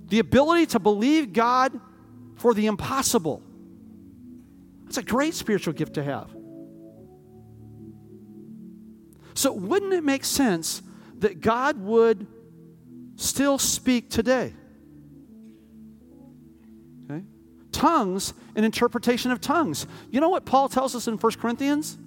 The 0.07 0.19
ability 0.19 0.67
to 0.67 0.79
believe 0.79 1.32
God 1.32 1.79
for 2.36 2.53
the 2.53 2.65
impossible. 2.65 3.41
That's 4.84 4.97
a 4.97 5.03
great 5.03 5.34
spiritual 5.34 5.73
gift 5.73 5.93
to 5.93 6.03
have. 6.03 6.29
So, 9.34 9.53
wouldn't 9.53 9.93
it 9.93 10.03
make 10.03 10.25
sense 10.25 10.82
that 11.19 11.39
God 11.39 11.77
would 11.77 12.27
still 13.15 13.57
speak 13.57 14.09
today? 14.09 14.53
Okay? 17.09 17.23
Tongues 17.71 18.34
and 18.55 18.65
interpretation 18.65 19.32
of 19.32 19.39
tongues. 19.39 19.88
You 20.09 20.19
know 20.19 20.29
what 20.29 20.45
Paul 20.45 20.67
tells 20.67 20.93
us 20.95 21.07
in 21.07 21.15
1 21.15 21.32
Corinthians? 21.34 21.97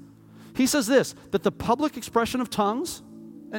He 0.54 0.66
says 0.66 0.86
this 0.86 1.14
that 1.30 1.42
the 1.42 1.52
public 1.52 1.96
expression 1.96 2.40
of 2.40 2.50
tongues 2.50 3.02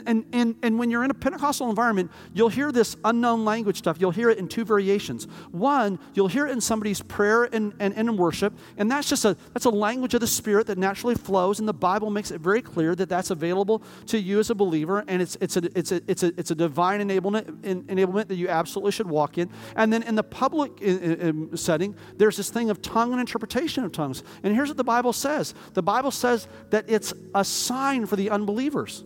and, 0.06 0.26
and, 0.34 0.56
and 0.62 0.78
when 0.78 0.92
you're 0.92 1.04
in 1.04 1.12
a 1.12 1.16
Pentecostal 1.16 1.70
environment, 1.70 2.12
you'll 2.34 2.50
hear 2.50 2.72
this 2.72 2.98
unknown 3.06 3.46
language 3.46 3.78
stuff. 3.78 3.98
You'll 4.00 4.12
hear 4.12 4.30
it 4.30 4.38
in 4.38 4.48
two 4.48 4.66
variations. 4.66 5.26
One, 5.52 6.00
you'll 6.14 6.28
hear 6.28 6.48
it 6.48 6.52
in 6.52 6.62
somebody's 6.62 7.02
prayer 7.02 7.46
and, 7.46 7.74
and, 7.80 7.94
and 7.96 8.10
in 8.10 8.18
worship, 8.18 8.54
and 8.78 8.92
that's 8.92 9.10
just 9.10 9.26
a, 9.26 9.38
that's 9.54 9.66
a 9.66 9.70
language 9.70 10.14
of 10.14 10.22
the 10.22 10.28
Spirit 10.28 10.68
that 10.68 10.78
naturally 10.78 11.16
flows, 11.16 11.60
and 11.60 11.68
the 11.68 11.74
Bible 11.74 12.10
makes 12.10 12.32
it 12.32 12.42
very 12.42 12.62
clear 12.62 12.96
that 12.96 13.10
that's 13.10 13.30
available 13.30 13.82
to 14.08 14.20
you 14.20 14.40
as 14.40 14.50
a 14.50 14.56
believer, 14.56 15.04
and 15.08 15.22
it's, 15.22 15.38
it's, 15.40 15.58
a, 15.58 15.78
it's, 15.78 15.92
a, 15.92 16.02
it's, 16.08 16.24
a, 16.24 16.28
it's 16.38 16.52
a 16.52 16.56
divine 16.56 17.00
enablement, 17.08 17.62
enablement 17.62 18.28
that 18.28 18.36
you 18.36 18.50
absolutely 18.50 18.92
should 18.92 19.08
walk 19.08 19.38
in. 19.38 19.50
And 19.76 19.92
then 19.92 20.04
in 20.04 20.16
the 20.16 20.24
public 20.24 20.72
setting, 21.56 21.96
there's 22.18 22.38
this 22.38 22.50
thing 22.50 22.70
of 22.70 22.82
tongue 22.82 23.12
and 23.12 23.20
interpretation 23.20 23.84
of 23.84 23.92
tongues. 23.92 24.24
And 24.44 24.54
here's 24.54 24.70
what 24.70 24.78
the 24.78 24.84
Bible 24.84 25.14
says 25.14 25.54
the 25.74 25.84
Bible 25.84 26.12
says 26.12 26.48
that 26.70 26.86
it's 26.90 27.14
a 27.34 27.44
sign 27.44 28.06
for 28.06 28.16
the 28.16 28.30
unbelievers. 28.30 29.04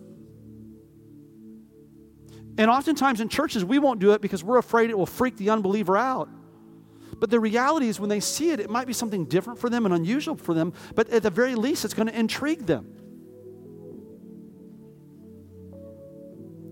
And 2.58 2.70
oftentimes 2.70 3.20
in 3.20 3.28
churches, 3.28 3.64
we 3.64 3.78
won't 3.78 4.00
do 4.00 4.12
it 4.12 4.20
because 4.20 4.44
we're 4.44 4.58
afraid 4.58 4.90
it 4.90 4.98
will 4.98 5.06
freak 5.06 5.36
the 5.36 5.50
unbeliever 5.50 5.96
out. 5.96 6.28
But 7.18 7.30
the 7.30 7.40
reality 7.40 7.88
is, 7.88 8.00
when 8.00 8.08
they 8.08 8.20
see 8.20 8.50
it, 8.50 8.60
it 8.60 8.70
might 8.70 8.86
be 8.86 8.92
something 8.92 9.26
different 9.26 9.58
for 9.58 9.68
them 9.68 9.84
and 9.84 9.94
unusual 9.94 10.36
for 10.36 10.54
them, 10.54 10.72
but 10.94 11.08
at 11.10 11.22
the 11.22 11.30
very 11.30 11.54
least, 11.54 11.84
it's 11.84 11.94
going 11.94 12.08
to 12.08 12.18
intrigue 12.18 12.66
them. 12.66 12.96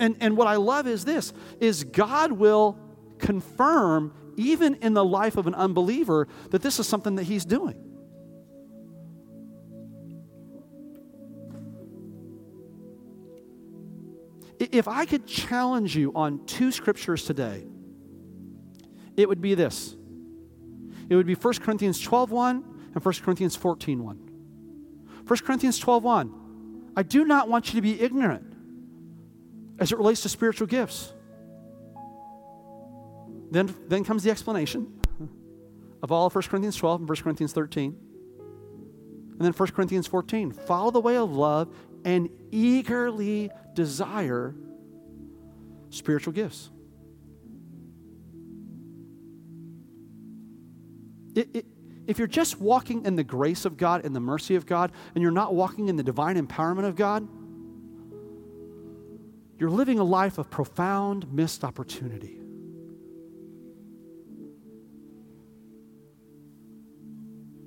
And, 0.01 0.17
and 0.21 0.37
what 0.37 0.47
I 0.47 0.57
love 0.57 0.87
is 0.87 1.05
this 1.05 1.33
is 1.61 1.85
God 1.85 2.33
will 2.33 2.79
confirm 3.19 4.15
even 4.37 4.77
in 4.77 4.95
the 4.95 5.05
life 5.05 5.37
of 5.37 5.47
an 5.47 5.55
unbeliever 5.55 6.29
that 6.51 6.63
this 6.63 6.79
is 6.79 6.87
something 6.87 7.17
that 7.17 7.25
he's 7.25 7.45
doing. 7.45 7.88
If 14.59 14.89
I 14.89 15.05
could 15.05 15.27
challenge 15.27 15.97
you 15.97 16.13
on 16.15 16.45
two 16.47 16.73
scriptures 16.73 17.25
today, 17.25 17.65
it 19.17 19.29
would 19.29 19.41
be 19.41 19.55
this. 19.55 19.97
It 21.09 21.17
would 21.17 21.27
be 21.27 21.35
1 21.35 21.55
Corinthians 21.61 22.01
12:1 22.01 22.65
and 22.95 23.05
1 23.05 23.15
Corinthians 23.23 23.57
14:1. 23.57 24.19
1 25.27 25.39
Corinthians 25.45 25.79
12:1. 25.79 26.33
I 26.97 27.03
do 27.03 27.25
not 27.25 27.49
want 27.49 27.73
you 27.73 27.77
to 27.77 27.83
be 27.83 28.01
ignorant 28.01 28.45
as 29.79 29.93
it 29.93 29.99
relates 29.99 30.23
to 30.23 30.29
spiritual 30.29 30.67
gifts. 30.67 31.15
Then, 33.51 33.75
then 33.87 34.05
comes 34.05 34.25
the 34.25 34.31
explanation 34.31 35.01
of 36.03 36.13
all 36.13 36.27
of 36.27 36.35
1 36.35 36.49
Corinthians 36.49 36.77
12 36.77 37.01
and 37.01 37.09
1 37.09 37.17
Corinthians 37.23 37.53
13. 37.53 37.97
And 39.33 39.41
then 39.41 39.53
1 39.53 39.69
Corinthians 39.69 40.07
14. 40.07 40.51
Follow 40.51 40.91
the 40.91 41.01
way 41.01 41.17
of 41.17 41.31
love 41.33 41.75
and 42.05 42.29
eagerly 42.51 43.51
desire 43.79 44.57
spiritual 45.91 46.33
gifts. 46.33 46.69
It, 51.37 51.49
it, 51.55 51.67
if 52.09 52.19
you're 52.19 52.27
just 52.27 52.61
walking 52.61 53.05
in 53.05 53.15
the 53.15 53.23
grace 53.23 53.65
of 53.65 53.77
God 53.77 54.05
and 54.05 54.17
the 54.17 54.21
mercy 54.21 54.57
of 54.57 54.67
God, 54.67 54.91
and 55.15 55.23
you're 55.23 55.31
not 55.31 55.55
walking 55.55 55.89
in 55.89 55.95
the 55.95 56.03
divine 56.03 56.45
empowerment 56.45 56.87
of 56.87 56.97
God, 56.97 57.29
you're 59.61 59.71
living 59.71 60.01
a 60.01 60.05
life 60.05 60.39
of 60.39 60.51
profound 60.51 61.33
missed 61.33 61.63
opportunity. 61.63 62.41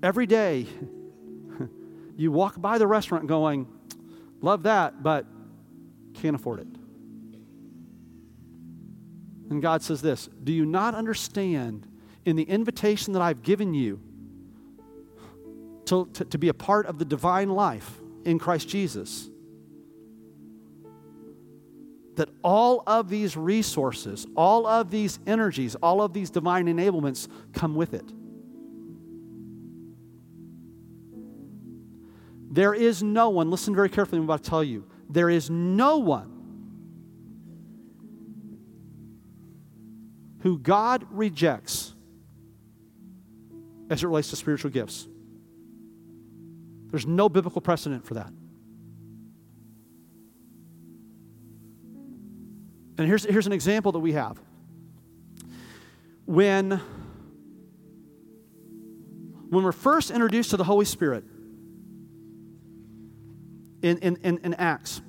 Every 0.04 0.26
day, 0.26 0.68
you 2.18 2.34
walk 2.34 2.60
by 2.60 2.78
the 2.80 2.88
restaurant 2.88 3.28
going, 3.28 3.66
Love 4.42 4.64
that, 4.64 5.04
but 5.04 5.26
can't 6.22 6.36
afford 6.36 6.60
it. 6.60 6.68
And 9.50 9.62
God 9.62 9.82
says 9.82 10.02
this 10.02 10.30
Do 10.44 10.54
you 10.54 10.66
not 10.66 10.96
understand 10.96 11.88
in 12.24 12.36
the 12.36 12.44
invitation 12.44 13.14
that 13.14 13.22
I've 13.22 13.44
given 13.44 13.74
you 13.74 14.00
to, 15.86 16.06
to, 16.14 16.26
to 16.26 16.38
be 16.38 16.48
a 16.48 16.54
part 16.54 16.86
of 16.86 17.00
the 17.00 17.06
divine 17.06 17.50
life 17.50 18.00
in 18.24 18.40
Christ 18.40 18.70
Jesus? 18.70 19.30
That 22.16 22.30
all 22.44 22.84
of 22.86 23.10
these 23.10 23.36
resources, 23.36 24.28
all 24.36 24.68
of 24.68 24.92
these 24.92 25.20
energies, 25.26 25.76
all 25.76 26.02
of 26.02 26.14
these 26.14 26.30
divine 26.30 26.68
enablements 26.68 27.28
come 27.54 27.74
with 27.74 27.94
it. 27.94 28.06
There 32.54 32.74
is 32.74 33.02
no 33.02 33.30
one, 33.30 33.50
listen 33.50 33.74
very 33.74 33.90
carefully, 33.90 34.20
I'm 34.20 34.26
about 34.26 34.44
to 34.44 34.50
tell 34.50 34.64
you. 34.64 34.86
There 35.12 35.30
is 35.30 35.50
no 35.50 35.98
one 35.98 36.32
who 40.40 40.58
God 40.58 41.06
rejects 41.12 41.94
as 43.90 44.04
it 44.04 44.08
relates 44.08 44.30
to 44.30 44.38
spiritual 44.38 44.72
gifts. 44.72 45.08
There's 46.90 47.06
no 47.06 47.30
biblical 47.30 47.62
precedent 47.62 48.06
for 48.06 48.16
that. 48.16 48.32
And 52.98 53.08
here's, 53.08 53.26
here's 53.26 53.48
an 53.48 53.54
example 53.54 53.92
that 53.92 54.00
we 54.00 54.14
have. 54.14 54.40
When, 56.26 56.80
when 59.50 59.64
we're 59.64 59.72
first 59.72 60.12
introduced 60.12 60.52
to 60.52 60.58
the 60.58 60.64
Holy 60.64 60.86
Spirit, 60.86 61.26
in, 63.82 63.98
in, 64.00 64.16
in, 64.18 64.38
in 64.44 64.54
Acts, 64.56 65.02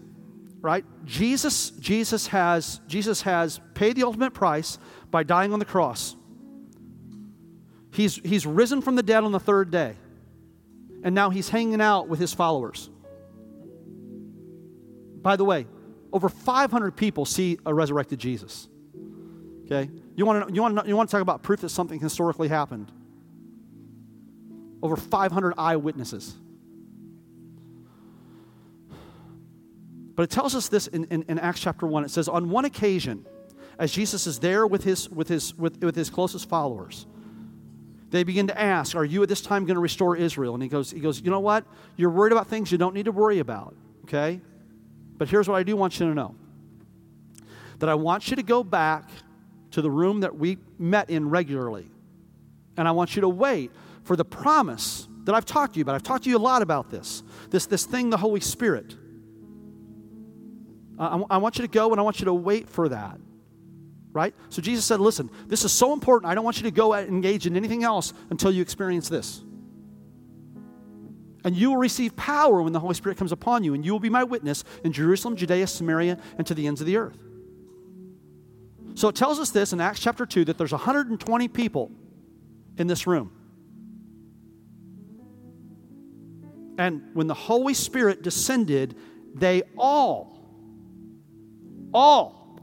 right? 0.60 0.84
Jesus, 1.04 1.70
Jesus, 1.70 2.28
has, 2.28 2.80
Jesus 2.86 3.22
has 3.22 3.60
paid 3.74 3.96
the 3.96 4.04
ultimate 4.04 4.32
price 4.32 4.78
by 5.10 5.22
dying 5.22 5.52
on 5.52 5.58
the 5.58 5.64
cross. 5.64 6.16
He's, 7.92 8.16
he's 8.16 8.46
risen 8.46 8.80
from 8.80 8.96
the 8.96 9.02
dead 9.02 9.24
on 9.24 9.32
the 9.32 9.40
third 9.40 9.70
day. 9.70 9.94
And 11.04 11.14
now 11.14 11.30
he's 11.30 11.48
hanging 11.48 11.80
out 11.80 12.08
with 12.08 12.20
his 12.20 12.32
followers. 12.32 12.88
By 15.20 15.36
the 15.36 15.44
way, 15.44 15.66
over 16.12 16.28
500 16.28 16.96
people 16.96 17.24
see 17.24 17.58
a 17.66 17.74
resurrected 17.74 18.18
Jesus. 18.18 18.68
Okay? 19.64 19.90
You 20.16 20.26
want 20.26 20.48
to, 20.48 20.54
you 20.54 20.62
want 20.62 20.78
to, 20.78 20.88
you 20.88 20.96
want 20.96 21.08
to 21.08 21.12
talk 21.12 21.22
about 21.22 21.42
proof 21.42 21.60
that 21.60 21.70
something 21.70 22.00
historically 22.00 22.48
happened? 22.48 22.90
Over 24.82 24.96
500 24.96 25.54
eyewitnesses. 25.56 26.34
But 30.14 30.24
it 30.24 30.30
tells 30.30 30.54
us 30.54 30.68
this 30.68 30.86
in, 30.88 31.04
in, 31.04 31.22
in, 31.28 31.38
Acts 31.38 31.60
chapter 31.60 31.86
1. 31.86 32.04
It 32.04 32.10
says, 32.10 32.28
On 32.28 32.50
one 32.50 32.64
occasion, 32.64 33.26
as 33.78 33.92
Jesus 33.92 34.26
is 34.26 34.38
there 34.38 34.66
with 34.66 34.84
his, 34.84 35.08
with 35.08 35.28
his, 35.28 35.54
with, 35.54 35.82
with 35.82 35.96
his 35.96 36.10
closest 36.10 36.48
followers, 36.48 37.06
they 38.10 38.24
begin 38.24 38.46
to 38.48 38.60
ask, 38.60 38.94
Are 38.94 39.04
you 39.04 39.22
at 39.22 39.28
this 39.28 39.40
time 39.40 39.64
going 39.64 39.76
to 39.76 39.80
restore 39.80 40.16
Israel? 40.16 40.54
And 40.54 40.62
he 40.62 40.68
goes, 40.68 40.90
he 40.90 41.00
goes, 41.00 41.20
You 41.20 41.30
know 41.30 41.40
what? 41.40 41.64
You're 41.96 42.10
worried 42.10 42.32
about 42.32 42.48
things 42.48 42.70
you 42.70 42.78
don't 42.78 42.94
need 42.94 43.06
to 43.06 43.12
worry 43.12 43.38
about, 43.38 43.74
okay? 44.04 44.40
But 45.16 45.28
here's 45.28 45.48
what 45.48 45.56
I 45.56 45.62
do 45.62 45.76
want 45.76 45.98
you 45.98 46.08
to 46.08 46.14
know 46.14 46.34
that 47.78 47.88
I 47.88 47.94
want 47.94 48.30
you 48.30 48.36
to 48.36 48.44
go 48.44 48.62
back 48.62 49.08
to 49.72 49.82
the 49.82 49.90
room 49.90 50.20
that 50.20 50.36
we 50.36 50.58
met 50.78 51.10
in 51.10 51.28
regularly. 51.28 51.90
And 52.76 52.86
I 52.86 52.92
want 52.92 53.16
you 53.16 53.22
to 53.22 53.28
wait 53.28 53.72
for 54.04 54.14
the 54.14 54.24
promise 54.24 55.08
that 55.24 55.34
I've 55.34 55.44
talked 55.44 55.74
to 55.74 55.78
you 55.78 55.82
about. 55.82 55.96
I've 55.96 56.02
talked 56.02 56.24
to 56.24 56.30
you 56.30 56.36
a 56.36 56.38
lot 56.38 56.62
about 56.62 56.90
this 56.90 57.22
this, 57.50 57.66
this 57.66 57.84
thing, 57.84 58.10
the 58.10 58.16
Holy 58.16 58.40
Spirit. 58.40 58.96
I, 60.98 61.22
I 61.30 61.36
want 61.38 61.58
you 61.58 61.62
to 61.62 61.68
go 61.68 61.90
and 61.90 62.00
I 62.00 62.02
want 62.02 62.20
you 62.20 62.26
to 62.26 62.34
wait 62.34 62.68
for 62.68 62.88
that. 62.88 63.18
Right? 64.12 64.34
So 64.50 64.60
Jesus 64.60 64.84
said, 64.84 65.00
Listen, 65.00 65.30
this 65.46 65.64
is 65.64 65.72
so 65.72 65.92
important. 65.92 66.30
I 66.30 66.34
don't 66.34 66.44
want 66.44 66.58
you 66.58 66.64
to 66.64 66.70
go 66.70 66.92
and 66.92 67.08
engage 67.08 67.46
in 67.46 67.56
anything 67.56 67.82
else 67.82 68.12
until 68.30 68.50
you 68.50 68.60
experience 68.60 69.08
this. 69.08 69.42
And 71.44 71.56
you 71.56 71.70
will 71.70 71.78
receive 71.78 72.14
power 72.14 72.62
when 72.62 72.72
the 72.72 72.78
Holy 72.78 72.94
Spirit 72.94 73.18
comes 73.18 73.32
upon 73.32 73.64
you, 73.64 73.74
and 73.74 73.84
you 73.84 73.92
will 73.92 74.00
be 74.00 74.10
my 74.10 74.22
witness 74.22 74.64
in 74.84 74.92
Jerusalem, 74.92 75.34
Judea, 75.34 75.66
Samaria, 75.66 76.18
and 76.38 76.46
to 76.46 76.54
the 76.54 76.66
ends 76.66 76.80
of 76.80 76.86
the 76.86 76.96
earth. 76.96 77.18
So 78.94 79.08
it 79.08 79.16
tells 79.16 79.40
us 79.40 79.50
this 79.50 79.72
in 79.72 79.80
Acts 79.80 80.00
chapter 80.00 80.26
2 80.26 80.44
that 80.46 80.58
there's 80.58 80.72
120 80.72 81.48
people 81.48 81.90
in 82.76 82.86
this 82.86 83.06
room. 83.06 83.32
And 86.78 87.02
when 87.14 87.26
the 87.26 87.34
Holy 87.34 87.74
Spirit 87.74 88.22
descended, 88.22 88.96
they 89.34 89.62
all, 89.76 90.31
all, 91.92 92.60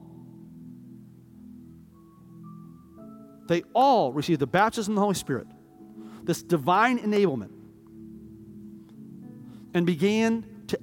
they 3.48 3.64
all 3.74 4.14
received 4.14 4.40
the 4.40 4.48
baptism 4.48 4.94
of 4.94 4.96
the 4.96 5.02
Holy 5.02 5.16
Spirit, 5.16 5.48
this 6.24 6.44
divine 6.44 7.00
enablement, 7.00 7.52
and 9.74 9.86
began 9.86 10.46
to, 10.68 10.80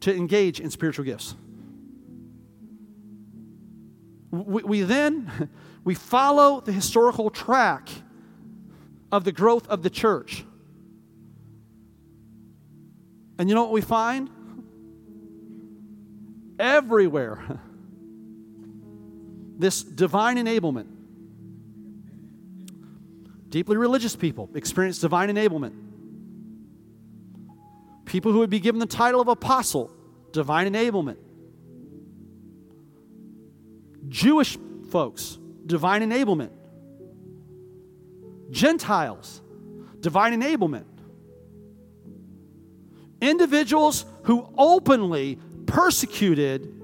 to 0.00 0.14
engage 0.14 0.60
in 0.60 0.70
spiritual 0.70 1.04
gifts. 1.04 1.34
We, 4.30 4.62
we 4.62 4.82
then 4.82 5.50
we 5.84 5.94
follow 5.94 6.60
the 6.60 6.72
historical 6.72 7.30
track 7.30 7.88
of 9.10 9.24
the 9.24 9.32
growth 9.32 9.66
of 9.68 9.82
the 9.82 9.90
church. 9.90 10.44
And 13.38 13.48
you 13.48 13.54
know 13.54 13.62
what 13.62 13.72
we 13.72 13.80
find? 13.80 14.28
Everywhere. 16.60 17.58
This 19.58 19.82
divine 19.82 20.36
enablement. 20.36 20.86
Deeply 23.48 23.78
religious 23.78 24.14
people 24.14 24.50
experience 24.54 24.98
divine 24.98 25.30
enablement. 25.30 25.72
People 28.04 28.32
who 28.32 28.40
would 28.40 28.50
be 28.50 28.60
given 28.60 28.78
the 28.78 28.86
title 28.86 29.20
of 29.20 29.28
apostle, 29.28 29.90
divine 30.32 30.72
enablement. 30.72 31.16
Jewish 34.08 34.58
folks, 34.90 35.38
divine 35.64 36.02
enablement. 36.02 36.50
Gentiles, 38.50 39.40
divine 40.00 40.38
enablement 40.38 40.84
individuals 43.20 44.04
who 44.24 44.48
openly 44.56 45.38
persecuted 45.70 46.74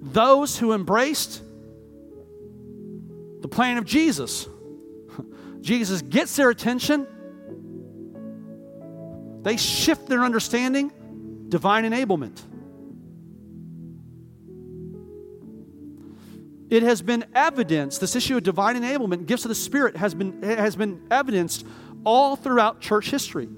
those 0.00 0.56
who 0.56 0.72
embraced 0.72 1.42
the 3.40 3.48
plan 3.48 3.76
of 3.76 3.84
Jesus. 3.84 4.48
Jesus 5.60 6.00
gets 6.02 6.36
their 6.36 6.48
attention, 6.48 7.08
they 9.42 9.56
shift 9.56 10.06
their 10.06 10.22
understanding, 10.22 10.92
divine 11.48 11.84
enablement. 11.84 12.40
It 16.70 16.84
has 16.84 17.02
been 17.02 17.24
evidenced, 17.34 18.00
this 18.00 18.14
issue 18.14 18.36
of 18.36 18.44
divine 18.44 18.76
enablement, 18.76 19.26
gifts 19.26 19.44
of 19.44 19.48
the 19.48 19.54
Spirit, 19.56 19.96
has 19.96 20.14
been, 20.14 20.42
has 20.42 20.76
been 20.76 21.02
evidenced 21.10 21.66
all 22.04 22.36
throughout 22.36 22.80
church 22.80 23.10
history. 23.10 23.48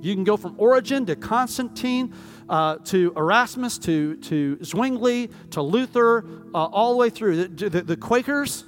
You 0.00 0.14
can 0.14 0.24
go 0.24 0.36
from 0.36 0.56
Origen 0.58 1.06
to 1.06 1.16
Constantine 1.16 2.12
uh, 2.48 2.76
to 2.76 3.12
Erasmus 3.16 3.78
to, 3.78 4.16
to 4.16 4.58
Zwingli 4.62 5.30
to 5.50 5.62
Luther, 5.62 6.24
uh, 6.54 6.58
all 6.58 6.92
the 6.92 6.98
way 6.98 7.10
through. 7.10 7.48
The, 7.48 7.68
the, 7.68 7.82
the 7.82 7.96
Quakers. 7.96 8.64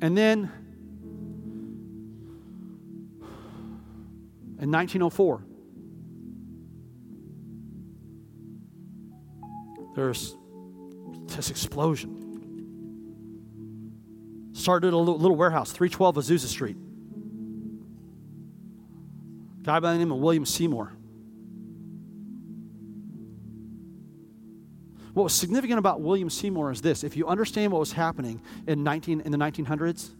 And 0.00 0.16
then 0.16 0.50
in 4.60 4.70
1904, 4.70 5.44
there's 9.96 10.36
this 11.26 11.50
explosion 11.50 12.17
started 14.68 14.92
a 14.92 14.98
little 14.98 15.34
warehouse, 15.34 15.72
312 15.72 16.16
Azusa 16.16 16.46
Street. 16.46 16.76
A 19.60 19.62
Guy 19.64 19.80
by 19.80 19.94
the 19.94 19.98
name 19.98 20.12
of 20.12 20.18
William 20.18 20.44
Seymour. 20.44 20.92
What 25.14 25.22
was 25.22 25.32
significant 25.32 25.78
about 25.78 26.02
William 26.02 26.28
Seymour 26.28 26.70
is 26.70 26.82
this 26.82 27.02
if 27.02 27.16
you 27.16 27.26
understand 27.26 27.72
what 27.72 27.78
was 27.78 27.92
happening 27.92 28.42
in, 28.66 28.84
19, 28.84 29.22
in 29.22 29.32
the 29.32 29.38
1900s, 29.38 30.10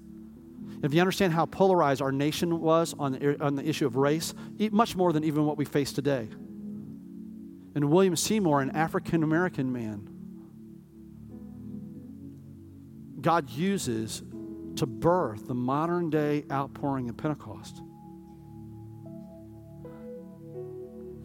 if 0.82 0.94
you 0.94 1.00
understand 1.02 1.34
how 1.34 1.44
polarized 1.44 2.00
our 2.00 2.10
nation 2.10 2.58
was 2.58 2.94
on 2.98 3.12
the, 3.12 3.44
on 3.44 3.54
the 3.54 3.68
issue 3.68 3.84
of 3.84 3.96
race, 3.96 4.32
much 4.70 4.96
more 4.96 5.12
than 5.12 5.24
even 5.24 5.44
what 5.44 5.58
we 5.58 5.66
face 5.66 5.92
today. 5.92 6.26
And 7.74 7.90
William 7.90 8.16
Seymour, 8.16 8.62
an 8.62 8.70
African 8.70 9.22
American 9.22 9.70
man, 9.70 10.08
God 13.20 13.50
uses 13.50 14.22
to 14.78 14.86
birth 14.86 15.46
the 15.48 15.54
modern 15.54 16.08
day 16.08 16.44
outpouring 16.50 17.08
of 17.08 17.16
Pentecost. 17.16 17.82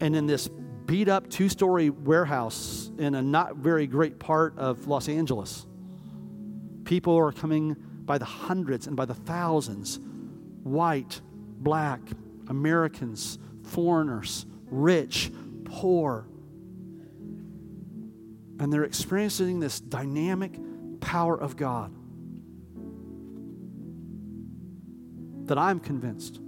And 0.00 0.16
in 0.16 0.26
this 0.26 0.48
beat 0.86 1.08
up 1.08 1.30
two 1.30 1.48
story 1.48 1.88
warehouse 1.90 2.90
in 2.98 3.14
a 3.14 3.22
not 3.22 3.56
very 3.56 3.86
great 3.86 4.18
part 4.18 4.58
of 4.58 4.86
Los 4.88 5.08
Angeles, 5.08 5.66
people 6.84 7.16
are 7.16 7.32
coming 7.32 7.76
by 8.04 8.18
the 8.18 8.24
hundreds 8.24 8.86
and 8.86 8.96
by 8.96 9.04
the 9.04 9.14
thousands 9.14 9.98
white, 10.64 11.20
black, 11.58 12.00
Americans, 12.48 13.38
foreigners, 13.62 14.46
rich, 14.66 15.30
poor. 15.64 16.26
And 18.58 18.72
they're 18.72 18.84
experiencing 18.84 19.60
this 19.60 19.78
dynamic 19.80 20.58
power 21.00 21.38
of 21.38 21.56
God. 21.56 21.94
That 25.46 25.58
I'm 25.58 25.80
convinced 25.80 26.40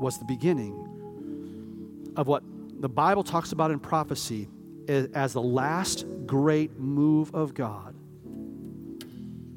was 0.00 0.18
the 0.18 0.24
beginning 0.24 2.12
of 2.16 2.26
what 2.26 2.42
the 2.80 2.88
Bible 2.88 3.22
talks 3.22 3.52
about 3.52 3.70
in 3.70 3.78
prophecy 3.78 4.48
as 4.88 5.32
the 5.32 5.42
last 5.42 6.04
great 6.26 6.78
move 6.78 7.34
of 7.34 7.54
God 7.54 7.94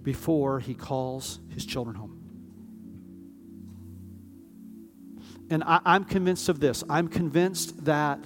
before 0.04 0.60
he 0.60 0.76
calls 0.76 1.40
his 1.50 1.66
children 1.66 1.96
home. 1.96 2.12
And 5.50 5.64
I, 5.64 5.82
am 5.86 6.06
convinced 6.06 6.50
of 6.50 6.60
this. 6.60 6.84
I'm 6.90 7.08
convinced 7.08 7.86
that 7.86 8.20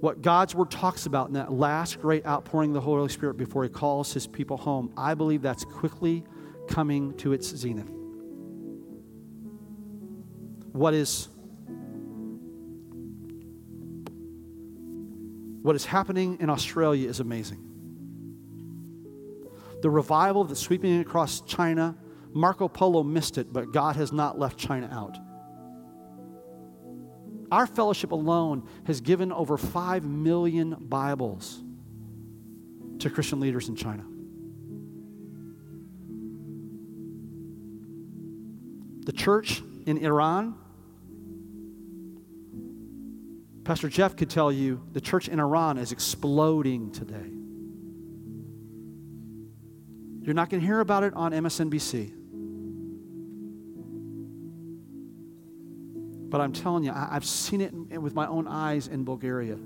what 0.00 0.22
God's 0.22 0.54
word 0.54 0.70
talks 0.70 1.06
about 1.06 1.28
in 1.28 1.34
that 1.34 1.52
last 1.52 2.00
great 2.00 2.26
outpouring 2.26 2.70
of 2.70 2.74
the 2.74 2.80
Holy 2.80 3.08
Spirit 3.08 3.36
before 3.36 3.62
he 3.62 3.68
calls 3.68 4.12
his 4.12 4.26
people 4.26 4.56
home, 4.56 4.92
I 4.96 5.14
believe 5.14 5.42
that's 5.42 5.64
quickly 5.64 6.24
coming 6.68 7.14
to 7.18 7.32
its 7.32 7.48
zenith. 7.48 7.90
What 10.72 10.92
is 10.92 11.28
what 15.62 15.74
is 15.74 15.84
happening 15.84 16.36
in 16.40 16.48
Australia 16.48 17.08
is 17.08 17.18
amazing. 17.18 17.66
The 19.82 19.90
revival 19.90 20.44
that's 20.44 20.60
sweeping 20.60 21.00
across 21.00 21.40
China, 21.40 21.96
Marco 22.32 22.68
Polo 22.68 23.02
missed 23.02 23.36
it, 23.36 23.52
but 23.52 23.72
God 23.72 23.96
has 23.96 24.12
not 24.12 24.38
left 24.38 24.58
China 24.58 24.88
out. 24.92 25.18
Our 27.50 27.66
fellowship 27.66 28.12
alone 28.12 28.68
has 28.86 29.00
given 29.00 29.32
over 29.32 29.56
5 29.56 30.04
million 30.04 30.76
Bibles 30.80 31.62
to 32.98 33.10
Christian 33.10 33.40
leaders 33.40 33.68
in 33.68 33.76
China. 33.76 34.04
The 39.04 39.12
church 39.12 39.62
in 39.86 39.98
Iran, 39.98 40.56
Pastor 43.62 43.88
Jeff 43.88 44.16
could 44.16 44.30
tell 44.30 44.50
you 44.50 44.82
the 44.92 45.00
church 45.00 45.28
in 45.28 45.38
Iran 45.38 45.78
is 45.78 45.92
exploding 45.92 46.90
today. 46.90 47.30
You're 50.22 50.34
not 50.34 50.50
going 50.50 50.60
to 50.60 50.66
hear 50.66 50.80
about 50.80 51.04
it 51.04 51.14
on 51.14 51.30
MSNBC. 51.30 52.12
But 56.36 56.42
I'm 56.42 56.52
telling 56.52 56.84
you, 56.84 56.92
I, 56.92 57.14
have 57.14 57.24
seen 57.24 57.62
it 57.62 57.72
with 57.96 58.14
my 58.14 58.26
own 58.26 58.46
eyes 58.46 58.88
in 58.88 59.04
Bulgaria. 59.04 59.56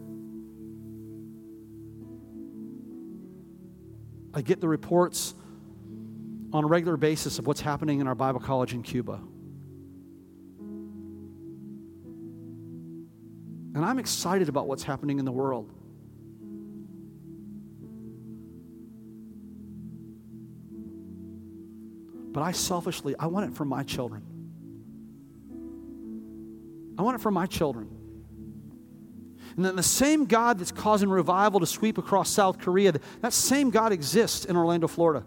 I 4.33 4.41
get 4.41 4.61
the 4.61 4.69
reports 4.69 5.35
on 6.53 6.63
a 6.63 6.69
regular 6.69 6.97
basis 6.97 7.41
of 7.41 7.49
what's 7.49 7.61
happening 7.61 7.99
in 7.99 8.07
our 8.07 8.15
Bible 8.15 8.39
college 8.39 8.73
in 8.73 8.85
Cuba. 8.85 9.21
And 13.75 13.85
I'm 13.85 13.99
excited 13.99 14.49
about 14.49 14.69
what's 14.69 14.85
happening 14.85 15.19
in 15.19 15.25
the 15.25 15.33
world. 15.33 15.73
But 22.33 22.45
I 22.45 22.53
selfishly, 22.53 23.17
I 23.19 23.27
want 23.27 23.51
it 23.51 23.57
for 23.57 23.65
my 23.65 23.83
children. 23.83 24.30
I 27.01 27.03
want 27.03 27.15
it 27.15 27.23
for 27.23 27.31
my 27.31 27.47
children. 27.47 27.89
And 29.57 29.65
then 29.65 29.75
the 29.75 29.83
same 29.83 30.27
God 30.27 30.59
that's 30.59 30.71
causing 30.71 31.09
revival 31.09 31.59
to 31.61 31.67
sweep 31.67 31.97
across 31.97 32.29
South 32.29 32.59
Korea, 32.59 32.93
that 33.23 33.33
same 33.33 33.71
God 33.71 33.91
exists 33.91 34.45
in 34.45 34.55
Orlando, 34.55 34.87
Florida. 34.87 35.25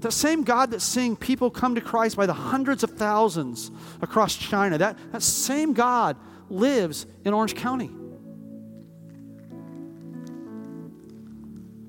The 0.00 0.10
same 0.10 0.44
God 0.44 0.70
that's 0.70 0.82
seeing 0.82 1.14
people 1.14 1.50
come 1.50 1.74
to 1.74 1.82
Christ 1.82 2.16
by 2.16 2.24
the 2.24 2.32
hundreds 2.32 2.82
of 2.82 2.92
thousands 2.92 3.70
across 4.00 4.34
China, 4.34 4.78
that, 4.78 4.96
that 5.12 5.22
same 5.22 5.74
God 5.74 6.16
lives 6.48 7.04
in 7.22 7.34
Orange 7.34 7.54
County. 7.54 7.90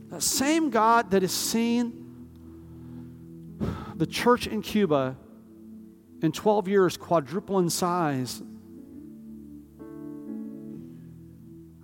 That 0.09 0.23
same 0.23 0.71
God 0.71 1.11
that 1.11 1.23
is 1.23 1.31
seeing 1.31 1.93
the 3.95 4.05
church 4.05 4.45
in 4.45 4.61
Cuba 4.61 5.15
in 6.25 6.31
12 6.31 6.67
years 6.67 6.97
quadruple 6.97 7.59
in 7.59 7.69
size. 7.69 8.41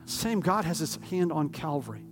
Same 0.06 0.42
God 0.42 0.66
has 0.66 0.80
his 0.80 0.98
hand 1.10 1.32
on 1.32 1.50
Calvary. 1.50 2.04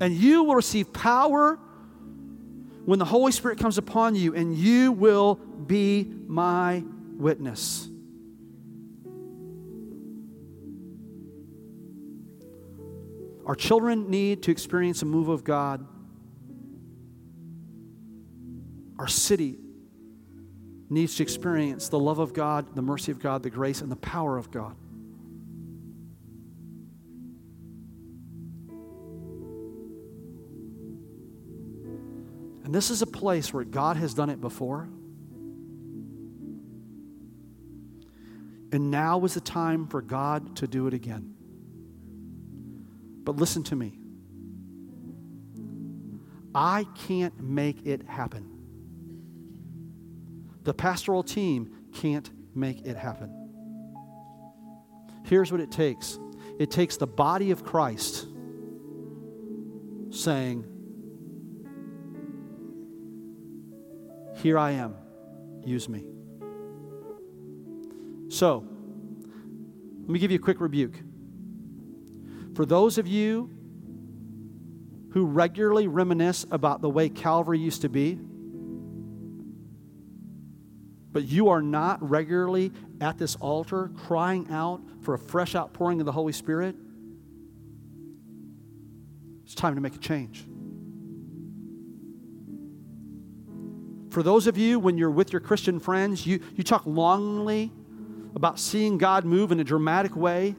And 0.00 0.14
you 0.14 0.44
will 0.44 0.54
receive 0.54 0.92
power 0.92 1.58
when 2.84 2.98
the 2.98 3.04
Holy 3.04 3.32
Spirit 3.32 3.58
comes 3.58 3.78
upon 3.78 4.14
you, 4.14 4.34
and 4.34 4.56
you 4.56 4.92
will 4.92 5.36
be 5.36 6.12
my 6.26 6.84
witness. 7.16 7.88
Our 13.46 13.54
children 13.54 14.10
need 14.10 14.42
to 14.44 14.50
experience 14.50 15.02
a 15.02 15.06
move 15.06 15.28
of 15.28 15.44
God. 15.44 15.86
Our 18.98 19.08
city 19.08 19.58
needs 20.90 21.16
to 21.16 21.22
experience 21.22 21.88
the 21.88 21.98
love 21.98 22.18
of 22.18 22.34
God, 22.34 22.76
the 22.76 22.82
mercy 22.82 23.10
of 23.12 23.18
God, 23.18 23.42
the 23.42 23.50
grace, 23.50 23.80
and 23.80 23.90
the 23.90 23.96
power 23.96 24.36
of 24.36 24.50
God. 24.50 24.76
And 32.64 32.74
this 32.74 32.90
is 32.90 33.02
a 33.02 33.06
place 33.06 33.52
where 33.52 33.64
God 33.64 33.96
has 33.96 34.14
done 34.14 34.30
it 34.30 34.40
before. 34.40 34.88
And 38.72 38.90
now 38.90 39.22
is 39.24 39.34
the 39.34 39.40
time 39.40 39.86
for 39.86 40.00
God 40.00 40.56
to 40.56 40.66
do 40.66 40.86
it 40.86 40.94
again. 40.94 41.34
But 43.24 43.36
listen 43.36 43.62
to 43.64 43.76
me. 43.76 43.98
I 46.54 46.86
can't 47.06 47.38
make 47.42 47.86
it 47.86 48.06
happen. 48.06 48.51
The 50.64 50.74
pastoral 50.74 51.22
team 51.22 51.74
can't 51.92 52.30
make 52.54 52.86
it 52.86 52.96
happen. 52.96 53.42
Here's 55.24 55.50
what 55.50 55.60
it 55.60 55.70
takes 55.70 56.18
it 56.58 56.70
takes 56.70 56.96
the 56.96 57.06
body 57.06 57.50
of 57.50 57.64
Christ 57.64 58.26
saying, 60.10 60.66
Here 64.36 64.58
I 64.58 64.72
am, 64.72 64.96
use 65.64 65.88
me. 65.88 66.04
So, 68.28 68.66
let 70.00 70.08
me 70.08 70.18
give 70.18 70.30
you 70.30 70.38
a 70.38 70.42
quick 70.42 70.60
rebuke. 70.60 71.00
For 72.54 72.66
those 72.66 72.98
of 72.98 73.06
you 73.06 73.50
who 75.12 75.26
regularly 75.26 75.86
reminisce 75.86 76.44
about 76.50 76.80
the 76.80 76.90
way 76.90 77.08
Calvary 77.08 77.58
used 77.58 77.82
to 77.82 77.88
be, 77.88 78.18
but 81.12 81.24
you 81.24 81.48
are 81.50 81.62
not 81.62 82.02
regularly 82.08 82.72
at 83.00 83.18
this 83.18 83.36
altar 83.36 83.90
crying 83.96 84.46
out 84.50 84.80
for 85.02 85.14
a 85.14 85.18
fresh 85.18 85.54
outpouring 85.54 86.00
of 86.00 86.06
the 86.06 86.12
Holy 86.12 86.32
Spirit, 86.32 86.74
it's 89.44 89.54
time 89.54 89.74
to 89.74 89.80
make 89.80 89.94
a 89.94 89.98
change. 89.98 90.46
For 94.10 94.22
those 94.22 94.46
of 94.46 94.58
you, 94.58 94.78
when 94.78 94.98
you're 94.98 95.10
with 95.10 95.32
your 95.32 95.40
Christian 95.40 95.80
friends, 95.80 96.26
you, 96.26 96.40
you 96.54 96.62
talk 96.62 96.84
longingly 96.86 97.72
about 98.34 98.58
seeing 98.58 98.98
God 98.98 99.24
move 99.24 99.52
in 99.52 99.60
a 99.60 99.64
dramatic 99.64 100.14
way 100.16 100.54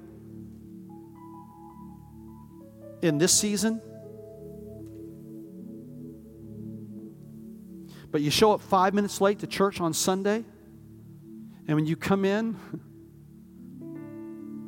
in 3.04 3.18
this 3.18 3.34
season. 3.34 3.82
But 8.14 8.22
you 8.22 8.30
show 8.30 8.54
up 8.54 8.62
five 8.62 8.94
minutes 8.94 9.20
late 9.22 9.40
to 9.40 9.48
church 9.48 9.82
on 9.82 9.92
Sunday, 9.92 10.46
and 11.68 11.76
when 11.76 11.88
you 11.88 11.96
come 11.96 12.26
in, 12.26 12.56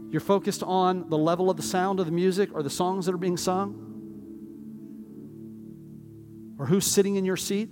you're 0.12 0.20
focused 0.20 0.64
on 0.64 1.12
the 1.12 1.18
level 1.18 1.52
of 1.52 1.56
the 1.56 1.62
sound 1.62 2.00
of 2.00 2.08
the 2.08 2.12
music 2.12 2.50
or 2.56 2.64
the 2.64 2.72
songs 2.72 3.06
that 3.06 3.14
are 3.14 3.20
being 3.20 3.38
sung, 3.38 3.76
or 6.58 6.66
who's 6.66 6.88
sitting 6.88 7.18
in 7.18 7.26
your 7.26 7.38
seat 7.38 7.70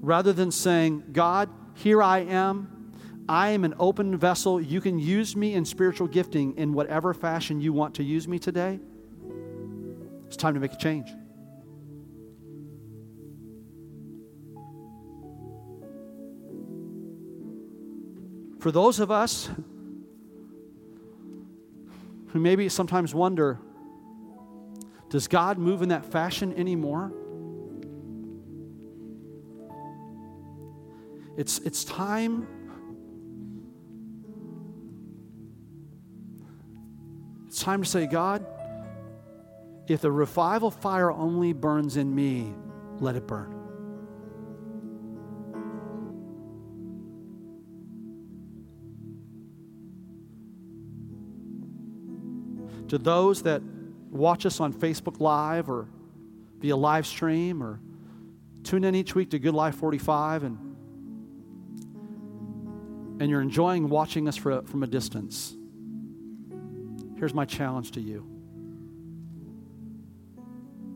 rather 0.00 0.32
than 0.32 0.50
saying, 0.50 1.04
God, 1.12 1.48
here 1.74 2.02
I 2.02 2.22
am. 2.22 2.90
I 3.28 3.50
am 3.50 3.62
an 3.62 3.74
open 3.78 4.18
vessel. 4.18 4.60
You 4.60 4.80
can 4.80 4.98
use 4.98 5.36
me 5.36 5.54
in 5.54 5.64
spiritual 5.64 6.08
gifting 6.08 6.56
in 6.56 6.72
whatever 6.72 7.14
fashion 7.14 7.60
you 7.60 7.72
want 7.72 7.94
to 7.94 8.02
use 8.02 8.26
me 8.26 8.40
today. 8.40 8.80
It's 10.26 10.36
time 10.36 10.54
to 10.54 10.60
make 10.60 10.72
a 10.72 10.76
change. 10.76 11.08
For 18.62 18.70
those 18.70 19.00
of 19.00 19.10
us 19.10 19.50
who 22.28 22.38
maybe 22.38 22.68
sometimes 22.68 23.12
wonder, 23.12 23.58
does 25.08 25.26
God 25.26 25.58
move 25.58 25.82
in 25.82 25.88
that 25.88 26.04
fashion 26.04 26.54
anymore? 26.54 27.12
It's, 31.36 31.58
it's 31.58 31.82
time. 31.82 32.46
It's 37.48 37.64
time 37.64 37.82
to 37.82 37.88
say, 37.88 38.06
God, 38.06 38.46
if 39.88 40.02
the 40.02 40.12
revival 40.12 40.70
fire 40.70 41.10
only 41.10 41.52
burns 41.52 41.96
in 41.96 42.14
me, 42.14 42.54
let 43.00 43.16
it 43.16 43.26
burn. 43.26 43.61
To 52.92 52.98
those 52.98 53.44
that 53.44 53.62
watch 54.10 54.44
us 54.44 54.60
on 54.60 54.74
Facebook 54.74 55.18
Live 55.18 55.70
or 55.70 55.88
via 56.58 56.76
live 56.76 57.06
stream 57.06 57.62
or 57.62 57.80
tune 58.64 58.84
in 58.84 58.94
each 58.94 59.14
week 59.14 59.30
to 59.30 59.38
Good 59.38 59.54
Life 59.54 59.76
45 59.76 60.42
and 60.42 60.58
and 63.18 63.30
you're 63.30 63.40
enjoying 63.40 63.88
watching 63.88 64.28
us 64.28 64.36
for, 64.36 64.60
from 64.64 64.82
a 64.82 64.86
distance, 64.86 65.56
here's 67.16 67.32
my 67.32 67.46
challenge 67.46 67.92
to 67.92 68.00
you. 68.02 68.26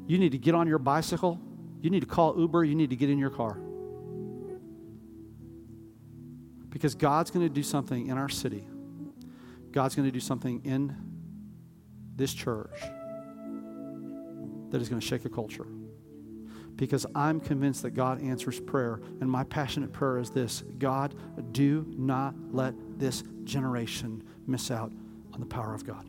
You 0.06 0.18
need 0.18 0.32
to 0.32 0.38
get 0.38 0.54
on 0.54 0.68
your 0.68 0.78
bicycle, 0.78 1.40
you 1.80 1.88
need 1.88 2.00
to 2.00 2.06
call 2.06 2.38
Uber, 2.38 2.62
you 2.62 2.74
need 2.74 2.90
to 2.90 2.96
get 2.96 3.08
in 3.08 3.16
your 3.16 3.30
car. 3.30 3.58
Because 6.68 6.94
God's 6.94 7.30
going 7.30 7.46
to 7.46 7.54
do 7.54 7.62
something 7.62 8.08
in 8.08 8.18
our 8.18 8.28
city. 8.28 8.68
God's 9.72 9.94
going 9.94 10.06
to 10.06 10.12
do 10.12 10.20
something 10.20 10.60
in 10.62 10.94
this 12.16 12.34
church 12.34 12.80
that 14.70 14.80
is 14.80 14.88
going 14.88 15.00
to 15.00 15.06
shake 15.06 15.24
a 15.24 15.30
culture 15.30 15.66
because 16.76 17.06
I'm 17.14 17.40
convinced 17.40 17.82
that 17.82 17.90
God 17.90 18.22
answers 18.22 18.60
prayer. 18.60 19.00
And 19.20 19.30
my 19.30 19.44
passionate 19.44 19.92
prayer 19.92 20.18
is 20.18 20.30
this 20.30 20.62
God, 20.78 21.14
do 21.52 21.86
not 21.96 22.34
let 22.50 22.74
this 22.98 23.24
generation 23.44 24.22
miss 24.46 24.70
out 24.70 24.92
on 25.32 25.40
the 25.40 25.46
power 25.46 25.74
of 25.74 25.86
God. 25.86 26.08